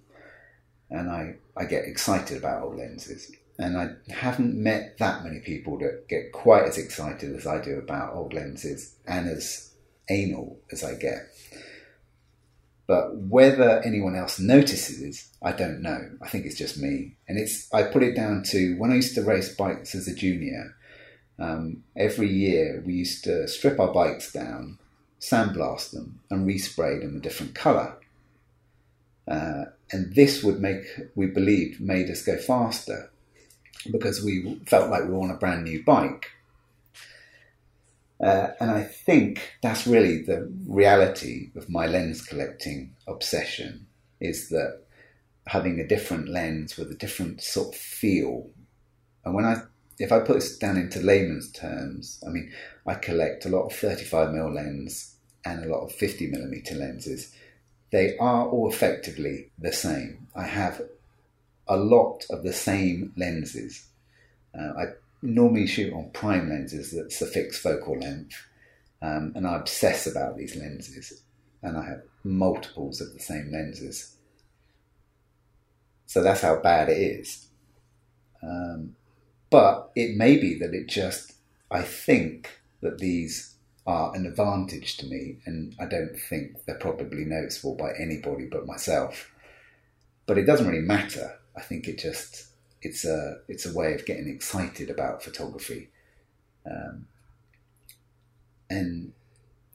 and 0.90 1.10
I, 1.10 1.36
I 1.56 1.64
get 1.64 1.86
excited 1.86 2.36
about 2.36 2.62
old 2.62 2.76
lenses. 2.76 3.32
And 3.58 3.78
I 3.78 4.12
haven't 4.12 4.54
met 4.54 4.98
that 4.98 5.24
many 5.24 5.40
people 5.40 5.78
that 5.78 6.06
get 6.06 6.32
quite 6.32 6.64
as 6.64 6.76
excited 6.76 7.34
as 7.34 7.46
I 7.46 7.60
do 7.60 7.78
about 7.78 8.14
old 8.14 8.34
lenses 8.34 8.94
and 9.06 9.28
as 9.28 9.72
anal 10.10 10.60
as 10.70 10.84
I 10.84 10.94
get. 10.94 11.28
But 12.86 13.16
whether 13.16 13.82
anyone 13.82 14.14
else 14.14 14.38
notices, 14.38 15.30
I 15.42 15.52
don't 15.52 15.80
know. 15.80 16.10
I 16.22 16.28
think 16.28 16.46
it's 16.46 16.56
just 16.56 16.78
me. 16.78 17.16
And 17.26 17.38
it's 17.38 17.72
I 17.72 17.84
put 17.84 18.02
it 18.02 18.14
down 18.14 18.42
to 18.48 18.76
when 18.78 18.92
I 18.92 18.96
used 18.96 19.14
to 19.14 19.22
race 19.22 19.54
bikes 19.54 19.94
as 19.94 20.08
a 20.08 20.14
junior, 20.14 20.74
um, 21.38 21.84
every 21.96 22.28
year 22.28 22.82
we 22.84 22.94
used 22.94 23.24
to 23.24 23.46
strip 23.48 23.78
our 23.78 23.92
bikes 23.92 24.32
down 24.32 24.78
sandblast 25.20 25.90
them 25.90 26.20
and 26.30 26.46
respray 26.46 27.00
them 27.00 27.16
a 27.16 27.20
different 27.20 27.54
colour. 27.54 27.96
Uh, 29.26 29.64
and 29.90 30.14
this 30.14 30.42
would 30.42 30.60
make, 30.60 30.84
we 31.14 31.26
believed, 31.26 31.80
made 31.80 32.10
us 32.10 32.22
go 32.22 32.36
faster 32.36 33.10
because 33.90 34.22
we 34.22 34.60
felt 34.66 34.90
like 34.90 35.04
we 35.04 35.10
were 35.10 35.20
on 35.20 35.30
a 35.30 35.36
brand 35.36 35.64
new 35.64 35.82
bike. 35.84 36.30
Uh, 38.20 38.48
and 38.60 38.70
I 38.70 38.82
think 38.82 39.54
that's 39.62 39.86
really 39.86 40.22
the 40.22 40.52
reality 40.66 41.50
of 41.54 41.68
my 41.68 41.86
lens 41.86 42.22
collecting 42.22 42.94
obsession 43.06 43.86
is 44.20 44.48
that 44.48 44.82
having 45.46 45.78
a 45.78 45.86
different 45.86 46.28
lens 46.28 46.76
with 46.76 46.90
a 46.90 46.96
different 46.96 47.40
sort 47.40 47.68
of 47.68 47.80
feel. 47.80 48.50
And 49.24 49.34
when 49.34 49.44
I, 49.44 49.62
if 49.98 50.12
I 50.12 50.20
put 50.20 50.34
this 50.34 50.56
down 50.56 50.76
into 50.76 51.00
layman's 51.00 51.50
terms, 51.50 52.22
I 52.26 52.30
mean, 52.30 52.52
I 52.86 52.94
collect 52.94 53.44
a 53.44 53.48
lot 53.48 53.66
of 53.66 53.72
35mm 53.72 54.54
lens 54.54 55.16
and 55.44 55.64
a 55.64 55.68
lot 55.68 55.84
of 55.84 55.92
50mm 55.92 56.76
lenses. 56.78 57.34
They 57.90 58.16
are 58.18 58.46
all 58.48 58.70
effectively 58.70 59.50
the 59.58 59.72
same. 59.72 60.28
I 60.36 60.44
have 60.44 60.82
a 61.66 61.76
lot 61.76 62.24
of 62.30 62.42
the 62.44 62.52
same 62.52 63.12
lenses. 63.16 63.86
Uh, 64.58 64.72
I 64.78 64.84
normally 65.22 65.66
shoot 65.66 65.92
on 65.92 66.10
prime 66.10 66.48
lenses 66.48 66.92
that's 66.92 67.20
a 67.20 67.26
fixed 67.26 67.60
focal 67.60 67.98
length, 67.98 68.36
um, 69.02 69.32
and 69.34 69.46
I 69.46 69.56
obsess 69.56 70.06
about 70.06 70.36
these 70.36 70.54
lenses, 70.54 71.22
and 71.62 71.76
I 71.76 71.84
have 71.84 72.02
multiples 72.24 73.00
of 73.00 73.12
the 73.12 73.20
same 73.20 73.50
lenses. 73.50 74.16
So 76.06 76.22
that's 76.22 76.40
how 76.40 76.60
bad 76.60 76.88
it 76.88 76.98
is. 76.98 77.48
Um, 78.42 78.94
but 79.50 79.90
it 79.94 80.16
may 80.16 80.36
be 80.36 80.58
that 80.58 80.74
it 80.74 80.88
just, 80.88 81.32
I 81.70 81.82
think 81.82 82.60
that 82.80 82.98
these 82.98 83.54
are 83.86 84.14
an 84.14 84.26
advantage 84.26 84.98
to 84.98 85.06
me, 85.06 85.38
and 85.46 85.74
I 85.80 85.86
don't 85.86 86.14
think 86.14 86.64
they're 86.66 86.76
probably 86.78 87.24
noticeable 87.24 87.74
by 87.74 87.92
anybody 87.98 88.44
but 88.44 88.66
myself. 88.66 89.32
But 90.26 90.36
it 90.36 90.44
doesn't 90.44 90.68
really 90.68 90.82
matter. 90.82 91.38
I 91.56 91.62
think 91.62 91.88
it 91.88 91.98
just 91.98 92.48
it's 92.82 93.04
a 93.04 93.38
it's 93.48 93.66
a 93.66 93.72
way 93.72 93.94
of 93.94 94.04
getting 94.04 94.28
excited 94.28 94.90
about 94.90 95.22
photography, 95.22 95.88
um, 96.70 97.06
and 98.68 99.12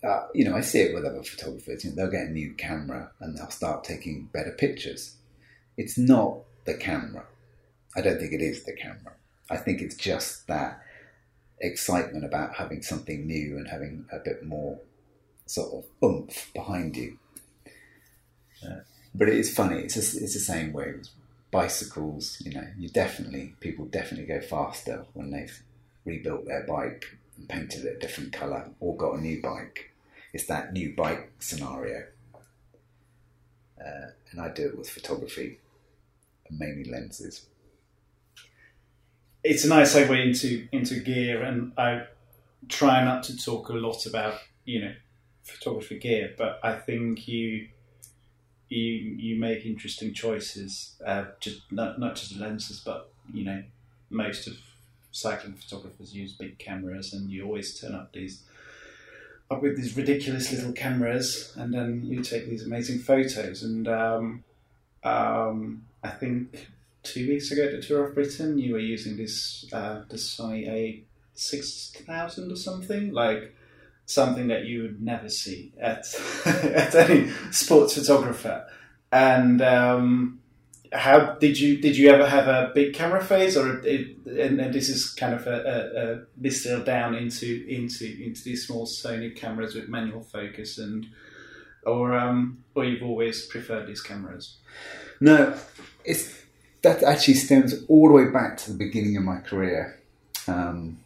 uh, 0.04 0.28
you 0.36 0.46
know 0.46 0.56
I 0.56 0.62
see 0.62 0.82
it 0.82 0.94
with 0.94 1.06
other 1.06 1.24
photographers. 1.24 1.84
You 1.84 1.90
know, 1.90 1.96
they'll 1.96 2.12
get 2.12 2.28
a 2.28 2.32
new 2.32 2.54
camera 2.54 3.12
and 3.20 3.36
they'll 3.36 3.50
start 3.50 3.84
taking 3.84 4.30
better 4.32 4.52
pictures. 4.52 5.16
It's 5.76 5.98
not 5.98 6.38
the 6.66 6.76
camera. 6.76 7.26
I 7.96 8.02
don't 8.02 8.20
think 8.20 8.34
it 8.34 8.42
is 8.42 8.64
the 8.64 8.74
camera. 8.74 9.16
I 9.50 9.58
think 9.58 9.82
it's 9.82 9.96
just 9.96 10.48
that 10.48 10.82
excitement 11.60 12.26
about 12.26 12.56
having 12.56 12.82
something 12.82 13.26
new 13.26 13.58
and 13.58 13.68
having 13.68 14.06
a 14.12 14.20
bit 14.20 14.44
more 14.44 14.80
sort 15.46 15.74
of 15.74 15.86
oomph 16.04 16.52
behind 16.54 16.96
you. 16.96 17.18
Uh, 18.64 18.82
but 19.14 19.30
it 19.30 19.36
is 19.36 19.54
funny. 19.54 19.80
It's 19.80 19.96
a, 19.96 20.24
it's 20.24 20.34
the 20.34 20.40
same 20.40 20.74
way 20.74 20.94
with 20.98 21.10
bicycles. 21.52 22.42
You 22.44 22.54
know, 22.54 22.68
you 22.78 22.90
definitely 22.90 23.56
people 23.60 23.86
definitely 23.86 24.28
go 24.28 24.42
faster 24.42 25.06
when 25.14 25.32
they've 25.32 25.62
rebuilt 26.06 26.46
their 26.46 26.66
bike 26.66 27.18
and 27.38 27.48
painted 27.48 27.86
it 27.86 27.98
a 27.98 28.00
different 28.00 28.34
colour 28.34 28.72
or 28.80 28.96
got 28.96 29.16
a 29.16 29.22
new 29.22 29.42
bike. 29.42 29.92
It's 30.34 30.48
that 30.48 30.74
new 30.74 30.96
bike 30.96 31.32
scenario. 31.40 32.06
Uh, 33.80 34.08
and 34.32 34.42
I 34.42 34.50
do 34.50 34.68
it 34.68 34.78
with 34.78 34.90
photography, 34.90 35.60
mainly 36.50 36.90
lenses 36.90 37.48
it's 39.44 39.66
a 39.66 39.68
nice 39.68 39.96
segue 39.96 40.26
into 40.26 40.68
into 40.72 41.00
gear, 41.00 41.44
and 41.44 41.74
I 41.78 42.06
try 42.70 43.04
not 43.04 43.24
to 43.24 43.38
talk 43.38 43.70
a 43.70 43.74
lot 43.74 44.06
about 44.06 44.40
you 44.66 44.82
know 44.82 44.94
photography 45.44 46.00
gear, 46.00 46.34
but 46.38 46.60
I 46.64 46.76
think 46.76 47.28
you 47.28 47.68
you 48.70 48.82
you 48.82 49.40
make 49.40 49.66
interesting 49.66 50.14
choices. 50.14 50.96
Uh, 51.06 51.26
just 51.40 51.62
not 51.72 52.00
not 52.00 52.16
just 52.16 52.38
lenses, 52.38 52.80
but 52.80 53.12
you 53.34 53.44
know 53.44 53.64
most 54.10 54.48
of 54.48 54.58
cycling 55.12 55.54
photographers 55.54 56.16
use 56.16 56.34
big 56.34 56.58
cameras, 56.58 57.14
and 57.14 57.30
you 57.30 57.46
always 57.46 57.80
turn 57.80 57.94
up 57.94 58.14
these 58.14 58.44
up 59.52 59.62
with 59.62 59.76
these 59.76 59.96
ridiculous 59.98 60.52
little 60.52 60.72
cameras, 60.72 61.54
and 61.58 61.74
then 61.74 62.04
you 62.06 62.22
take 62.22 62.48
these 62.50 62.66
amazing 62.66 63.00
photos. 63.00 63.62
And 63.62 63.88
um, 63.88 64.44
um, 65.04 65.84
I 66.02 66.10
think 66.10 66.68
two 67.04 67.28
weeks 67.28 67.52
ago 67.52 67.66
at 67.66 67.72
the 67.72 67.82
Tour 67.82 68.08
of 68.08 68.16
Britain, 68.16 68.58
you 68.58 68.74
were 68.74 68.80
using 68.80 69.18
this 69.18 69.66
uh, 69.72 70.04
the 70.10 70.18
Sony 70.18 70.68
A 70.68 71.04
six 71.34 71.92
thousand 72.06 72.52
or 72.52 72.56
something 72.56 73.12
like 73.12 73.56
something 74.06 74.48
that 74.48 74.66
you 74.66 74.84
would 74.84 75.02
never 75.02 75.30
see 75.30 75.74
at 75.80 76.06
at 76.46 76.96
any 76.96 77.30
sports 77.52 77.96
photographer. 77.96 78.66
And 79.12 79.62
um, 79.62 80.40
how 80.92 81.34
did 81.36 81.60
you 81.60 81.78
did 81.82 81.98
you 81.98 82.10
ever 82.10 82.28
have 82.28 82.48
a 82.48 82.72
big 82.74 82.94
camera 82.94 83.24
phase, 83.24 83.58
or 83.58 83.80
it, 83.80 84.18
and, 84.26 84.60
and, 84.60 84.74
this 84.74 84.90
is 84.90 85.10
kind 85.10 85.34
of 85.34 85.48
a, 85.48 85.52
a, 85.52 86.14
a 86.14 86.42
distilled 86.42 86.86
down 86.86 87.16
into 87.16 87.66
into 87.68 88.06
into 88.06 88.44
these 88.44 88.68
small 88.68 88.86
Sony 88.86 89.36
cameras 89.36 89.76
with 89.76 89.90
manual 89.90 90.22
focus 90.22 90.78
and 90.78 91.08
or 91.86 92.14
um, 92.14 92.64
or 92.76 92.86
you've 92.86 93.04
always 93.04 93.46
preferred 93.46 93.88
these 93.88 94.02
cameras? 94.02 94.58
No, 95.20 95.56
it's 96.06 96.43
that 96.84 97.02
actually 97.02 97.34
stems 97.36 97.74
all 97.88 98.10
the 98.10 98.14
way 98.14 98.30
back 98.30 98.58
to 98.58 98.72
the 98.72 98.78
beginning 98.78 99.18
of 99.18 99.24
my 99.24 99.40
career. 99.40 100.00
Um, 100.48 101.00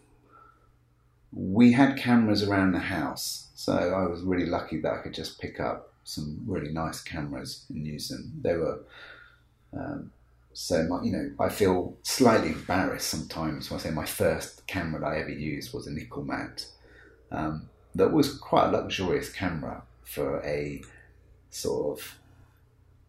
we 1.32 1.72
had 1.72 1.98
cameras 1.98 2.44
around 2.44 2.72
the 2.72 2.80
house, 2.80 3.48
so 3.56 3.74
I 3.74 4.08
was 4.08 4.22
really 4.22 4.48
lucky 4.48 4.82
that 4.82 4.92
I 4.92 4.98
could 4.98 5.14
just 5.14 5.40
pick 5.40 5.60
up 5.60 5.94
some 6.04 6.42
really 6.48 6.72
nice 6.72 7.02
cameras 7.02 7.66
and 7.70 7.86
use 7.86 8.10
them. 8.10 8.34
They 8.42 8.56
were 8.56 8.80
um, 9.74 10.12
so 10.54 10.84
my, 10.88 11.04
you 11.04 11.12
know 11.12 11.32
I 11.40 11.50
feel 11.50 11.96
slightly 12.02 12.50
embarrassed 12.50 13.10
sometimes 13.10 13.70
when 13.70 13.80
I 13.80 13.84
say 13.84 13.92
my 13.92 14.06
first 14.06 14.66
camera 14.66 15.02
that 15.02 15.06
I 15.06 15.20
ever 15.20 15.30
used 15.30 15.74
was 15.74 15.86
a 15.86 15.92
Nikkormat. 15.92 16.66
Um, 17.32 17.70
that 17.94 18.12
was 18.12 18.38
quite 18.38 18.70
a 18.70 18.72
luxurious 18.72 19.32
camera 19.32 19.84
for 20.04 20.42
a 20.44 20.82
sort 21.52 22.00
of 22.00 22.16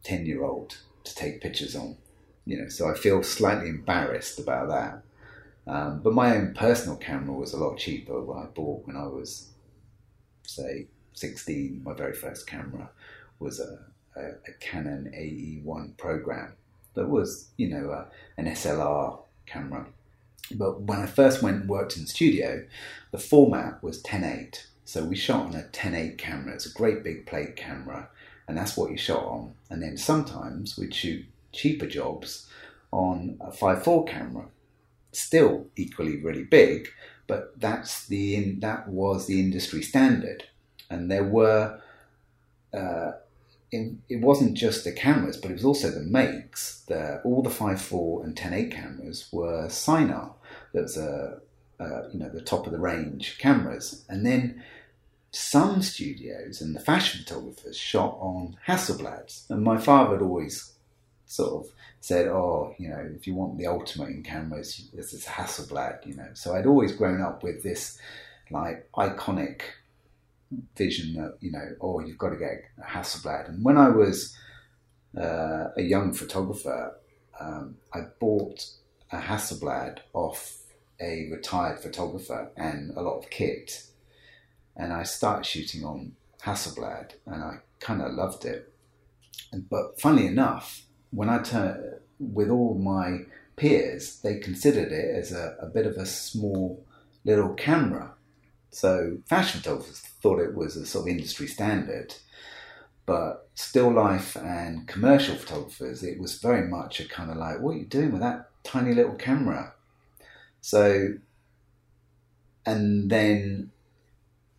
ten 0.02 0.26
year 0.26 0.44
old 0.44 0.76
to 1.04 1.14
take 1.14 1.40
pictures 1.40 1.74
on 1.74 1.96
you 2.48 2.56
know, 2.56 2.68
so 2.68 2.90
I 2.90 2.94
feel 2.94 3.22
slightly 3.22 3.68
embarrassed 3.68 4.38
about 4.38 4.68
that. 4.70 5.02
Um, 5.70 6.00
but 6.00 6.14
my 6.14 6.34
own 6.34 6.54
personal 6.54 6.96
camera 6.96 7.34
was 7.34 7.52
a 7.52 7.58
lot 7.58 7.76
cheaper 7.76 8.22
when 8.22 8.38
I 8.38 8.46
bought 8.46 8.86
when 8.86 8.96
I 8.96 9.06
was, 9.06 9.50
say, 10.44 10.86
16. 11.12 11.82
My 11.84 11.92
very 11.92 12.14
first 12.14 12.46
camera 12.46 12.88
was 13.38 13.60
a, 13.60 13.80
a, 14.18 14.28
a 14.48 14.52
Canon 14.60 15.12
AE1 15.14 15.98
program 15.98 16.54
that 16.94 17.10
was, 17.10 17.50
you 17.58 17.68
know, 17.68 17.90
a, 17.90 18.06
an 18.38 18.46
SLR 18.46 19.20
camera. 19.44 19.84
But 20.50 20.80
when 20.80 21.00
I 21.00 21.06
first 21.06 21.42
went 21.42 21.60
and 21.60 21.68
worked 21.68 21.98
in 21.98 22.04
the 22.04 22.08
studio, 22.08 22.64
the 23.10 23.18
format 23.18 23.82
was 23.82 24.02
10.8. 24.02 24.64
So 24.86 25.04
we 25.04 25.16
shot 25.16 25.44
on 25.44 25.54
a 25.54 25.64
10.8 25.64 26.16
camera. 26.16 26.54
It's 26.54 26.64
a 26.64 26.72
great 26.72 27.04
big 27.04 27.26
plate 27.26 27.56
camera, 27.56 28.08
and 28.48 28.56
that's 28.56 28.74
what 28.74 28.90
you 28.90 28.96
shot 28.96 29.24
on. 29.24 29.52
And 29.68 29.82
then 29.82 29.98
sometimes 29.98 30.78
we'd 30.78 30.94
shoot 30.94 31.26
cheaper 31.52 31.86
jobs 31.86 32.48
on 32.92 33.36
a 33.40 33.50
5.4 33.50 34.08
camera, 34.08 34.46
still 35.12 35.66
equally 35.76 36.22
really 36.22 36.44
big, 36.44 36.88
but 37.26 37.58
that's 37.60 38.06
the 38.06 38.54
that 38.60 38.88
was 38.88 39.26
the 39.26 39.40
industry 39.40 39.82
standard. 39.82 40.44
And 40.90 41.10
there 41.10 41.24
were 41.24 41.80
uh, 42.72 43.12
in, 43.70 44.02
it 44.08 44.20
wasn't 44.20 44.54
just 44.54 44.84
the 44.84 44.92
cameras, 44.92 45.36
but 45.36 45.50
it 45.50 45.54
was 45.54 45.64
also 45.64 45.90
the 45.90 46.00
makes. 46.00 46.84
The, 46.88 47.20
all 47.22 47.42
the 47.42 47.50
5.4 47.50 48.24
and 48.24 48.34
10.8 48.34 48.72
cameras 48.72 49.28
were 49.30 49.66
Sinar. 49.66 50.32
That 50.72 50.82
was 50.82 50.96
a, 50.96 51.40
a, 51.78 52.08
you 52.12 52.18
know 52.18 52.30
the 52.30 52.40
top 52.40 52.66
of 52.66 52.72
the 52.72 52.78
range 52.78 53.38
cameras, 53.38 54.04
and 54.08 54.24
then 54.24 54.62
some 55.30 55.82
studios 55.82 56.60
and 56.62 56.74
the 56.74 56.80
fashion 56.80 57.22
photographers 57.22 57.76
shot 57.76 58.16
on 58.20 58.56
Hasselblads. 58.66 59.48
And 59.50 59.62
my 59.62 59.76
father 59.76 60.14
had 60.14 60.22
always 60.22 60.72
sort 61.28 61.66
of 61.66 61.72
said, 62.00 62.26
"Oh, 62.26 62.74
you 62.78 62.88
know, 62.88 63.06
if 63.14 63.26
you 63.26 63.34
want 63.34 63.58
the 63.58 63.66
ultimate 63.66 64.08
in 64.08 64.22
cameras, 64.24 64.88
this 64.92 65.12
is 65.12 65.24
Hasselblad." 65.26 66.04
You 66.06 66.14
know, 66.14 66.30
so 66.34 66.56
I'd 66.56 66.66
always 66.66 66.92
grown 66.92 67.20
up 67.20 67.44
with 67.44 67.62
this 67.62 67.98
like 68.50 68.90
iconic 68.92 69.60
vision 70.76 71.14
that 71.14 71.36
you 71.40 71.52
know, 71.52 71.76
oh, 71.80 72.00
you've 72.00 72.18
got 72.18 72.30
to 72.30 72.36
get 72.36 72.64
a 72.78 72.90
Hasselblad. 72.90 73.48
And 73.48 73.64
when 73.64 73.76
I 73.76 73.90
was 73.90 74.36
uh, 75.16 75.68
a 75.76 75.82
young 75.82 76.12
photographer, 76.12 76.96
um, 77.38 77.76
I 77.92 78.00
bought 78.18 78.66
a 79.12 79.18
Hasselblad 79.18 79.98
off 80.14 80.56
a 81.00 81.28
retired 81.30 81.78
photographer 81.78 82.50
and 82.56 82.90
a 82.96 83.02
lot 83.02 83.18
of 83.18 83.30
kit, 83.30 83.84
and 84.74 84.92
I 84.92 85.02
started 85.02 85.44
shooting 85.44 85.84
on 85.84 86.12
Hasselblad, 86.42 87.12
and 87.26 87.44
I 87.44 87.58
kind 87.80 88.00
of 88.00 88.12
loved 88.12 88.46
it. 88.46 88.72
And, 89.52 89.68
but 89.68 90.00
funnily 90.00 90.26
enough, 90.26 90.82
when 91.10 91.28
I 91.28 91.42
turned 91.42 92.00
with 92.18 92.50
all 92.50 92.74
my 92.74 93.20
peers, 93.56 94.20
they 94.20 94.38
considered 94.38 94.92
it 94.92 95.14
as 95.16 95.32
a, 95.32 95.56
a 95.60 95.66
bit 95.66 95.86
of 95.86 95.96
a 95.96 96.06
small 96.06 96.84
little 97.24 97.54
camera. 97.54 98.12
So 98.70 99.18
fashion 99.26 99.60
photographers 99.60 100.00
thought 100.00 100.40
it 100.40 100.54
was 100.54 100.76
a 100.76 100.86
sort 100.86 101.06
of 101.06 101.08
industry 101.08 101.46
standard, 101.46 102.14
but 103.06 103.48
still 103.54 103.92
life 103.92 104.36
and 104.36 104.86
commercial 104.86 105.36
photographers, 105.36 106.02
it 106.02 106.20
was 106.20 106.38
very 106.38 106.68
much 106.68 107.00
a 107.00 107.08
kind 107.08 107.30
of 107.30 107.36
like, 107.36 107.60
what 107.60 107.72
are 107.74 107.78
you 107.78 107.86
doing 107.86 108.12
with 108.12 108.20
that 108.20 108.50
tiny 108.64 108.94
little 108.94 109.14
camera? 109.14 109.72
So, 110.60 111.14
and 112.66 113.10
then 113.10 113.70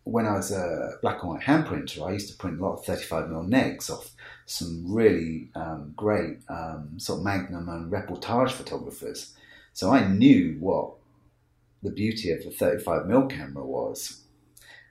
when 0.04 0.26
I 0.26 0.32
was 0.32 0.50
a 0.50 0.98
black 1.02 1.22
and 1.22 1.30
white 1.30 1.42
hand 1.42 1.66
printer, 1.66 2.04
I 2.04 2.12
used 2.12 2.30
to 2.30 2.36
print 2.36 2.60
a 2.60 2.64
lot 2.64 2.78
of 2.78 2.84
35mm 2.84 3.48
negs 3.48 3.90
off 3.90 4.12
some 4.50 4.84
really 4.92 5.48
um, 5.54 5.92
great 5.96 6.38
um, 6.48 6.98
sort 6.98 7.20
of 7.20 7.24
Magnum 7.24 7.68
and 7.68 7.90
reportage 7.90 8.50
photographers. 8.50 9.32
So 9.72 9.90
I 9.90 10.08
knew 10.08 10.56
what 10.58 10.94
the 11.84 11.90
beauty 11.90 12.32
of 12.32 12.42
the 12.42 12.50
35mm 12.50 13.30
camera 13.30 13.64
was. 13.64 14.22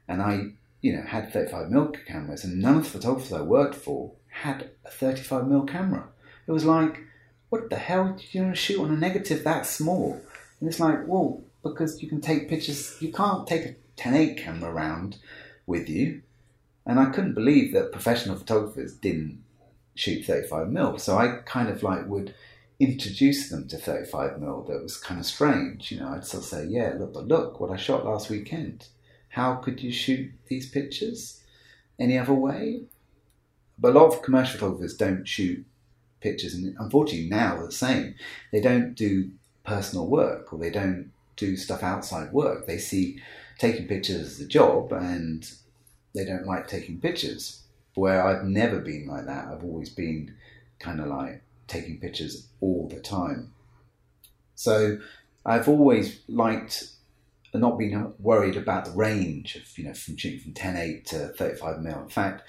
And 0.07 0.22
I, 0.22 0.51
you 0.82 0.95
know, 0.95 1.03
had 1.03 1.34
35mm 1.34 2.05
cameras, 2.05 2.45
and 2.45 2.62
none 2.62 2.78
of 2.78 2.84
the 2.86 2.89
photographers 2.89 3.34
I 3.34 3.41
worked 3.41 3.76
for 3.76 4.14
had 4.30 4.70
a 4.86 4.89
35mm 4.89 5.68
camera. 5.68 6.07
It 6.47 6.53
was 6.53 6.64
like, 6.64 7.01
what 7.49 7.70
the 7.70 7.76
hell 7.76 8.16
do 8.18 8.24
you 8.32 8.43
want 8.43 8.55
to 8.55 8.62
shoot 8.62 8.82
on 8.82 8.91
a 8.91 8.97
negative 8.97 9.43
that 9.43 9.66
small? 9.66 10.22
And 10.62 10.70
it's 10.70 10.80
like, 10.80 11.05
well, 11.05 11.43
because 11.64 12.01
you 12.01 12.07
can 12.07 12.22
take 12.22 12.47
pictures, 12.47 12.95
you 13.01 13.12
can't 13.12 13.45
take 13.45 13.66
a 13.66 13.76
10.8 13.97 14.38
camera 14.38 14.72
around 14.72 15.18
with 15.68 15.89
you. 15.89 16.22
And 16.86 16.97
I 16.97 17.12
couldn't 17.12 17.34
believe 17.34 17.74
that 17.74 17.91
professional 17.91 18.38
photographers 18.38 18.93
didn't 18.93 19.43
shoot 20.00 20.26
35mm. 20.26 21.00
So 21.00 21.18
I 21.18 21.39
kind 21.45 21.70
of 21.70 21.84
like 21.84 22.08
would 22.08 22.34
introduce 22.80 23.50
them 23.50 23.68
to 23.68 23.78
35mm 23.78 24.68
that 24.68 24.82
was 24.82 24.97
kind 24.97 25.20
of 25.20 25.26
strange. 25.26 25.91
You 25.91 26.00
know, 26.00 26.10
I'd 26.10 26.26
sort 26.26 26.43
of 26.43 26.50
say, 26.50 26.66
yeah, 26.66 26.93
look, 26.97 27.14
but 27.14 27.28
look 27.28 27.60
what 27.60 27.72
I 27.72 27.76
shot 27.76 28.06
last 28.06 28.30
weekend. 28.30 28.88
How 29.30 29.56
could 29.56 29.82
you 29.82 29.91
shoot 29.91 30.32
these 30.47 30.70
pictures 30.70 31.41
any 32.00 32.18
other 32.18 32.34
way? 32.34 32.84
But 33.78 33.95
a 33.95 34.00
lot 34.00 34.14
of 34.14 34.22
commercial 34.22 34.60
photographers 34.60 34.95
don't 34.95 35.28
shoot 35.28 35.66
pictures, 36.22 36.54
and 36.54 36.76
unfortunately 36.80 37.30
now 37.30 37.66
the 37.66 37.72
same. 37.72 38.16
They 38.52 38.62
don't 38.62 38.93
do 38.93 39.32
personal 39.64 40.08
work 40.08 40.52
or 40.52 40.60
they 40.60 40.72
don't 40.72 41.12
do 41.36 41.56
stuff 41.56 41.84
outside 41.84 42.32
work. 42.32 42.68
They 42.68 42.78
see 42.78 43.22
taking 43.58 43.88
pictures 43.88 44.22
as 44.22 44.39
a 44.39 44.47
job 44.47 44.91
and 44.91 45.50
they 46.16 46.26
don't 46.26 46.45
like 46.45 46.68
taking 46.68 47.00
pictures. 47.00 47.64
Where 48.00 48.26
I've 48.26 48.45
never 48.45 48.80
been 48.80 49.08
like 49.08 49.26
that. 49.26 49.47
I've 49.47 49.64
always 49.64 49.89
been 49.89 50.36
kind 50.80 51.00
of 51.00 51.08
like 51.08 51.43
taking 51.68 52.00
pictures 52.00 52.47
all 52.62 52.88
the 52.88 53.00
time. 53.00 53.54
So 54.56 55.00
I've 55.45 55.68
always 55.68 56.20
liked 56.28 56.91
not 57.54 57.78
being 57.78 58.14
worried 58.20 58.56
about 58.56 58.86
the 58.86 58.91
range 58.91 59.56
of, 59.56 59.78
you 59.78 59.86
know, 59.86 59.93
from 59.93 60.18
shooting 60.18 60.39
from 60.39 60.54
10.8 60.54 61.06
to 61.06 61.28
35 61.30 61.82
mil. 61.82 62.02
In 62.04 62.10
fact, 62.10 62.43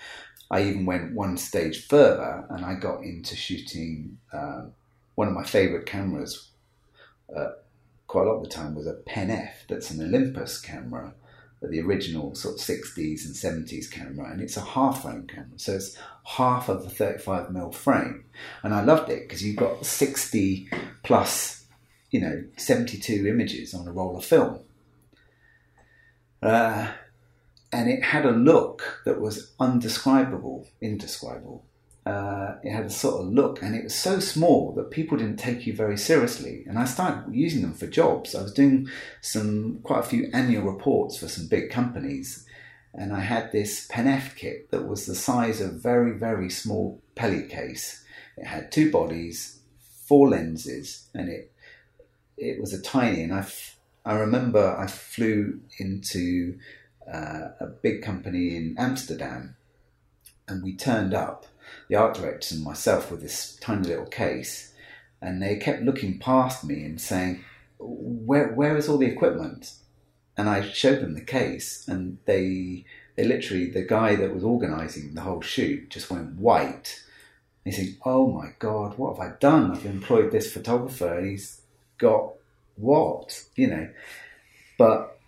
I 0.51 0.65
even 0.65 0.85
went 0.85 1.15
one 1.15 1.37
stage 1.37 1.87
further 1.87 2.45
and 2.51 2.65
I 2.65 2.75
got 2.75 3.03
into 3.03 3.37
shooting 3.37 4.19
uh, 4.33 4.63
one 5.15 5.29
of 5.29 5.35
my 5.35 5.45
favorite 5.45 5.87
cameras 5.87 6.51
uh, 7.35 7.51
quite 8.07 8.27
a 8.27 8.31
lot 8.31 8.39
of 8.39 8.43
the 8.43 8.49
time 8.49 8.75
was 8.75 8.87
a 8.87 8.95
Pen 8.95 9.31
F 9.31 9.65
that's 9.69 9.91
an 9.91 10.03
Olympus 10.03 10.61
camera, 10.61 11.15
the 11.63 11.81
original 11.81 12.35
sort 12.35 12.55
of 12.55 12.61
60s 12.61 13.25
and 13.27 13.35
70s 13.35 13.91
camera, 13.91 14.31
and 14.31 14.41
it's 14.41 14.57
a 14.57 14.63
half 14.63 15.03
frame 15.03 15.27
camera, 15.27 15.59
so 15.59 15.75
it's 15.75 15.97
half 16.25 16.69
of 16.69 16.87
a 16.87 16.89
35mm 16.89 17.75
frame. 17.75 18.25
And 18.63 18.75
I 18.75 18.83
loved 18.83 19.11
it 19.11 19.29
because 19.29 19.43
you've 19.43 19.57
got 19.57 19.85
60 19.85 20.69
plus, 21.03 21.67
you 22.11 22.21
know, 22.21 22.45
72 22.57 23.27
images 23.27 23.75
on 23.75 23.87
a 23.87 23.93
roll 23.93 24.17
of 24.17 24.25
film. 24.25 24.61
Uh, 26.43 26.93
and 27.73 27.91
it 27.91 28.03
had 28.03 28.25
a 28.25 28.31
look 28.31 29.03
that 29.05 29.21
was 29.21 29.53
undescribable, 29.61 30.67
indescribable 30.81 31.65
uh, 32.11 32.59
it 32.65 32.73
had 32.73 32.87
a 32.87 32.91
sort 32.91 33.21
of 33.21 33.33
look 33.33 33.63
and 33.63 33.75
it 33.75 33.85
was 33.85 33.95
so 33.95 34.19
small 34.19 34.73
that 34.73 34.91
people 34.91 35.17
didn't 35.17 35.39
take 35.39 35.67
you 35.67 35.75
very 35.75 35.97
seriously. 35.97 36.65
And 36.67 36.79
I 36.79 36.85
started 36.85 37.33
using 37.35 37.63
them 37.63 37.75
for 37.75 37.87
jobs. 37.87 38.35
I 38.35 38.43
was 38.43 38.53
doing 38.53 38.89
some 39.21 39.81
quite 39.83 40.01
a 40.01 40.11
few 40.13 40.29
annual 40.33 40.65
reports 40.65 41.17
for 41.17 41.29
some 41.29 41.47
big 41.47 41.71
companies, 41.71 42.47
and 42.93 43.13
I 43.13 43.21
had 43.21 43.53
this 43.53 43.87
Pen 43.89 44.09
F 44.09 44.35
kit 44.35 44.71
that 44.71 44.89
was 44.89 45.07
the 45.07 45.15
size 45.15 45.61
of 45.61 45.71
a 45.71 45.79
very 45.79 46.13
very 46.19 46.51
small 46.51 47.01
Peli 47.15 47.45
case. 47.45 48.05
It 48.37 48.47
had 48.47 48.73
two 48.73 48.91
bodies, 48.91 49.61
four 50.09 50.31
lenses, 50.31 51.09
and 51.15 51.29
it 51.29 51.53
it 52.37 52.61
was 52.61 52.73
a 52.73 52.83
tiny. 52.83 53.23
And 53.23 53.35
I 53.35 53.47
I 54.05 54.15
remember 54.15 54.77
I 54.77 54.87
flew 54.87 55.61
into 55.79 56.59
uh, 57.07 57.51
a 57.61 57.67
big 57.67 58.03
company 58.03 58.57
in 58.57 58.75
Amsterdam, 58.79 59.57
and 60.49 60.63
we 60.65 60.75
turned 60.75 61.15
up 61.15 61.47
the 61.91 61.97
art 61.97 62.15
directors 62.15 62.53
and 62.53 62.65
myself 62.65 63.11
with 63.11 63.21
this 63.21 63.57
tiny 63.57 63.89
little 63.89 64.07
case, 64.07 64.73
and 65.21 65.43
they 65.43 65.57
kept 65.57 65.83
looking 65.83 66.21
past 66.21 66.65
me 66.65 66.85
and 66.85 67.01
saying, 67.01 67.45
"Where 67.79 68.53
where 68.53 68.77
is 68.77 68.89
all 68.89 68.97
the 68.97 69.09
equipment?" 69.09 69.73
And 70.37 70.49
I 70.49 70.63
showed 70.63 71.01
them 71.01 71.15
the 71.15 71.21
case, 71.21 71.87
and 71.89 72.19
they 72.27 72.85
they 73.17 73.25
literally 73.25 73.69
the 73.69 73.83
guy 73.83 74.15
that 74.15 74.33
was 74.33 74.45
organising 74.45 75.15
the 75.15 75.23
whole 75.23 75.41
shoot 75.41 75.91
just 75.91 76.11
went 76.11 76.37
white. 76.37 77.03
He's 77.65 77.77
saying, 77.77 77.97
"Oh 78.05 78.31
my 78.31 78.51
god, 78.61 78.97
what 78.97 79.17
have 79.17 79.27
I 79.29 79.37
done? 79.41 79.73
I've 79.73 79.85
employed 79.85 80.31
this 80.31 80.53
photographer, 80.53 81.19
and 81.19 81.31
he's 81.31 81.63
got 81.99 82.35
what 82.77 83.47
you 83.57 83.67
know." 83.67 83.89
But 84.79 85.19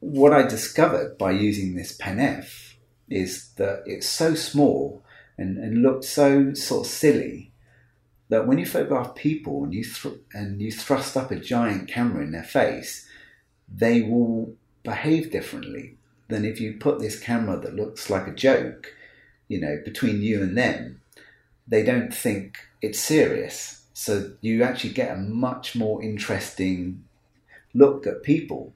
what 0.00 0.32
I 0.32 0.42
discovered 0.42 1.16
by 1.16 1.30
using 1.30 1.76
this 1.76 1.92
Pen 1.92 2.18
F 2.18 2.76
is 3.08 3.50
that 3.54 3.84
it's 3.86 4.08
so 4.08 4.34
small 4.34 5.04
and, 5.40 5.56
and 5.56 5.82
looked 5.82 6.04
so 6.04 6.52
sort 6.52 6.86
of 6.86 6.92
silly 6.92 7.50
that 8.28 8.46
when 8.46 8.58
you 8.58 8.66
photograph 8.66 9.14
people 9.14 9.64
and 9.64 9.74
you 9.74 9.82
thr- 9.82 10.20
and 10.34 10.60
you 10.60 10.70
thrust 10.70 11.16
up 11.16 11.30
a 11.30 11.36
giant 11.36 11.88
camera 11.88 12.22
in 12.22 12.30
their 12.30 12.44
face, 12.44 13.08
they 13.66 14.02
will 14.02 14.54
behave 14.82 15.32
differently 15.32 15.96
than 16.28 16.44
if 16.44 16.60
you 16.60 16.74
put 16.74 17.00
this 17.00 17.18
camera 17.18 17.58
that 17.58 17.74
looks 17.74 18.10
like 18.10 18.28
a 18.28 18.34
joke, 18.34 18.94
you 19.48 19.58
know, 19.60 19.80
between 19.84 20.20
you 20.22 20.42
and 20.42 20.56
them. 20.56 21.00
They 21.66 21.82
don't 21.82 22.14
think 22.14 22.58
it's 22.82 23.00
serious, 23.00 23.82
so 23.94 24.32
you 24.42 24.62
actually 24.62 24.92
get 24.92 25.16
a 25.16 25.20
much 25.20 25.74
more 25.74 26.02
interesting 26.02 27.04
look 27.72 28.06
at 28.06 28.22
people, 28.22 28.74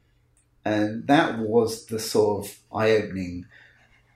and 0.64 1.06
that 1.08 1.38
was 1.38 1.86
the 1.86 1.98
sort 1.98 2.44
of 2.44 2.58
eye-opening 2.72 3.46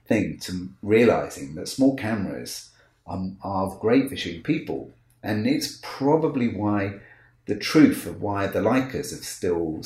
thing 0.09 0.39
to 0.39 0.69
realizing 0.83 1.55
that 1.55 1.69
small 1.69 1.95
cameras 1.95 2.71
are 3.07 3.31
of 3.43 3.79
great 3.79 4.17
shooting 4.19 4.43
people. 4.43 4.91
And 5.23 5.47
it's 5.47 5.79
probably 5.81 6.49
why 6.49 6.99
the 7.45 7.55
truth 7.55 8.05
of 8.05 8.21
why 8.21 8.47
the 8.47 8.59
Leicas 8.59 9.11
have 9.11 9.23
still 9.23 9.81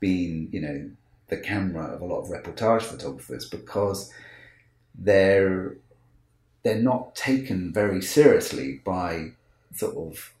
been, 0.00 0.48
you 0.50 0.60
know, 0.60 0.90
the 1.28 1.36
camera 1.36 1.84
of 1.86 2.00
a 2.00 2.04
lot 2.04 2.20
of 2.20 2.28
reportage 2.28 2.82
photographers 2.82 3.48
because 3.48 4.12
they're 4.94 5.76
they're 6.62 6.82
not 6.82 7.14
taken 7.14 7.72
very 7.72 8.02
seriously 8.02 8.80
by 8.84 9.30
sort 9.74 9.96
of 9.96 10.32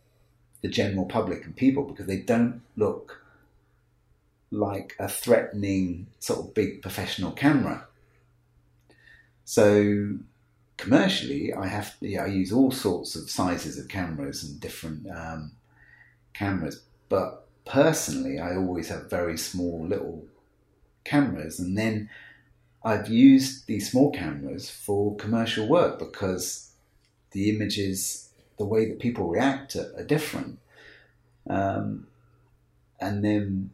the 0.62 0.68
general 0.68 1.06
public 1.06 1.44
and 1.44 1.54
people 1.54 1.84
because 1.84 2.06
they 2.06 2.18
don't 2.18 2.62
look 2.76 3.22
like 4.50 4.96
a 4.98 5.08
threatening 5.08 6.06
sort 6.18 6.40
of 6.40 6.54
big 6.54 6.82
professional 6.82 7.30
camera. 7.30 7.86
So 9.46 10.18
commercially, 10.76 11.54
I 11.54 11.68
have 11.68 11.96
yeah, 12.00 12.24
I 12.24 12.26
use 12.26 12.52
all 12.52 12.72
sorts 12.72 13.14
of 13.14 13.30
sizes 13.30 13.78
of 13.78 13.88
cameras 13.88 14.42
and 14.42 14.60
different 14.60 15.08
um, 15.08 15.52
cameras, 16.34 16.82
but 17.08 17.46
personally, 17.64 18.40
I 18.40 18.56
always 18.56 18.88
have 18.88 19.08
very 19.08 19.38
small 19.38 19.86
little 19.86 20.24
cameras, 21.04 21.60
and 21.60 21.78
then 21.78 22.10
I've 22.84 23.08
used 23.08 23.68
these 23.68 23.90
small 23.90 24.10
cameras 24.10 24.68
for 24.68 25.14
commercial 25.16 25.68
work 25.68 26.00
because 26.00 26.72
the 27.30 27.48
images, 27.48 28.30
the 28.58 28.64
way 28.64 28.88
that 28.88 28.98
people 28.98 29.28
react 29.28 29.76
are, 29.76 29.92
are 29.96 30.04
different. 30.04 30.58
Um, 31.48 32.08
and 33.00 33.24
then 33.24 33.70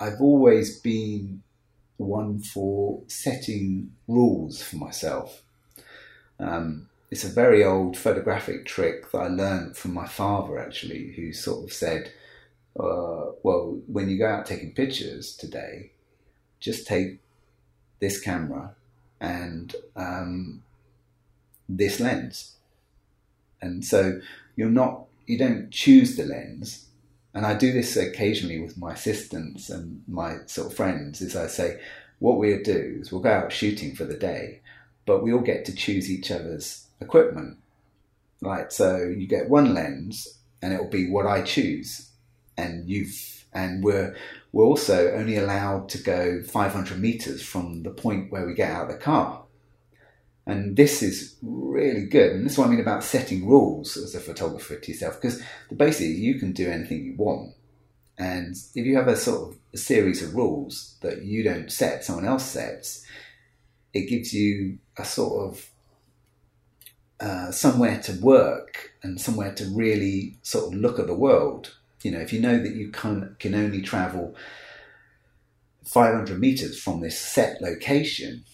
I've 0.00 0.20
always 0.20 0.80
been 0.80 1.42
one 1.96 2.38
for 2.40 3.02
setting 3.06 3.92
rules 4.06 4.62
for 4.62 4.76
myself. 4.76 5.42
Um, 6.38 6.88
it's 7.10 7.24
a 7.24 7.28
very 7.28 7.64
old 7.64 7.96
photographic 7.96 8.66
trick 8.66 9.10
that 9.12 9.18
I 9.18 9.28
learned 9.28 9.76
from 9.76 9.94
my 9.94 10.06
father, 10.06 10.58
actually, 10.58 11.12
who 11.12 11.32
sort 11.32 11.64
of 11.64 11.72
said, 11.72 12.12
uh, 12.78 13.32
Well, 13.42 13.80
when 13.86 14.08
you 14.08 14.18
go 14.18 14.26
out 14.28 14.46
taking 14.46 14.72
pictures 14.72 15.34
today, 15.36 15.92
just 16.60 16.86
take 16.86 17.20
this 18.00 18.20
camera 18.20 18.74
and 19.20 19.74
um, 19.94 20.62
this 21.68 22.00
lens. 22.00 22.56
And 23.62 23.84
so 23.84 24.20
you're 24.56 24.68
not, 24.68 25.04
you 25.26 25.38
don't 25.38 25.70
choose 25.70 26.16
the 26.16 26.24
lens. 26.24 26.85
And 27.36 27.44
I 27.44 27.52
do 27.52 27.70
this 27.70 27.98
occasionally 27.98 28.58
with 28.58 28.78
my 28.78 28.94
assistants 28.94 29.68
and 29.68 30.02
my 30.08 30.38
sort 30.46 30.68
of 30.68 30.74
friends. 30.74 31.20
Is 31.20 31.36
I 31.36 31.48
say, 31.48 31.78
what 32.18 32.38
we'll 32.38 32.62
do 32.62 32.96
is 32.98 33.12
we'll 33.12 33.20
go 33.20 33.30
out 33.30 33.52
shooting 33.52 33.94
for 33.94 34.06
the 34.06 34.16
day, 34.16 34.62
but 35.04 35.22
we 35.22 35.34
all 35.34 35.42
get 35.42 35.66
to 35.66 35.74
choose 35.74 36.10
each 36.10 36.30
other's 36.30 36.86
equipment. 36.98 37.58
Right, 38.40 38.72
so 38.72 38.96
you 38.96 39.26
get 39.26 39.50
one 39.50 39.74
lens, 39.74 40.38
and 40.62 40.72
it 40.72 40.80
will 40.80 40.88
be 40.88 41.10
what 41.10 41.26
I 41.26 41.42
choose, 41.42 42.10
and 42.56 42.88
you've 42.88 43.44
and 43.52 43.84
we're 43.84 44.16
we're 44.52 44.64
also 44.64 45.12
only 45.12 45.36
allowed 45.36 45.90
to 45.90 45.98
go 45.98 46.42
500 46.42 46.98
meters 46.98 47.42
from 47.42 47.82
the 47.82 47.90
point 47.90 48.32
where 48.32 48.46
we 48.46 48.54
get 48.54 48.70
out 48.70 48.86
of 48.86 48.92
the 48.92 49.02
car. 49.02 49.42
And 50.46 50.76
this 50.76 51.02
is 51.02 51.36
really 51.42 52.06
good. 52.06 52.32
And 52.32 52.44
this 52.44 52.52
is 52.52 52.58
what 52.58 52.68
I 52.68 52.70
mean 52.70 52.80
about 52.80 53.02
setting 53.02 53.48
rules 53.48 53.96
as 53.96 54.14
a 54.14 54.20
photographer 54.20 54.76
to 54.76 54.92
yourself, 54.92 55.20
because 55.20 55.42
basically 55.74 56.14
you 56.14 56.38
can 56.38 56.52
do 56.52 56.70
anything 56.70 57.04
you 57.04 57.14
want. 57.16 57.54
And 58.18 58.54
if 58.74 58.86
you 58.86 58.96
have 58.96 59.08
a 59.08 59.16
sort 59.16 59.50
of 59.50 59.58
a 59.74 59.76
series 59.76 60.22
of 60.22 60.34
rules 60.34 60.96
that 61.02 61.22
you 61.22 61.42
don't 61.42 61.70
set, 61.70 62.04
someone 62.04 62.26
else 62.26 62.44
sets, 62.44 63.04
it 63.92 64.08
gives 64.08 64.32
you 64.32 64.78
a 64.96 65.04
sort 65.04 65.50
of 65.50 65.70
uh, 67.18 67.50
somewhere 67.50 68.00
to 68.02 68.12
work 68.20 68.92
and 69.02 69.20
somewhere 69.20 69.52
to 69.54 69.64
really 69.66 70.36
sort 70.42 70.72
of 70.72 70.78
look 70.78 70.98
at 70.98 71.08
the 71.08 71.14
world 71.14 71.72
you 72.06 72.12
know, 72.12 72.20
if 72.20 72.32
you 72.32 72.40
know 72.40 72.62
that 72.62 72.74
you 72.74 72.90
can, 72.90 73.34
can 73.40 73.52
only 73.52 73.82
travel 73.82 74.36
500 75.84 76.38
meters 76.38 76.80
from 76.80 77.00
this 77.00 77.18
set 77.18 77.60
location, 77.60 78.44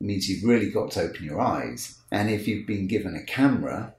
means 0.00 0.28
you've 0.28 0.48
really 0.48 0.70
got 0.70 0.90
to 0.92 1.02
open 1.02 1.24
your 1.24 1.40
eyes. 1.40 1.98
And 2.10 2.30
if 2.30 2.46
you've 2.46 2.66
been 2.66 2.86
given 2.86 3.16
a 3.16 3.22
camera 3.22 3.94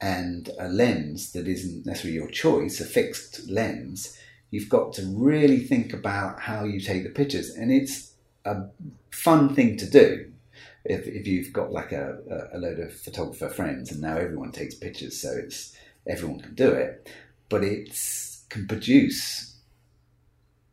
and 0.00 0.50
a 0.58 0.68
lens 0.68 1.32
that 1.32 1.48
isn't 1.48 1.86
necessarily 1.86 2.18
your 2.18 2.30
choice, 2.30 2.80
a 2.80 2.84
fixed 2.84 3.48
lens, 3.48 4.18
you've 4.50 4.68
got 4.68 4.92
to 4.94 5.02
really 5.02 5.60
think 5.60 5.92
about 5.92 6.40
how 6.40 6.64
you 6.64 6.80
take 6.80 7.04
the 7.04 7.10
pictures. 7.10 7.50
And 7.50 7.72
it's 7.72 8.12
a 8.44 8.64
fun 9.10 9.54
thing 9.54 9.76
to 9.78 9.88
do. 9.88 10.32
If, 10.84 11.06
if 11.06 11.26
you've 11.26 11.52
got 11.52 11.72
like 11.72 11.92
a, 11.92 12.18
a 12.52 12.58
load 12.58 12.78
of 12.78 12.92
photographer 12.94 13.48
friends 13.48 13.90
and 13.90 14.00
now 14.00 14.16
everyone 14.16 14.52
takes 14.52 14.74
pictures, 14.74 15.20
so 15.20 15.32
it's 15.32 15.76
everyone 16.06 16.40
can 16.40 16.54
do 16.54 16.70
it. 16.70 17.08
But 17.48 17.64
it 17.64 17.98
can 18.48 18.68
produce 18.68 19.56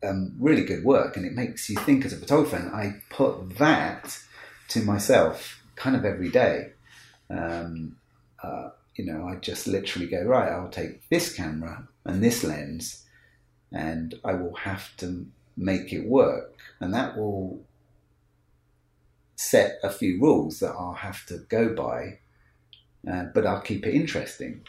um, 0.04 0.34
really 0.38 0.64
good 0.64 0.84
work 0.84 1.16
and 1.16 1.26
it 1.26 1.32
makes 1.32 1.68
you 1.68 1.76
think 1.76 2.04
as 2.04 2.12
a 2.12 2.16
photographer. 2.16 2.56
And 2.56 2.74
I 2.74 3.00
put 3.10 3.58
that 3.58 4.18
to 4.68 4.82
myself 4.82 5.62
kind 5.76 5.96
of 5.96 6.04
every 6.04 6.30
day. 6.30 6.72
Um, 7.30 7.96
uh, 8.42 8.70
you 8.94 9.04
know, 9.04 9.26
I 9.26 9.36
just 9.36 9.66
literally 9.66 10.06
go, 10.06 10.22
right, 10.22 10.50
I'll 10.50 10.68
take 10.68 11.08
this 11.08 11.34
camera 11.34 11.88
and 12.04 12.22
this 12.22 12.44
lens 12.44 13.04
and 13.72 14.14
I 14.24 14.34
will 14.34 14.54
have 14.54 14.96
to 14.98 15.26
make 15.56 15.92
it 15.92 16.06
work. 16.06 16.58
And 16.80 16.94
that 16.94 17.16
will 17.16 17.60
set 19.36 19.78
a 19.82 19.90
few 19.90 20.20
rules 20.20 20.60
that 20.60 20.74
I'll 20.78 20.94
have 20.94 21.26
to 21.26 21.38
go 21.48 21.74
by, 21.74 22.18
uh, 23.10 23.24
but 23.34 23.46
I'll 23.46 23.60
keep 23.60 23.86
it 23.86 23.94
interesting. 23.94 24.62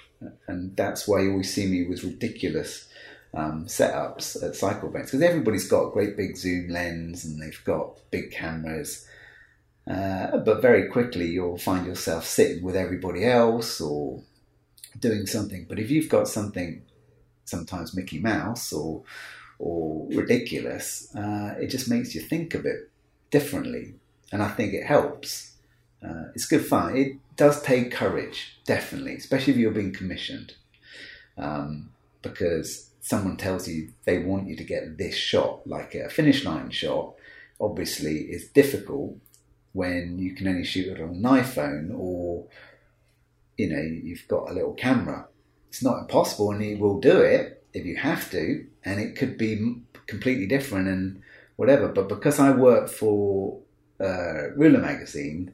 And 0.48 0.76
that's 0.76 1.08
why 1.08 1.22
you 1.22 1.32
always 1.32 1.54
see 1.54 1.68
me 1.68 1.86
with 1.88 2.04
ridiculous 2.04 2.88
um, 3.34 3.66
setups 3.66 4.42
at 4.42 4.56
cycle 4.56 4.90
events 4.90 5.12
because 5.12 5.22
everybody's 5.22 5.68
got 5.68 5.88
a 5.88 5.92
great 5.92 6.16
big 6.16 6.38
zoom 6.38 6.70
lens 6.70 7.26
and 7.26 7.42
they've 7.42 7.64
got 7.66 8.00
big 8.10 8.32
cameras. 8.32 9.08
Uh, 9.90 10.38
but 10.38 10.62
very 10.62 10.88
quickly 10.90 11.28
you'll 11.28 11.58
find 11.58 11.86
yourself 11.86 12.26
sitting 12.26 12.64
with 12.64 12.76
everybody 12.76 13.24
else 13.24 13.80
or 13.80 14.24
doing 15.00 15.26
something. 15.26 15.66
But 15.70 15.80
if 15.80 15.92
you've 15.92 16.10
got 16.10 16.28
something, 16.28 16.82
sometimes 17.46 17.96
Mickey 17.96 18.20
Mouse 18.20 18.74
or 18.74 19.04
or 19.58 20.08
ridiculous, 20.10 21.16
uh, 21.16 21.56
it 21.58 21.68
just 21.68 21.90
makes 21.90 22.14
you 22.14 22.20
think 22.20 22.54
a 22.54 22.60
bit 22.60 22.90
differently, 23.32 23.94
and 24.32 24.44
I 24.44 24.50
think 24.50 24.74
it 24.74 24.86
helps. 24.86 25.54
Uh, 26.04 26.26
it's 26.36 26.46
good 26.46 26.66
fun. 26.66 26.98
It 26.98 27.18
does 27.38 27.62
take 27.62 27.92
courage, 27.92 28.60
definitely, 28.66 29.16
especially 29.16 29.54
if 29.54 29.60
you're 29.60 29.72
being 29.72 29.94
commissioned, 29.94 30.56
um, 31.38 31.92
because 32.22 32.90
someone 33.00 33.38
tells 33.38 33.68
you 33.68 33.94
they 34.04 34.18
want 34.18 34.48
you 34.48 34.58
to 34.58 34.64
get 34.64 34.98
this 34.98 35.16
shot, 35.16 35.66
like 35.66 35.96
a 35.96 36.10
finish 36.10 36.44
line 36.44 36.70
shot, 36.70 37.14
obviously 37.62 38.18
is 38.24 38.50
difficult 38.50 39.16
when 39.76 40.18
you 40.18 40.34
can 40.34 40.48
only 40.48 40.64
shoot 40.64 40.88
it 40.88 41.02
on 41.02 41.10
an 41.10 41.22
iPhone 41.24 41.94
or 41.94 42.46
you 43.58 43.70
know 43.70 43.82
you've 43.82 44.28
got 44.28 44.50
a 44.50 44.54
little 44.54 44.74
camera. 44.74 45.28
It's 45.68 45.84
not 45.84 46.00
impossible, 46.00 46.52
and 46.52 46.64
you 46.64 46.78
will 46.78 47.00
do 47.02 47.20
it 47.20 47.64
if 47.74 47.86
you 47.86 47.98
have 47.98 48.32
to, 48.32 48.66
and 48.86 49.02
it 49.02 49.18
could 49.18 49.38
be 49.38 49.82
completely 50.08 50.48
different 50.48 50.88
and 50.88 51.22
whatever. 51.58 51.90
But 51.90 52.08
because 52.08 52.40
I 52.40 52.52
work 52.52 52.88
for 52.88 53.60
uh, 54.00 54.56
Rouleur 54.56 54.82
magazine, 54.82 55.54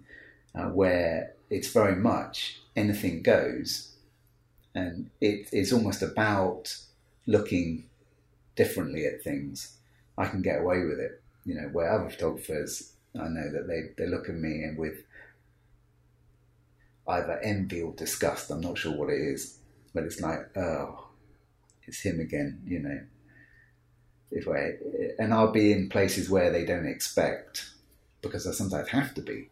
uh, 0.53 0.65
where 0.65 1.33
it's 1.49 1.71
very 1.71 1.95
much 1.95 2.59
anything 2.75 3.23
goes, 3.23 3.95
and 4.75 5.09
it 5.19 5.49
is 5.51 5.73
almost 5.73 6.03
about 6.03 6.75
looking 7.25 7.85
differently 8.55 9.05
at 9.07 9.23
things, 9.23 9.77
I 10.15 10.27
can 10.27 10.43
get 10.43 10.59
away 10.59 10.83
with 10.83 10.99
it. 10.99 11.23
You 11.43 11.55
know, 11.55 11.69
where 11.69 11.91
other 11.91 12.11
photographers, 12.11 12.93
I 13.19 13.27
know 13.27 13.51
that 13.51 13.67
they, 13.67 13.89
they 13.97 14.09
look 14.09 14.29
at 14.29 14.35
me 14.35 14.63
and 14.63 14.77
with 14.77 15.03
either 17.07 17.39
envy 17.43 17.81
or 17.81 17.93
disgust. 17.93 18.49
I'm 18.49 18.61
not 18.61 18.77
sure 18.77 18.95
what 18.95 19.09
it 19.09 19.19
is, 19.19 19.57
but 19.93 20.03
it's 20.03 20.21
like, 20.21 20.55
oh, 20.57 21.07
it's 21.83 22.01
him 22.01 22.19
again. 22.19 22.61
You 22.65 22.79
know, 22.79 22.99
if 24.31 24.47
I 24.47 24.75
and 25.21 25.33
I'll 25.33 25.51
be 25.51 25.71
in 25.71 25.89
places 25.89 26.29
where 26.29 26.51
they 26.51 26.65
don't 26.65 26.87
expect 26.87 27.71
because 28.21 28.47
I 28.47 28.51
sometimes 28.51 28.89
have 28.89 29.13
to 29.15 29.21
be. 29.21 29.49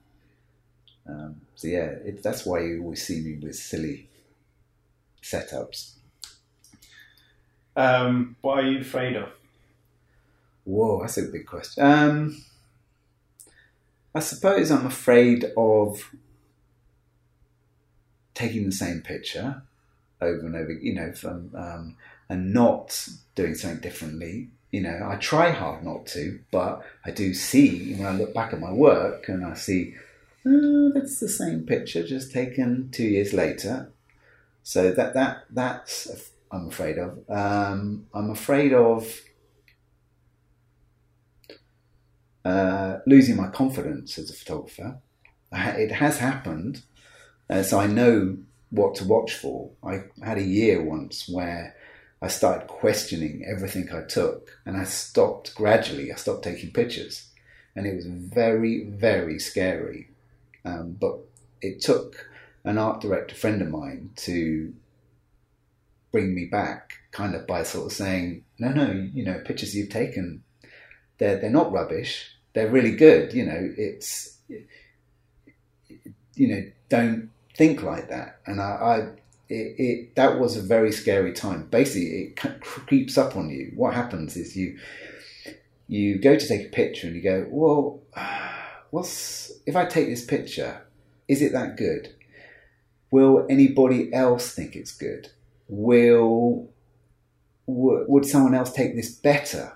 Um, 1.07 1.41
so 1.55 1.68
yeah, 1.68 1.89
it, 2.05 2.24
that's 2.24 2.45
why 2.45 2.62
you 2.62 2.82
always 2.84 3.05
see 3.05 3.22
me 3.22 3.36
with 3.41 3.55
silly 3.55 4.07
setups. 5.24 5.93
Um, 7.76 8.36
what 8.41 8.60
are 8.60 8.68
you 8.68 8.82
afraid 8.82 9.16
of? 9.16 9.30
Whoa, 10.66 11.01
that's 11.01 11.18
a 11.18 11.24
big 11.24 11.45
question. 11.47 11.84
Um, 11.84 12.43
I 14.14 14.20
suppose 14.20 14.72
I'm 14.72 14.86
afraid 14.86 15.45
of 15.55 16.12
taking 18.34 18.66
the 18.66 18.72
same 18.72 19.01
picture 19.01 19.62
over 20.22 20.45
and 20.45 20.55
over, 20.55 20.72
you 20.72 20.93
know, 20.93 21.12
from, 21.14 21.51
um, 21.55 21.95
and 22.28 22.53
not 22.53 23.07
doing 23.36 23.55
something 23.55 23.82
differently. 23.82 24.49
You 24.72 24.82
know, 24.82 25.07
I 25.10 25.16
try 25.16 25.51
hard 25.51 25.84
not 25.84 26.05
to, 26.07 26.39
but 26.51 26.84
I 27.05 27.12
do 27.12 27.34
see 27.34 27.93
when 27.95 28.07
I 28.07 28.12
look 28.12 28.34
back 28.34 28.53
at 28.53 28.60
my 28.60 28.72
work 28.72 29.28
and 29.28 29.45
I 29.45 29.55
see, 29.55 29.95
oh, 30.45 30.91
that's 30.93 31.20
the 31.20 31.30
same 31.30 31.66
picture, 31.66 32.05
just 32.05 32.32
taken 32.32 32.89
two 32.91 33.05
years 33.05 33.34
later. 33.34 33.91
So 34.64 34.91
that 34.91 35.14
that 35.16 35.45
that's 35.49 36.32
I'm 36.51 36.68
afraid 36.68 36.97
of. 36.97 37.20
Um, 37.30 38.07
I'm 38.14 38.30
afraid 38.30 38.74
of 38.74 39.22
uh, 42.46 42.98
losing 43.06 43.36
my 43.36 43.48
confidence 43.48 44.18
as 44.18 44.30
a 44.30 44.34
photographer. 44.34 44.98
It 45.52 45.92
has 45.92 46.20
happened, 46.20 46.84
uh, 47.50 47.64
so 47.64 47.80
I 47.80 47.88
know 47.88 48.38
what 48.70 48.96
to 48.96 49.04
watch 49.04 49.34
for. 49.34 49.72
I 49.84 50.04
had 50.24 50.38
a 50.38 50.44
year 50.44 50.84
once 50.84 51.28
where 51.28 51.76
I 52.22 52.28
started 52.28 52.68
questioning 52.68 53.46
everything 53.46 53.90
I 53.92 54.04
took, 54.04 54.60
and 54.66 54.78
I 54.78 54.84
stopped 54.84 55.56
gradually. 55.56 56.12
I 56.12 56.16
stopped 56.16 56.44
taking 56.44 56.72
pictures, 56.72 57.30
and 57.76 57.88
it 57.88 57.96
was 57.96 58.06
very, 58.06 58.86
very 58.86 59.40
scary. 59.40 60.10
Um, 60.66 60.98
but 61.00 61.20
it 61.62 61.82
took 61.82 62.30
an 62.64 62.78
art 62.78 63.02
director 63.02 63.36
friend 63.36 63.62
of 63.62 63.70
mine 63.70 64.12
to 64.18 64.74
bring 66.12 66.36
me 66.36 66.46
back, 66.46 66.94
kind 67.12 67.36
of 67.36 67.48
by 67.48 67.64
sort 67.64 67.88
of 67.88 67.94
saying, 67.94 68.44
"No, 68.60 68.70
no, 68.70 68.92
you 69.14 69.24
know, 69.24 69.40
pictures 69.46 69.76
you've 69.76 69.90
taken, 69.90 70.44
they're 71.20 71.39
they're 71.39 71.49
not 71.49 71.72
rubbish. 71.72 72.36
They're 72.53 72.70
really 72.70 72.95
good. 72.95 73.34
You 73.34 73.45
know, 73.45 73.74
it's 73.78 74.38
you 76.36 76.47
know, 76.47 76.63
don't 76.89 77.30
think 77.55 77.84
like 77.84 78.09
that." 78.09 78.39
And 78.45 78.59
I, 78.59 78.65
I 78.65 78.97
it, 79.49 79.76
it, 79.80 80.15
that 80.15 80.39
was 80.39 80.57
a 80.57 80.61
very 80.61 80.91
scary 80.91 81.34
time. 81.34 81.67
Basically, 81.70 82.09
it 82.09 82.36
creeps 82.61 83.17
up 83.17 83.36
on 83.36 83.49
you. 83.49 83.72
What 83.76 83.93
happens 83.93 84.36
is 84.38 84.55
you 84.55 84.78
you 85.88 86.20
go 86.20 86.38
to 86.38 86.47
take 86.47 86.67
a 86.67 86.70
picture 86.70 87.07
and 87.07 87.15
you 87.15 87.22
go, 87.22 87.47
well, 87.49 88.01
what's 88.91 89.51
if 89.65 89.76
I 89.76 89.86
take 89.86 90.07
this 90.07 90.24
picture? 90.24 90.86
Is 91.28 91.41
it 91.41 91.51
that 91.53 91.78
good? 91.78 92.15
Will 93.11 93.45
anybody 93.49 94.13
else 94.13 94.51
think 94.51 94.76
it's 94.76 94.91
good? 94.91 95.30
Will 95.67 96.70
would 97.65 98.26
someone 98.26 98.55
else 98.55 98.72
take 98.72 98.95
this 98.95 99.11
better? 99.11 99.74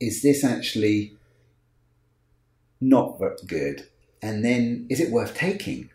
Is 0.00 0.22
this 0.22 0.44
actually 0.44 1.16
not 2.80 3.20
good? 3.46 3.88
And 4.22 4.44
then 4.44 4.86
is 4.88 5.00
it 5.00 5.10
worth 5.10 5.34
taking? 5.34 5.90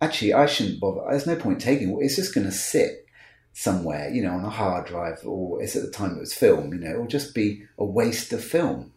actually, 0.00 0.32
I 0.32 0.46
shouldn't 0.46 0.80
bother. 0.80 1.02
There's 1.08 1.26
no 1.26 1.36
point 1.36 1.60
taking 1.60 1.90
it. 1.90 1.96
It's 2.00 2.16
just 2.16 2.34
going 2.34 2.46
to 2.46 2.52
sit 2.52 3.06
somewhere, 3.52 4.08
you 4.10 4.22
know, 4.22 4.32
on 4.32 4.44
a 4.44 4.50
hard 4.50 4.86
drive, 4.86 5.20
or 5.24 5.62
it's 5.62 5.76
at 5.76 5.82
the 5.82 5.90
time 5.90 6.16
it 6.16 6.20
was 6.20 6.34
film, 6.34 6.72
you 6.72 6.80
know, 6.80 6.90
it'll 6.90 7.06
just 7.06 7.34
be 7.34 7.64
a 7.76 7.84
waste 7.84 8.32
of 8.32 8.44
film. 8.44 8.92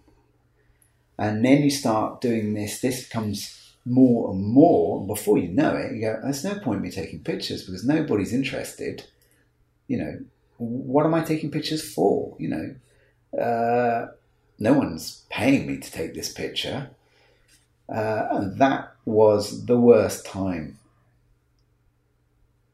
And 1.17 1.43
then 1.43 1.63
you 1.63 1.71
start 1.71 2.21
doing 2.21 2.53
this, 2.53 2.79
this 2.79 3.07
becomes 3.07 3.75
more 3.85 4.31
and 4.31 4.43
more. 4.43 4.99
and 4.99 5.07
Before 5.07 5.37
you 5.37 5.49
know 5.49 5.75
it, 5.75 5.93
you 5.93 6.01
go, 6.01 6.19
there's 6.21 6.43
no 6.43 6.59
point 6.59 6.77
in 6.77 6.83
me 6.83 6.91
taking 6.91 7.19
pictures 7.19 7.63
because 7.63 7.85
nobody's 7.85 8.33
interested. 8.33 9.05
You 9.87 9.97
know, 9.97 10.19
what 10.57 11.05
am 11.05 11.13
I 11.13 11.23
taking 11.23 11.51
pictures 11.51 11.93
for? 11.93 12.35
You 12.39 12.49
know, 12.49 13.39
uh, 13.41 14.11
no 14.61 14.73
one's 14.73 15.23
paying 15.29 15.67
me 15.67 15.77
to 15.77 15.91
take 15.91 16.13
this 16.13 16.31
picture. 16.31 16.89
Uh, 17.89 18.27
and 18.31 18.57
that 18.59 18.95
was 19.05 19.65
the 19.65 19.79
worst 19.79 20.25
time 20.25 20.79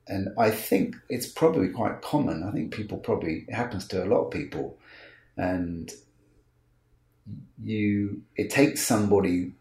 and 0.08 0.30
I 0.38 0.52
think 0.52 0.96
it's 1.10 1.28
probably 1.28 1.70
quite 1.70 2.02
common. 2.02 2.44
I 2.44 2.52
think 2.52 2.74
people 2.74 2.98
probably 2.98 3.46
it 3.48 3.54
happens 3.54 3.88
to 3.90 4.04
a 4.04 4.08
lot 4.08 4.26
of 4.26 4.32
people, 4.32 4.78
and 5.36 5.92
you 7.62 8.22
it 8.36 8.50
takes 8.50 8.82
somebody 8.82 9.54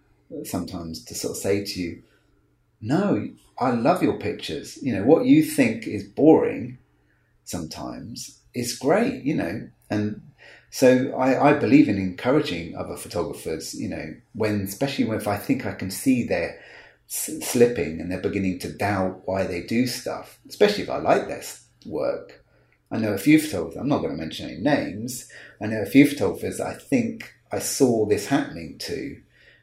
sometimes 0.45 1.05
to 1.07 1.15
sort 1.15 1.33
of 1.33 1.43
say 1.43 1.65
to 1.65 1.81
you, 1.81 2.03
"No, 2.81 3.29
I 3.59 3.71
love 3.73 4.03
your 4.03 4.19
pictures. 4.19 4.79
You 4.83 4.95
know 4.95 5.05
what 5.05 5.27
you 5.27 5.43
think 5.43 5.87
is 5.87 6.05
boring 6.05 6.79
sometimes 7.45 8.41
is 8.55 8.79
great. 8.79 9.25
You 9.25 9.35
know." 9.35 9.69
And 9.91 10.21
so 10.77 11.11
I, 11.17 11.53
I 11.53 11.53
believe 11.55 11.89
in 11.89 11.97
encouraging 11.97 12.77
other 12.77 12.99
photographers. 12.99 13.73
You 13.73 13.89
know, 13.89 14.15
when 14.35 14.61
especially 14.61 15.07
if 15.17 15.27
I 15.27 15.39
think 15.39 15.65
I 15.65 15.73
can 15.73 15.91
see 15.91 16.23
they're 16.23 16.61
slipping 17.07 17.99
and 17.99 18.13
they're 18.13 18.21
beginning 18.21 18.59
to 18.59 18.77
doubt 18.77 19.23
why 19.25 19.47
they 19.47 19.63
do 19.63 19.87
stuff, 19.87 20.39
especially 20.47 20.83
if 20.83 20.91
I 20.91 20.99
like 20.99 21.29
their 21.29 21.43
work. 21.87 22.45
I 22.91 22.99
know 22.99 23.15
a 23.15 23.19
few 23.19 23.41
photographers, 23.41 23.81
I'm 23.81 23.89
not 23.89 24.03
going 24.03 24.11
to 24.11 24.23
mention 24.23 24.51
any 24.51 24.59
names, 24.59 25.33
I 25.63 25.67
know 25.69 25.81
a 25.81 25.87
few 25.87 26.07
photographers 26.07 26.61
I 26.61 26.75
think 26.75 27.33
I 27.51 27.59
saw 27.59 28.05
this 28.05 28.27
happening 28.27 28.77
to. 28.81 29.19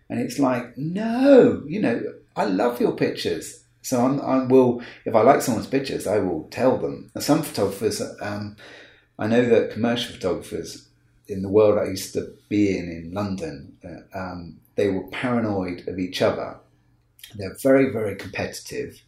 And 0.09 0.19
it's 0.19 0.39
like, 0.39 0.75
no, 0.79 1.61
you 1.67 1.79
know, 1.79 2.01
I 2.35 2.45
love 2.45 2.81
your 2.81 2.95
pictures. 2.95 3.63
So 3.83 4.03
I'm, 4.03 4.19
I 4.19 4.45
will, 4.45 4.81
if 5.05 5.13
I 5.13 5.21
like 5.21 5.43
someone's 5.43 5.67
pictures, 5.67 6.07
I 6.07 6.17
will 6.17 6.47
tell 6.49 6.79
them. 6.79 7.11
And 7.13 7.23
some 7.23 7.43
photographers, 7.43 8.01
um, 8.19 8.55
I 9.19 9.27
know 9.27 9.45
that 9.45 9.69
commercial 9.69 10.15
photographers 10.15 10.89
in 11.27 11.41
the 11.41 11.49
world 11.49 11.77
I 11.77 11.85
used 11.85 12.13
to 12.13 12.33
be 12.49 12.77
in 12.77 12.89
in 12.89 13.13
London, 13.13 13.77
uh, 13.83 14.17
um, 14.17 14.59
they 14.75 14.89
were 14.89 15.07
paranoid 15.07 15.87
of 15.87 15.99
each 15.99 16.21
other 16.21 16.59
they're 17.35 17.55
very, 17.55 17.89
very 17.89 18.15
competitive, 18.15 19.01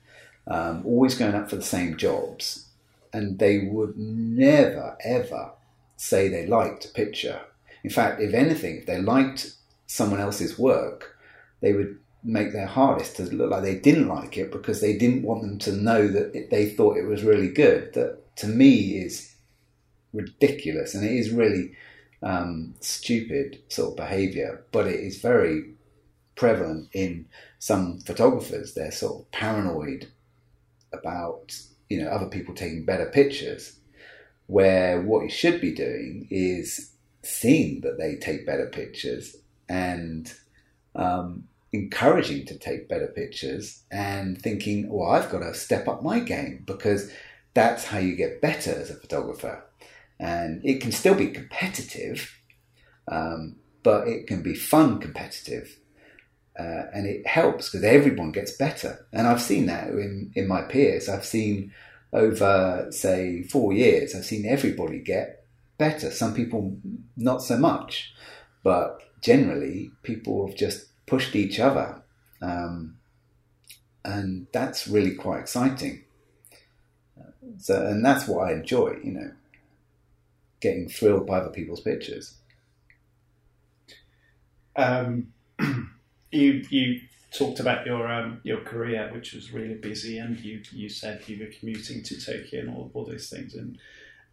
um, 0.47 0.83
always 0.85 1.15
going 1.15 1.35
up 1.35 1.49
for 1.49 1.55
the 1.55 1.63
same 1.63 1.97
jobs, 1.97 2.67
and 3.13 3.39
they 3.39 3.59
would 3.59 3.97
never, 3.97 4.97
ever 5.03 5.51
say 5.97 6.27
they 6.27 6.45
liked 6.45 6.85
a 6.85 6.89
picture. 6.89 7.41
In 7.83 7.89
fact, 7.89 8.21
if 8.21 8.33
anything, 8.33 8.77
if 8.77 8.85
they 8.85 8.99
liked 8.99 9.53
someone 9.87 10.19
else's 10.19 10.57
work, 10.57 11.17
they 11.61 11.73
would 11.73 11.99
make 12.23 12.51
their 12.51 12.65
hardest 12.65 13.17
to 13.17 13.23
look 13.23 13.51
like 13.51 13.61
they 13.61 13.77
didn't 13.77 14.07
like 14.07 14.37
it 14.37 14.51
because 14.51 14.81
they 14.81 14.97
didn't 14.97 15.21
want 15.21 15.41
them 15.41 15.59
to 15.59 15.71
know 15.71 16.07
that 16.07 16.35
it, 16.35 16.49
they 16.49 16.67
thought 16.67 16.97
it 16.97 17.05
was 17.05 17.23
really 17.23 17.49
good. 17.49 17.93
That 17.93 18.35
to 18.37 18.47
me 18.47 18.97
is 18.97 19.35
ridiculous, 20.13 20.95
and 20.95 21.05
it 21.05 21.11
is 21.11 21.29
really 21.29 21.73
um, 22.25 22.73
stupid 22.81 23.61
sort 23.69 23.91
of 23.91 23.95
behaviour, 23.95 24.65
but 24.71 24.87
it 24.87 24.99
is 24.99 25.21
very 25.21 25.75
prevalent 26.35 26.89
in 26.91 27.27
some 27.59 27.99
photographers. 27.99 28.73
They're 28.73 28.91
sort 28.91 29.21
of 29.21 29.31
paranoid 29.31 30.11
about 30.91 31.55
you 31.89 32.01
know 32.01 32.09
other 32.09 32.27
people 32.27 32.55
taking 32.55 32.83
better 32.83 33.05
pictures, 33.05 33.79
where 34.47 35.01
what 35.01 35.23
you 35.23 35.29
should 35.29 35.61
be 35.61 35.73
doing 35.73 36.27
is 36.31 36.91
seeing 37.23 37.81
that 37.81 37.97
they 37.97 38.15
take 38.15 38.45
better 38.45 38.67
pictures 38.67 39.35
and 39.69 40.33
um, 40.95 41.43
encouraging 41.73 42.45
to 42.45 42.57
take 42.57 42.89
better 42.89 43.07
pictures 43.07 43.83
and 43.91 44.41
thinking, 44.41 44.89
well, 44.89 45.09
I've 45.09 45.31
got 45.31 45.39
to 45.39 45.53
step 45.53 45.87
up 45.87 46.03
my 46.03 46.19
game 46.19 46.63
because 46.65 47.11
that's 47.53 47.85
how 47.85 47.97
you 47.97 48.15
get 48.15 48.41
better 48.41 48.71
as 48.71 48.89
a 48.89 48.95
photographer. 48.95 49.64
And 50.19 50.63
it 50.63 50.81
can 50.81 50.91
still 50.91 51.15
be 51.15 51.27
competitive, 51.27 52.39
um, 53.11 53.57
but 53.83 54.07
it 54.07 54.27
can 54.27 54.41
be 54.41 54.55
fun 54.55 54.99
competitive. 54.99 55.79
Uh, 56.57 56.87
and 56.93 57.05
it 57.05 57.27
helps 57.27 57.69
because 57.69 57.83
everyone 57.83 58.31
gets 58.31 58.55
better. 58.55 59.05
And 59.11 59.27
I've 59.27 59.41
seen 59.41 59.65
that 59.65 59.89
in, 59.89 60.31
in 60.35 60.47
my 60.47 60.61
peers. 60.61 61.09
I've 61.09 61.25
seen 61.25 61.73
over, 62.13 62.87
say, 62.91 63.43
four 63.43 63.73
years, 63.73 64.15
I've 64.15 64.25
seen 64.25 64.45
everybody 64.45 64.99
get 64.99 65.45
better. 65.77 66.09
Some 66.11 66.33
people 66.33 66.77
not 67.17 67.41
so 67.43 67.57
much, 67.57 68.13
but 68.63 69.01
generally, 69.21 69.91
people 70.03 70.47
have 70.47 70.55
just 70.55 70.87
pushed 71.05 71.35
each 71.35 71.59
other. 71.59 72.01
Um, 72.41 72.97
and 74.05 74.47
that's 74.53 74.87
really 74.87 75.15
quite 75.15 75.39
exciting. 75.39 76.03
So, 77.57 77.85
and 77.85 78.05
that's 78.05 78.27
what 78.27 78.47
I 78.47 78.53
enjoy, 78.53 78.97
you 79.03 79.11
know, 79.11 79.31
getting 80.65 80.89
thrilled 80.89 81.27
by 81.27 81.37
other 81.37 81.51
people's 81.51 81.81
pictures. 81.81 82.37
Um, 84.75 85.27
you 86.31 86.65
you 86.69 87.01
talked 87.31 87.59
about 87.59 87.85
your 87.85 88.11
um, 88.11 88.41
your 88.43 88.61
career, 88.61 89.11
which 89.13 89.33
was 89.33 89.53
really 89.53 89.75
busy, 89.75 90.17
and 90.17 90.39
you 90.39 90.61
you 90.71 90.89
said 90.89 91.21
you 91.27 91.39
were 91.39 91.51
commuting 91.59 92.01
to 92.03 92.19
Tokyo 92.19 92.61
and 92.61 92.69
all, 92.69 92.89
all 92.95 93.05
those 93.05 93.29
things. 93.29 93.53
And 93.53 93.77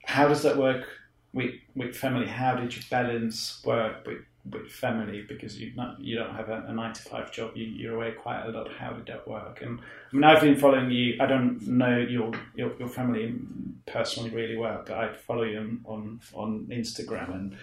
how 0.04 0.26
does 0.26 0.42
that 0.42 0.56
work 0.56 0.86
with 1.34 1.54
with 1.76 1.94
family? 1.94 2.26
How 2.26 2.54
did 2.54 2.74
you 2.74 2.82
balance 2.90 3.62
work 3.64 4.06
with 4.06 4.20
with 4.50 4.70
family 4.70 5.24
because 5.28 5.58
you 5.58 5.72
not 5.76 6.00
you 6.00 6.16
don't 6.16 6.34
have 6.34 6.48
a, 6.48 6.64
a 6.66 6.72
nine 6.72 6.92
to 6.92 7.02
five 7.02 7.32
job. 7.32 7.52
You, 7.54 7.64
you're 7.64 7.94
away 7.94 8.12
quite 8.12 8.44
a 8.44 8.50
lot. 8.50 8.68
How 8.72 8.92
did 8.92 9.06
that 9.06 9.26
work? 9.28 9.62
And 9.62 9.78
I 9.80 10.16
mean, 10.16 10.24
I've 10.24 10.40
been 10.40 10.56
following 10.56 10.90
you. 10.90 11.16
I 11.20 11.26
don't 11.26 11.60
know 11.66 11.98
your 11.98 12.32
your, 12.54 12.76
your 12.78 12.88
family 12.88 13.34
personally 13.86 14.30
really 14.30 14.56
well, 14.56 14.82
but 14.84 14.96
I 14.96 15.12
follow 15.12 15.44
you 15.44 15.58
on 15.58 15.80
on, 15.84 16.20
on 16.34 16.66
Instagram 16.70 17.34
and 17.34 17.56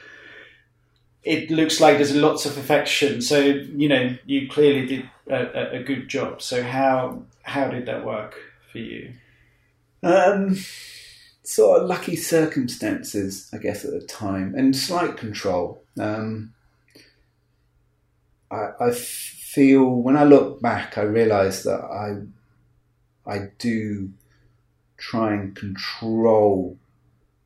it 1.24 1.52
looks 1.52 1.82
like 1.82 1.98
there's 1.98 2.16
lots 2.16 2.46
of 2.46 2.58
affection. 2.58 3.22
So 3.22 3.40
you 3.40 3.90
know, 3.90 4.16
you 4.26 4.48
clearly 4.50 4.86
did 4.86 5.10
a, 5.30 5.80
a 5.80 5.84
good 5.84 6.08
job. 6.08 6.42
So 6.42 6.64
how 6.64 7.24
how 7.44 7.68
did 7.68 7.86
that 7.88 8.06
work 8.06 8.36
for 8.72 8.80
you? 8.80 9.14
Um, 10.02 10.58
sort 11.44 11.82
of 11.82 11.90
lucky 11.90 12.16
circumstances, 12.16 13.50
I 13.54 13.58
guess, 13.58 13.84
at 13.84 13.92
the 13.92 14.02
time, 14.02 14.54
and 14.56 14.76
slight 14.76 15.18
control. 15.18 15.84
Um, 16.00 16.54
I, 18.52 18.72
I 18.80 18.92
feel 18.92 19.86
when 19.86 20.18
I 20.18 20.24
look 20.24 20.62
back, 20.62 20.98
I 20.98 21.02
realise 21.02 21.64
that 21.64 21.82
I 21.82 22.22
I 23.30 23.50
do 23.60 24.12
try 24.98 25.34
and 25.34 25.56
control 25.56 26.78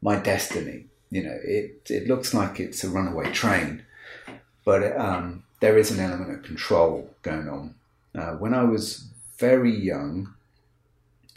my 0.01 0.17
destiny. 0.17 0.85
You 1.11 1.23
know, 1.23 1.39
it 1.43 1.87
it 1.89 2.07
looks 2.07 2.33
like 2.33 2.59
it's 2.59 2.83
a 2.83 2.89
runaway 2.89 3.31
train, 3.31 3.83
but 4.65 4.97
um, 4.97 5.43
there 5.59 5.77
is 5.77 5.91
an 5.91 5.99
element 5.99 6.31
of 6.31 6.43
control 6.43 7.09
going 7.21 7.47
on. 7.47 7.75
Uh, 8.15 8.33
when 8.33 8.53
I 8.53 8.63
was 8.63 9.07
very 9.37 9.75
young 9.75 10.33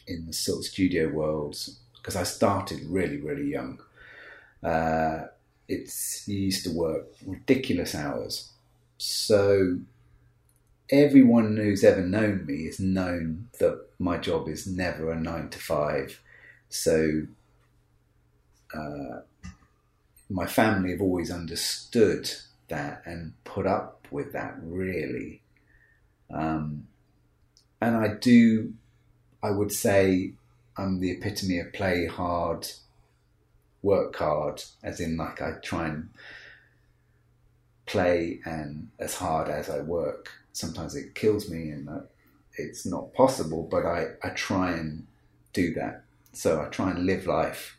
in 0.07 0.27
the 0.27 0.33
sort 0.33 0.59
of 0.59 0.65
studio 0.65 1.09
worlds, 1.09 1.79
because 1.97 2.17
I 2.17 2.23
started 2.23 2.81
really, 2.85 3.19
really 3.19 3.51
young, 3.51 3.81
uh, 4.63 5.27
it's 5.69 6.27
you 6.29 6.39
used 6.39 6.65
to 6.65 6.71
work 6.71 7.07
ridiculous 7.25 7.95
hours. 7.95 8.51
So 8.99 9.81
everyone 10.91 11.57
who's 11.57 11.85
ever 11.85 12.03
known 12.03 12.47
me 12.47 12.67
has 12.67 12.79
known 12.81 13.49
that 13.59 13.87
my 13.99 14.19
job 14.19 14.49
is 14.49 14.67
never 14.67 15.11
a 15.11 15.21
nine 15.21 15.49
to 15.51 15.59
five. 15.59 16.21
So 16.69 17.23
uh, 18.75 19.21
my 20.29 20.47
family 20.47 20.91
have 20.93 21.01
always 21.01 21.31
understood 21.31 22.31
that 22.69 23.03
and 23.05 23.33
put 23.45 23.67
up 23.67 24.07
with 24.11 24.33
that 24.33 24.57
really. 24.61 25.43
Um, 26.33 26.89
and 27.81 27.97
I 27.97 28.15
do, 28.15 28.75
I 29.43 29.51
would 29.51 29.73
say, 29.73 30.33
I'm 30.77 31.01
the 31.01 31.13
epitome 31.13 31.59
of 31.59 31.73
play 31.73 32.07
hard, 32.07 32.67
work 33.83 34.17
hard, 34.17 34.63
as 34.83 35.01
in 35.01 35.17
like 35.17 35.41
I 35.41 35.53
try 35.63 35.87
and 35.87 36.11
play 37.87 38.41
and 38.45 38.89
as 38.99 39.15
hard 39.15 39.49
as 39.49 39.71
I 39.71 39.81
work. 39.81 40.31
Sometimes 40.53 40.95
it 40.97 41.15
kills 41.15 41.51
me 41.51 41.71
and 41.71 41.89
it's 42.57 42.87
not 42.87 43.13
possible, 43.15 43.63
but 43.71 43.87
I, 43.87 44.09
I 44.23 44.31
try 44.31 44.73
and 44.73 45.07
do 45.53 45.73
that. 45.75 46.03
So 46.33 46.61
I 46.61 46.67
try 46.67 46.91
and 46.91 47.07
live 47.07 47.27
life 47.27 47.79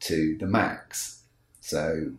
to 0.00 0.36
the 0.38 0.46
max. 0.46 1.22
So 1.60 2.12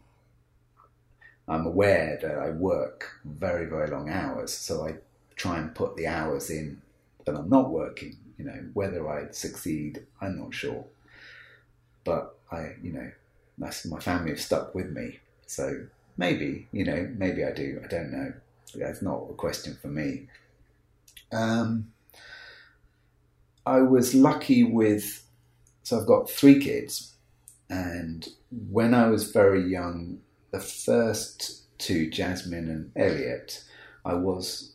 I'm 1.47 1.65
aware 1.65 2.17
that 2.21 2.37
I 2.37 2.51
work 2.51 3.11
very, 3.25 3.65
very 3.65 3.89
long 3.89 4.09
hours. 4.09 4.53
So 4.53 4.87
I 4.87 4.95
try 5.35 5.57
and 5.57 5.75
put 5.75 5.95
the 5.95 6.07
hours 6.07 6.49
in 6.49 6.81
that 7.25 7.35
I'm 7.35 7.49
not 7.49 7.69
working. 7.69 8.17
You 8.37 8.45
know, 8.45 8.65
whether 8.73 9.09
I 9.09 9.31
succeed, 9.31 10.05
I'm 10.21 10.39
not 10.39 10.53
sure. 10.53 10.85
But 12.03 12.35
I, 12.51 12.73
you 12.81 12.93
know, 12.93 13.11
that's 13.57 13.85
my 13.85 13.99
family 13.99 14.31
have 14.31 14.41
stuck 14.41 14.73
with 14.73 14.91
me. 14.91 15.19
So 15.45 15.85
maybe, 16.17 16.67
you 16.71 16.85
know, 16.85 17.09
maybe 17.17 17.43
I 17.43 17.51
do. 17.51 17.81
I 17.83 17.87
don't 17.87 18.11
know. 18.11 18.33
That's 18.75 19.01
not 19.01 19.27
a 19.29 19.33
question 19.33 19.77
for 19.81 19.87
me. 19.87 20.27
Um, 21.31 21.91
I 23.65 23.81
was 23.81 24.13
lucky 24.13 24.63
with, 24.63 25.25
so 25.83 25.99
I've 25.99 26.07
got 26.07 26.29
three 26.29 26.59
kids, 26.59 27.15
and 27.69 28.27
when 28.69 28.93
I 28.93 29.07
was 29.07 29.31
very 29.31 29.63
young, 29.63 30.19
the 30.51 30.59
first 30.59 31.63
two, 31.79 32.09
Jasmine 32.09 32.69
and 32.69 32.91
Elliot, 32.95 33.63
I 34.05 34.15
was 34.15 34.73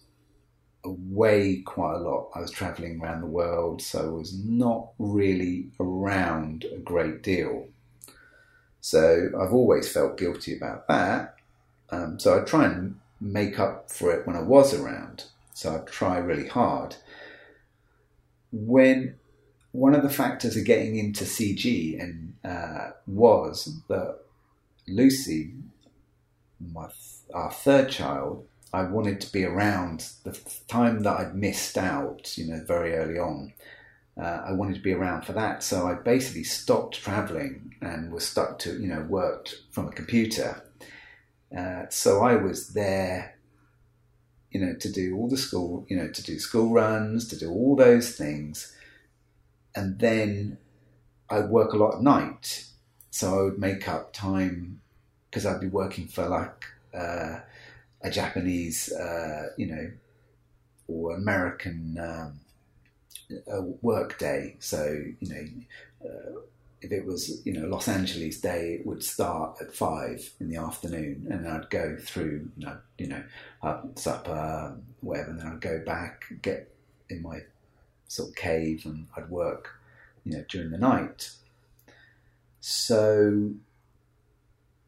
away 0.84 1.62
quite 1.62 1.96
a 1.96 1.98
lot. 1.98 2.30
I 2.34 2.40
was 2.40 2.50
traveling 2.50 3.00
around 3.00 3.20
the 3.20 3.26
world, 3.26 3.82
so 3.82 4.08
I 4.08 4.10
was 4.10 4.34
not 4.44 4.90
really 4.98 5.70
around 5.78 6.64
a 6.64 6.78
great 6.78 7.22
deal. 7.22 7.68
So 8.80 9.30
I've 9.38 9.52
always 9.52 9.90
felt 9.90 10.18
guilty 10.18 10.56
about 10.56 10.88
that. 10.88 11.34
Um, 11.90 12.18
so 12.18 12.40
I 12.40 12.44
try 12.44 12.66
and 12.66 12.98
make 13.20 13.58
up 13.58 13.90
for 13.90 14.12
it 14.12 14.26
when 14.26 14.36
I 14.36 14.42
was 14.42 14.74
around. 14.74 15.24
So 15.54 15.74
I 15.74 15.78
try 15.90 16.18
really 16.18 16.48
hard. 16.48 16.96
When 18.52 19.16
one 19.72 19.94
of 19.94 20.02
the 20.02 20.10
factors 20.10 20.56
of 20.56 20.64
getting 20.64 20.96
into 20.96 21.24
CG 21.24 22.00
and 22.00 22.34
uh, 22.44 22.90
was 23.06 23.78
that 23.88 24.18
Lucy, 24.86 25.52
my 26.60 26.88
our 27.34 27.52
third 27.52 27.90
child, 27.90 28.46
I 28.72 28.82
wanted 28.82 29.20
to 29.20 29.32
be 29.32 29.44
around 29.44 30.10
the 30.24 30.38
time 30.66 31.02
that 31.02 31.20
I'd 31.20 31.34
missed 31.34 31.76
out, 31.76 32.36
you 32.38 32.46
know, 32.46 32.62
very 32.64 32.94
early 32.94 33.18
on. 33.18 33.52
Uh, 34.18 34.42
I 34.48 34.52
wanted 34.52 34.74
to 34.74 34.80
be 34.80 34.92
around 34.92 35.22
for 35.22 35.32
that, 35.34 35.62
so 35.62 35.86
I 35.86 35.94
basically 35.94 36.42
stopped 36.42 37.00
traveling 37.00 37.76
and 37.80 38.10
was 38.10 38.26
stuck 38.26 38.58
to, 38.60 38.72
you 38.80 38.88
know, 38.88 39.02
worked 39.02 39.54
from 39.70 39.86
a 39.86 39.92
computer. 39.92 40.64
Uh, 41.56 41.84
so 41.88 42.22
I 42.22 42.34
was 42.34 42.70
there, 42.70 43.38
you 44.50 44.60
know, 44.60 44.74
to 44.74 44.90
do 44.90 45.16
all 45.16 45.28
the 45.28 45.36
school, 45.36 45.86
you 45.88 45.96
know, 45.96 46.08
to 46.08 46.22
do 46.22 46.38
school 46.40 46.72
runs, 46.72 47.28
to 47.28 47.38
do 47.38 47.48
all 47.48 47.76
those 47.76 48.16
things, 48.16 48.74
and 49.74 50.00
then 50.00 50.58
I'd 51.30 51.50
work 51.50 51.72
a 51.72 51.76
lot 51.76 51.96
at 51.96 52.02
night, 52.02 52.64
so 53.10 53.38
I 53.38 53.42
would 53.42 53.58
make 53.58 53.88
up 53.88 54.12
time 54.12 54.80
because 55.30 55.46
I'd 55.46 55.60
be 55.60 55.68
working 55.68 56.08
for 56.08 56.26
like 56.26 56.64
uh, 56.92 57.40
a 58.02 58.10
Japanese, 58.10 58.92
uh, 58.92 59.50
you 59.56 59.66
know, 59.66 59.90
or 60.88 61.14
American 61.14 61.98
um, 62.00 62.40
work 63.82 64.18
day. 64.18 64.56
So 64.58 65.02
you 65.20 65.28
know, 65.28 66.08
uh, 66.08 66.40
if 66.80 66.92
it 66.92 67.04
was 67.04 67.42
you 67.44 67.52
know 67.52 67.66
Los 67.66 67.88
Angeles 67.88 68.40
day, 68.40 68.74
it 68.74 68.86
would 68.86 69.02
start 69.02 69.58
at 69.60 69.74
five 69.74 70.30
in 70.40 70.48
the 70.48 70.56
afternoon, 70.56 71.26
and 71.30 71.46
I'd 71.46 71.70
go 71.70 71.96
through 72.00 72.50
you 72.56 72.66
know, 72.66 72.78
you 72.98 73.08
know 73.08 73.22
supper, 73.96 74.76
whatever, 75.00 75.30
and 75.30 75.40
then 75.40 75.46
I'd 75.46 75.60
go 75.60 75.82
back, 75.84 76.24
get 76.42 76.72
in 77.08 77.22
my 77.22 77.40
sort 78.06 78.30
of 78.30 78.36
cave, 78.36 78.82
and 78.84 79.06
I'd 79.16 79.28
work, 79.28 79.80
you 80.24 80.32
know, 80.32 80.44
during 80.48 80.70
the 80.70 80.78
night. 80.78 81.30
So 82.60 83.52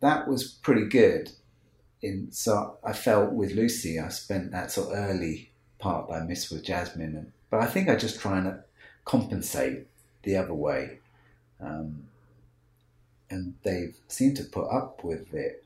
that 0.00 0.28
was 0.28 0.44
pretty 0.44 0.86
good. 0.86 1.32
In 2.02 2.32
so 2.32 2.78
I 2.82 2.92
felt 2.92 3.32
with 3.32 3.52
Lucy, 3.52 3.98
I 3.98 4.08
spent 4.08 4.52
that 4.52 4.70
sort 4.70 4.92
of 4.92 4.98
early 4.98 5.50
part 5.78 6.08
that 6.08 6.22
I 6.22 6.24
missed 6.24 6.50
with 6.50 6.64
Jasmine, 6.64 7.16
and, 7.16 7.32
but 7.50 7.60
I 7.60 7.66
think 7.66 7.88
I 7.88 7.96
just 7.96 8.20
try 8.20 8.38
and 8.38 8.60
compensate 9.04 9.86
the 10.22 10.36
other 10.36 10.54
way, 10.54 11.00
um, 11.60 12.04
and 13.28 13.54
they 13.62 13.94
seem 14.08 14.34
to 14.34 14.44
put 14.44 14.68
up 14.70 15.02
with 15.04 15.34
it. 15.34 15.64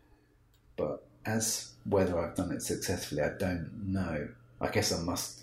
But 0.76 1.07
as 1.26 1.72
whether 1.85 2.18
I've 2.18 2.35
done 2.35 2.53
it 2.53 2.62
successfully, 2.62 3.22
I 3.22 3.30
don't 3.39 3.70
know. 3.87 4.28
I 4.61 4.68
guess 4.68 4.93
I 4.93 5.03
must, 5.03 5.43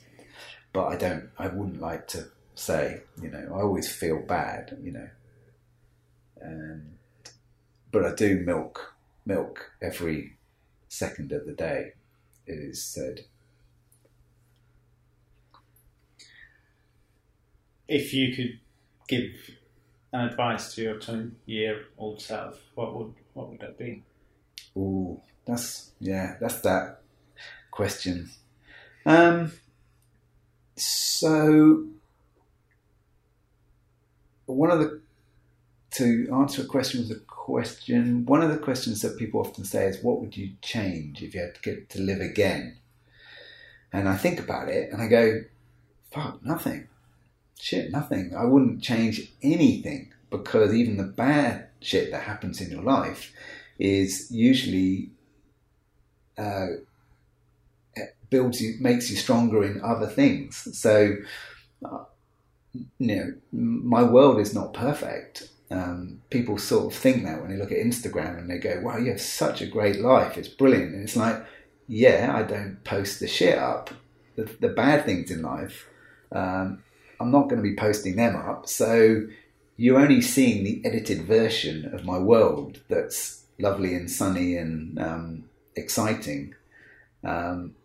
but 0.74 0.88
I 0.88 0.96
don't. 0.96 1.30
I 1.38 1.48
wouldn't 1.48 1.82
like 1.82 2.08
to 2.10 2.28
say. 2.56 3.04
You 3.22 3.30
know, 3.30 3.54
I 3.54 3.62
always 3.62 3.92
feel 3.92 4.20
bad. 4.20 4.78
You 4.82 4.94
know, 4.94 5.10
and 6.42 6.98
but 7.92 8.06
I 8.06 8.16
do 8.16 8.40
milk 8.40 8.96
milk 9.26 9.72
every 9.82 10.38
second 10.88 11.32
of 11.32 11.46
the 11.46 11.54
day. 11.54 11.94
It 12.48 12.58
is 12.58 12.84
said. 12.84 13.26
If 17.92 18.14
you 18.14 18.34
could 18.34 18.58
give 19.10 19.32
an 20.14 20.22
advice 20.22 20.74
to 20.76 20.82
your 20.82 20.98
twenty-year-old 20.98 22.22
self, 22.22 22.58
what 22.76 22.96
would 22.96 23.14
what 23.34 23.50
would 23.50 23.60
that 23.60 23.78
be? 23.78 24.04
Ooh, 24.78 25.20
that's 25.46 25.92
yeah, 26.00 26.38
that's 26.40 26.62
that 26.62 27.02
question. 27.70 28.30
Um, 29.06 29.52
so 30.78 31.88
one 34.46 34.72
of 34.72 34.80
the 34.80 35.02
to 35.96 36.30
answer 36.34 36.62
a 36.62 36.66
question 36.66 37.02
with 37.02 37.12
a 37.12 37.20
question, 37.26 38.26
one 38.26 38.42
of 38.42 38.52
the 38.52 38.58
questions 38.58 39.02
that 39.02 39.18
people 39.18 39.42
often 39.42 39.66
say 39.66 39.88
is, 39.88 40.02
"What 40.02 40.22
would 40.22 40.38
you 40.38 40.52
change 40.62 41.22
if 41.22 41.36
you 41.36 41.42
had 41.42 41.56
to 41.56 41.62
get 41.62 41.90
to 41.90 42.00
live 42.00 42.22
again?" 42.22 42.78
And 43.92 44.08
I 44.08 44.16
think 44.16 44.40
about 44.40 44.70
it, 44.70 44.94
and 44.94 45.02
I 45.02 45.08
go, 45.10 45.42
"Fuck, 46.10 46.42
nothing. 46.46 46.88
Shit, 47.62 47.92
nothing. 47.92 48.36
I 48.36 48.46
wouldn't 48.46 48.82
change 48.82 49.32
anything 49.42 50.12
because 50.30 50.74
even 50.74 50.98
the 50.98 51.04
bad 51.04 51.68
shit 51.80 52.12
that 52.12 52.24
happens 52.24 52.60
in 52.60 52.72
your 52.72 52.84
life 52.84 53.34
is 53.78 54.32
usually 54.32 55.12
uh, 56.38 56.68
builds 58.30 58.62
you, 58.62 58.76
makes 58.80 59.10
you 59.10 59.16
stronger 59.16 59.64
in 59.64 59.82
other 59.82 60.08
things. 60.08 60.78
So." 60.78 61.16
You 63.00 63.16
know, 63.16 63.34
my 63.52 64.02
world 64.02 64.40
is 64.40 64.56
not 64.56 64.74
perfect 64.74 65.50
um, 65.72 66.22
people 66.30 66.58
sort 66.58 66.92
of 66.92 67.00
think 67.00 67.24
that 67.24 67.42
when 67.42 67.50
they 67.50 67.58
look 67.58 67.72
at 67.72 67.78
Instagram 67.78 68.38
and 68.38 68.50
they 68.50 68.58
go, 68.58 68.82
wow, 68.82 68.98
you 68.98 69.12
have 69.12 69.22
such 69.22 69.62
a 69.62 69.66
great 69.66 70.02
life. 70.02 70.38
It's 70.38 70.50
brilliant. 70.50 70.94
And 70.94 71.04
it's 71.04 71.16
like, 71.16 71.44
yeah, 71.88 72.34
I 72.36 72.44
don't 72.44 72.84
post 72.84 73.20
the 73.20 73.28
shit 73.28 73.58
up, 73.58 73.90
the, 74.36 74.44
the 74.60 74.68
bad 74.68 75.06
things 75.06 75.32
in 75.32 75.42
life. 75.42 75.88
Um, 76.32 76.84
I'm 77.22 77.32
not 77.32 77.50
going 77.50 77.62
to 77.62 77.70
be 77.70 77.76
posting 77.76 78.16
them 78.16 78.36
up. 78.36 78.68
So 78.68 79.28
you're 79.78 80.00
only 80.00 80.22
seeing 80.22 80.64
the 80.64 80.82
edited 80.86 81.24
version 81.24 81.94
of 81.94 82.06
my 82.06 82.18
world 82.18 82.82
that's 82.88 83.44
lovely 83.60 83.94
and 83.96 84.10
sunny 84.10 84.58
and 84.58 85.00
um, 85.00 85.44
exciting. 85.76 86.56
Um, 87.24 87.76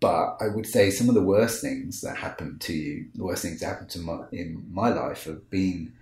but 0.00 0.36
I 0.40 0.48
would 0.48 0.66
say 0.66 0.90
some 0.90 1.08
of 1.08 1.14
the 1.14 1.22
worst 1.22 1.60
things 1.60 2.02
that 2.02 2.18
happened 2.18 2.60
to 2.62 2.72
you, 2.72 3.06
the 3.14 3.24
worst 3.24 3.42
things 3.42 3.60
that 3.60 3.66
happened 3.66 3.90
to 3.90 3.98
my 3.98 4.20
in 4.30 4.64
my 4.70 4.90
life 4.90 5.24
have 5.24 5.50
been. 5.50 5.92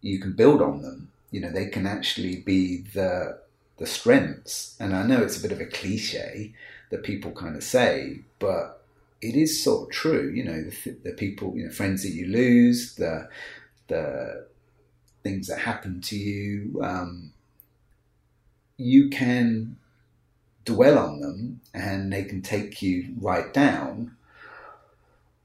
You 0.00 0.18
can 0.18 0.32
build 0.32 0.62
on 0.62 0.80
them. 0.80 1.10
You 1.30 1.40
know, 1.40 1.52
they 1.52 1.66
can 1.66 1.86
actually 1.86 2.36
be 2.36 2.78
the 2.94 3.40
the 3.76 3.86
strengths. 3.86 4.76
And 4.80 4.96
I 4.96 5.06
know 5.06 5.22
it's 5.22 5.38
a 5.38 5.42
bit 5.42 5.52
of 5.52 5.60
a 5.60 5.66
cliche 5.66 6.54
that 6.90 7.02
people 7.02 7.32
kind 7.32 7.56
of 7.56 7.62
say, 7.62 8.20
but 8.38 8.79
it 9.20 9.34
is 9.34 9.62
sort 9.62 9.88
of 9.88 9.94
true. 9.94 10.30
You 10.34 10.44
know, 10.44 10.62
the, 10.62 10.96
the 11.04 11.12
people, 11.12 11.56
you 11.56 11.66
know, 11.66 11.70
friends 11.72 12.02
that 12.02 12.10
you 12.10 12.26
lose, 12.26 12.94
the 12.94 13.28
the 13.88 14.46
things 15.22 15.48
that 15.48 15.58
happen 15.58 16.00
to 16.00 16.16
you, 16.16 16.80
um, 16.82 17.32
you 18.76 19.10
can 19.10 19.76
dwell 20.64 20.98
on 20.98 21.20
them 21.20 21.60
and 21.74 22.12
they 22.12 22.24
can 22.24 22.40
take 22.42 22.80
you 22.80 23.14
right 23.20 23.52
down, 23.52 24.16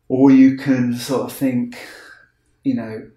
or 0.07 0.31
you 0.31 0.56
can 0.56 0.95
sort 0.95 1.23
of 1.23 1.34
think, 1.34 1.77
you 2.64 2.73
know, 2.73 3.10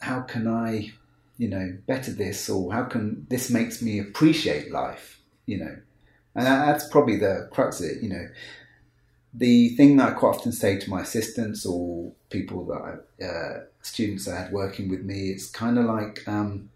how 0.00 0.20
can 0.20 0.46
I, 0.46 0.92
you 1.38 1.48
know, 1.48 1.78
better 1.86 2.12
this, 2.12 2.50
or 2.50 2.72
how 2.72 2.84
can 2.84 3.26
this 3.30 3.48
makes 3.48 3.80
me 3.80 3.98
appreciate 3.98 4.70
life, 4.70 5.20
you 5.46 5.58
know, 5.58 5.76
and 6.34 6.46
that's 6.46 6.88
probably 6.88 7.16
the 7.16 7.48
crux 7.50 7.80
of 7.80 7.86
it, 7.86 8.02
you 8.02 8.08
know. 8.08 8.28
The 9.36 9.70
thing 9.70 9.96
that 9.96 10.10
I 10.10 10.12
quite 10.12 10.36
often 10.36 10.52
say 10.52 10.78
to 10.78 10.90
my 10.90 11.00
assistants 11.00 11.66
or 11.66 12.12
people 12.30 12.64
that 12.66 13.00
I, 13.20 13.24
uh, 13.24 13.64
students 13.82 14.28
I 14.28 14.42
had 14.42 14.52
working 14.52 14.88
with 14.88 15.02
me, 15.02 15.30
it's 15.30 15.50
kind 15.50 15.76
of 15.78 15.86
like, 15.86 16.26
um, 16.28 16.70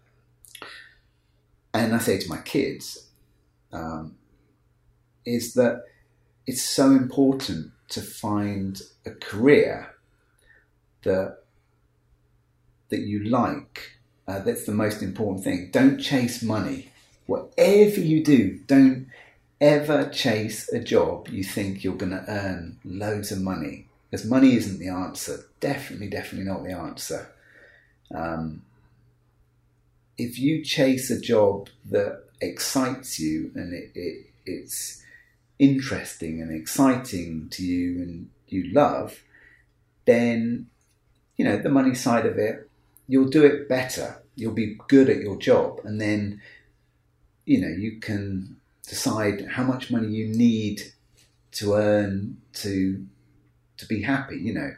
and 1.73 1.95
I 1.95 1.99
say 1.99 2.17
to 2.19 2.29
my 2.29 2.39
kids, 2.39 3.07
um, 3.71 4.15
is 5.25 5.53
that 5.53 5.83
it's 6.45 6.63
so 6.63 6.91
important 6.91 7.71
to 7.89 8.01
find 8.01 8.81
a 9.05 9.11
career 9.11 9.93
that 11.03 11.43
that 12.89 13.01
you 13.01 13.23
like. 13.23 13.97
Uh, 14.27 14.39
that's 14.39 14.65
the 14.65 14.71
most 14.71 15.01
important 15.01 15.43
thing. 15.43 15.69
Don't 15.71 15.99
chase 15.99 16.43
money. 16.43 16.89
Whatever 17.25 17.99
you 17.99 18.23
do, 18.23 18.59
don't 18.67 19.07
ever 19.61 20.09
chase 20.09 20.71
a 20.71 20.79
job 20.79 21.27
you 21.27 21.43
think 21.43 21.83
you're 21.83 21.95
going 21.95 22.11
to 22.11 22.25
earn 22.27 22.79
loads 22.83 23.31
of 23.31 23.41
money. 23.41 23.87
Because 24.09 24.25
money 24.25 24.55
isn't 24.55 24.79
the 24.79 24.87
answer. 24.87 25.45
Definitely, 25.59 26.09
definitely 26.09 26.47
not 26.49 26.63
the 26.63 26.71
answer. 26.71 27.31
Um, 28.13 28.63
if 30.17 30.39
you 30.39 30.63
chase 30.63 31.11
a 31.11 31.19
job 31.19 31.69
that 31.89 32.23
excites 32.41 33.19
you 33.19 33.51
and 33.55 33.73
it, 33.73 33.91
it, 33.93 34.25
it's 34.45 35.03
interesting 35.59 36.41
and 36.41 36.51
exciting 36.51 37.49
to 37.49 37.63
you 37.63 38.01
and 38.01 38.29
you 38.47 38.71
love, 38.73 39.21
then, 40.05 40.67
you 41.37 41.45
know, 41.45 41.57
the 41.57 41.69
money 41.69 41.93
side 41.93 42.25
of 42.25 42.37
it, 42.37 42.69
you'll 43.07 43.29
do 43.29 43.45
it 43.45 43.69
better. 43.69 44.21
You'll 44.35 44.53
be 44.53 44.77
good 44.87 45.09
at 45.09 45.21
your 45.21 45.37
job. 45.37 45.81
And 45.83 46.01
then, 46.01 46.41
you 47.45 47.61
know, 47.61 47.67
you 47.67 47.99
can 47.99 48.58
decide 48.89 49.45
how 49.51 49.63
much 49.63 49.91
money 49.91 50.07
you 50.07 50.27
need 50.27 50.81
to 51.51 51.75
earn 51.75 52.37
to 52.53 53.05
to 53.77 53.85
be 53.85 54.01
happy, 54.01 54.37
you 54.37 54.53
know. 54.53 54.71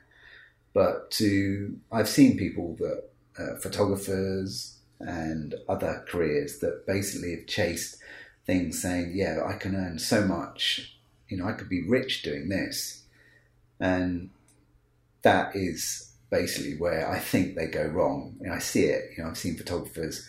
But 0.73 1.11
to 1.11 1.77
I've 1.91 2.09
seen 2.09 2.37
people 2.37 2.75
that 2.79 3.09
uh, 3.39 3.55
photographers 3.57 4.77
and 4.99 5.55
other 5.67 6.05
careers 6.07 6.59
that 6.59 6.85
basically 6.85 7.31
have 7.35 7.47
chased 7.47 7.97
things 8.45 8.81
saying, 8.81 9.13
yeah, 9.15 9.43
I 9.45 9.53
can 9.53 9.75
earn 9.75 9.97
so 9.97 10.25
much, 10.25 10.97
you 11.27 11.37
know, 11.37 11.45
I 11.45 11.53
could 11.53 11.69
be 11.69 11.87
rich 11.87 12.21
doing 12.21 12.49
this. 12.49 13.03
And 13.79 14.29
that 15.23 15.55
is 15.55 16.11
basically 16.29 16.77
where 16.77 17.09
I 17.09 17.19
think 17.19 17.55
they 17.55 17.67
go 17.67 17.85
wrong. 17.85 18.35
I 18.49 18.59
see 18.59 18.85
it, 18.85 19.11
you 19.17 19.23
know, 19.23 19.29
I've 19.29 19.37
seen 19.37 19.57
photographers 19.57 20.27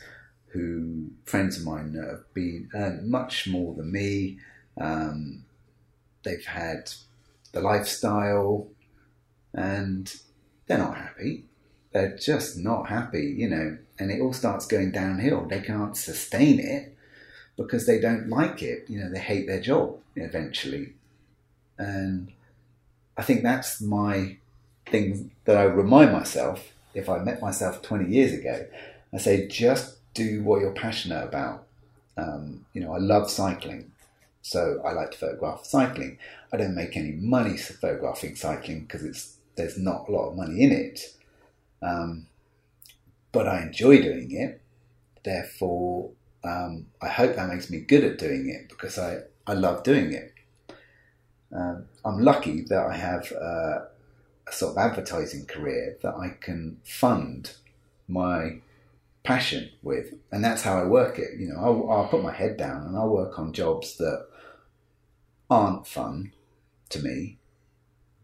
who, 0.53 1.07
friends 1.25 1.59
of 1.59 1.65
mine, 1.65 1.95
have 1.95 2.33
been 2.35 2.69
much 3.05 3.47
more 3.47 3.75
than 3.75 3.91
me. 3.91 4.39
Um, 4.79 5.45
they've 6.25 6.45
had 6.45 6.93
the 7.53 7.61
lifestyle 7.61 8.69
and 9.55 10.15
they're 10.67 10.79
not 10.79 10.97
happy. 10.97 11.45
They're 11.93 12.17
just 12.17 12.57
not 12.59 12.89
happy, 12.89 13.35
you 13.37 13.49
know, 13.49 13.79
and 13.99 14.11
it 14.11 14.21
all 14.21 14.33
starts 14.33 14.67
going 14.67 14.93
downhill. 14.93 15.47
They 15.47 15.61
can't 15.61 15.97
sustain 15.97 16.59
it 16.59 16.97
because 17.57 17.87
they 17.87 18.01
don't 18.01 18.29
like 18.29 18.63
it. 18.63 18.85
You 18.89 19.01
know, 19.01 19.11
they 19.11 19.19
hate 19.19 19.47
their 19.47 19.61
job 19.61 19.99
eventually. 20.17 20.95
And 21.79 22.33
I 23.17 23.23
think 23.23 23.43
that's 23.43 23.81
my 23.81 24.37
thing 24.87 25.31
that 25.45 25.57
I 25.57 25.65
remind 25.65 26.13
myself 26.13 26.73
if 26.95 27.09
I 27.09 27.19
met 27.19 27.41
myself 27.43 27.83
20 27.83 28.11
years 28.11 28.33
ago. 28.33 28.67
I 29.13 29.19
say, 29.19 29.47
just 29.47 29.99
do 30.15 30.43
what 30.43 30.61
you're 30.61 30.73
passionate 30.73 31.25
about. 31.25 31.67
Um, 32.17 32.67
you 32.73 32.81
know, 32.83 32.93
I 32.93 32.99
love 32.99 33.31
cycling. 33.31 33.93
So 34.43 34.83
I 34.85 34.93
like 34.93 35.13
to 35.13 35.19
photograph 35.19 35.65
cycling. 35.65 36.19
I 36.53 36.57
don't 36.57 36.75
make 36.75 36.97
any 36.97 37.13
money 37.13 37.57
photographing 37.57 38.37
cycling 38.37 38.81
because 38.81 39.05
it's 39.05 39.37
there's 39.55 39.79
not 39.79 40.09
a 40.09 40.13
lot 40.13 40.31
of 40.31 40.37
money 40.37 40.63
in 40.63 40.73
it. 40.73 41.15
Um, 41.81 42.27
but 43.31 43.49
I 43.49 43.63
enjoy 43.63 44.03
doing 44.03 44.31
it. 44.33 44.61
Therefore, 45.23 46.11
um, 46.45 46.87
I 47.01 47.09
hope 47.09 47.37
that 47.37 47.49
makes 47.49 47.71
me 47.71 47.81
good 47.81 48.05
at 48.05 48.19
doing 48.19 48.49
it 48.49 48.69
because 48.69 48.99
I, 48.99 49.21
I 49.47 49.55
love 49.55 49.83
doing 49.83 50.13
it. 50.13 50.33
Um, 51.55 51.85
I'm 52.05 52.21
lucky 52.21 52.63
that 52.63 52.87
I 52.87 52.97
have 52.97 53.33
uh, 53.33 53.85
a 54.47 54.53
sort 54.53 54.73
of 54.73 54.79
advertising 54.79 55.47
career 55.47 55.97
that 56.03 56.15
I 56.15 56.31
can 56.41 56.79
fund 56.85 57.53
my 58.09 58.61
passion 59.23 59.71
with, 59.83 60.15
and 60.31 60.45
that's 60.45 60.63
how 60.63 60.79
I 60.79 60.85
work 60.85 61.19
it. 61.19 61.39
You 61.39 61.49
know, 61.49 61.61
I'll, 61.61 61.91
I'll 61.91 62.09
put 62.09 62.23
my 62.23 62.33
head 62.33 62.57
down 62.57 62.87
and 62.87 62.97
I'll 62.97 63.09
work 63.09 63.39
on 63.39 63.53
jobs 63.53 63.97
that 63.97 64.27
aren't 65.51 65.87
fun 65.87 66.33
to 66.91 67.01
me, 67.01 67.39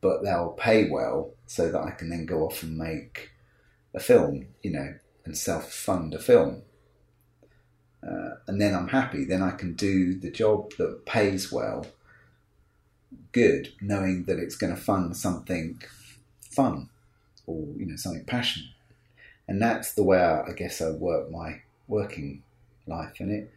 but 0.00 0.22
they'll 0.22 0.54
pay 0.58 0.88
well 0.88 1.34
so 1.46 1.70
that 1.70 1.80
I 1.80 1.90
can 1.90 2.08
then 2.08 2.26
go 2.26 2.44
off 2.44 2.62
and 2.62 2.76
make 2.76 3.30
a 3.94 4.00
film, 4.00 4.46
you 4.62 4.72
know, 4.72 4.94
and 5.24 5.36
self 5.36 5.72
fund 5.72 6.14
a 6.14 6.18
film. 6.18 6.62
Uh, 8.02 8.36
and 8.46 8.60
then 8.60 8.74
I'm 8.74 8.88
happy. 8.88 9.24
Then 9.24 9.42
I 9.42 9.50
can 9.50 9.74
do 9.74 10.18
the 10.18 10.30
job 10.30 10.72
that 10.78 11.04
pays 11.04 11.50
well, 11.50 11.86
good, 13.32 13.72
knowing 13.80 14.24
that 14.24 14.38
it's 14.38 14.56
going 14.56 14.74
to 14.74 14.80
fund 14.80 15.16
something 15.16 15.82
fun 16.50 16.88
or 17.46 17.66
you 17.76 17.86
know 17.86 17.96
something 17.96 18.24
passionate. 18.24 18.70
And 19.48 19.60
that's 19.60 19.94
the 19.94 20.04
way 20.04 20.20
I, 20.20 20.42
I 20.42 20.52
guess 20.52 20.80
I 20.80 20.90
work 20.90 21.30
my 21.30 21.62
working 21.88 22.42
life, 22.86 23.16
and 23.18 23.30
it 23.30 23.52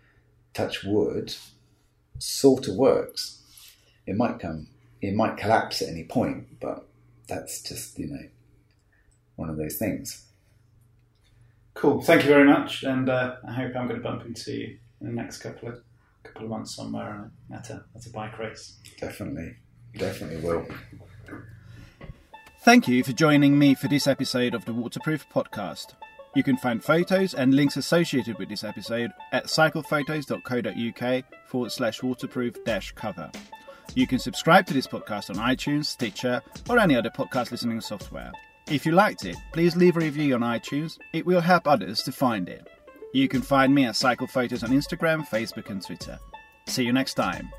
touch 0.53 0.84
wood 0.84 1.35
sort 2.18 2.68
of 2.68 2.76
works 2.76 3.41
it 4.05 4.18
might 4.18 4.39
come, 4.39 4.68
it 5.01 5.13
might 5.13 5.38
collapse 5.38 5.81
at 5.81 5.89
any 5.89 6.03
point, 6.03 6.59
but 6.59 6.88
that's 7.27 7.61
just, 7.61 7.97
you 7.99 8.07
know, 8.07 8.27
one 9.35 9.49
of 9.49 9.57
those 9.57 9.77
things. 9.77 10.26
Cool. 11.73 12.01
Thank 12.01 12.23
you 12.23 12.30
very 12.30 12.45
much, 12.45 12.84
and 12.84 13.09
uh, 13.09 13.35
I 13.47 13.53
hope 13.53 13.76
I'm 13.76 13.88
going 13.88 14.01
to 14.01 14.03
bump 14.03 14.26
into 14.26 14.51
you 14.51 14.77
in 14.99 15.07
the 15.07 15.13
next 15.13 15.38
couple 15.38 15.69
of 15.69 15.81
couple 16.23 16.43
of 16.43 16.49
months 16.49 16.76
somewhere 16.76 17.31
at 17.51 17.69
a 17.69 17.84
at 17.95 18.05
a 18.05 18.09
bike 18.11 18.38
race. 18.38 18.77
Definitely, 18.99 19.55
definitely 19.97 20.38
will. 20.38 20.65
Thank 22.63 22.88
you 22.88 23.03
for 23.03 23.11
joining 23.11 23.57
me 23.57 23.73
for 23.73 23.88
this 23.88 24.05
episode 24.05 24.53
of 24.53 24.65
the 24.65 24.73
Waterproof 24.73 25.27
Podcast. 25.29 25.95
You 26.35 26.43
can 26.43 26.57
find 26.57 26.83
photos 26.83 27.33
and 27.33 27.55
links 27.55 27.75
associated 27.75 28.38
with 28.38 28.49
this 28.49 28.63
episode 28.63 29.09
at 29.31 29.45
cyclephotos.co.uk 29.45 31.23
forward 31.47 31.71
slash 31.71 32.03
waterproof 32.03 32.63
dash 32.63 32.91
cover. 32.91 33.31
You 33.95 34.05
can 34.05 34.19
subscribe 34.19 34.67
to 34.67 34.75
this 34.75 34.85
podcast 34.85 35.31
on 35.31 35.38
iTunes, 35.38 35.85
Stitcher, 35.85 36.43
or 36.69 36.77
any 36.77 36.95
other 36.95 37.09
podcast 37.09 37.49
listening 37.49 37.81
software. 37.81 38.31
If 38.67 38.85
you 38.85 38.91
liked 38.91 39.25
it, 39.25 39.38
please 39.53 39.75
leave 39.75 39.97
a 39.97 40.01
review 40.01 40.35
on 40.35 40.41
iTunes. 40.41 40.99
It 41.13 41.25
will 41.25 41.41
help 41.41 41.67
others 41.67 42.03
to 42.03 42.11
find 42.11 42.47
it. 42.47 42.67
You 43.11 43.27
can 43.27 43.41
find 43.41 43.73
me 43.73 43.85
at 43.85 43.95
Cycle 43.95 44.27
Photos 44.27 44.63
on 44.63 44.69
Instagram, 44.69 45.27
Facebook, 45.27 45.71
and 45.71 45.83
Twitter. 45.83 46.19
See 46.67 46.83
you 46.83 46.93
next 46.93 47.15
time. 47.15 47.49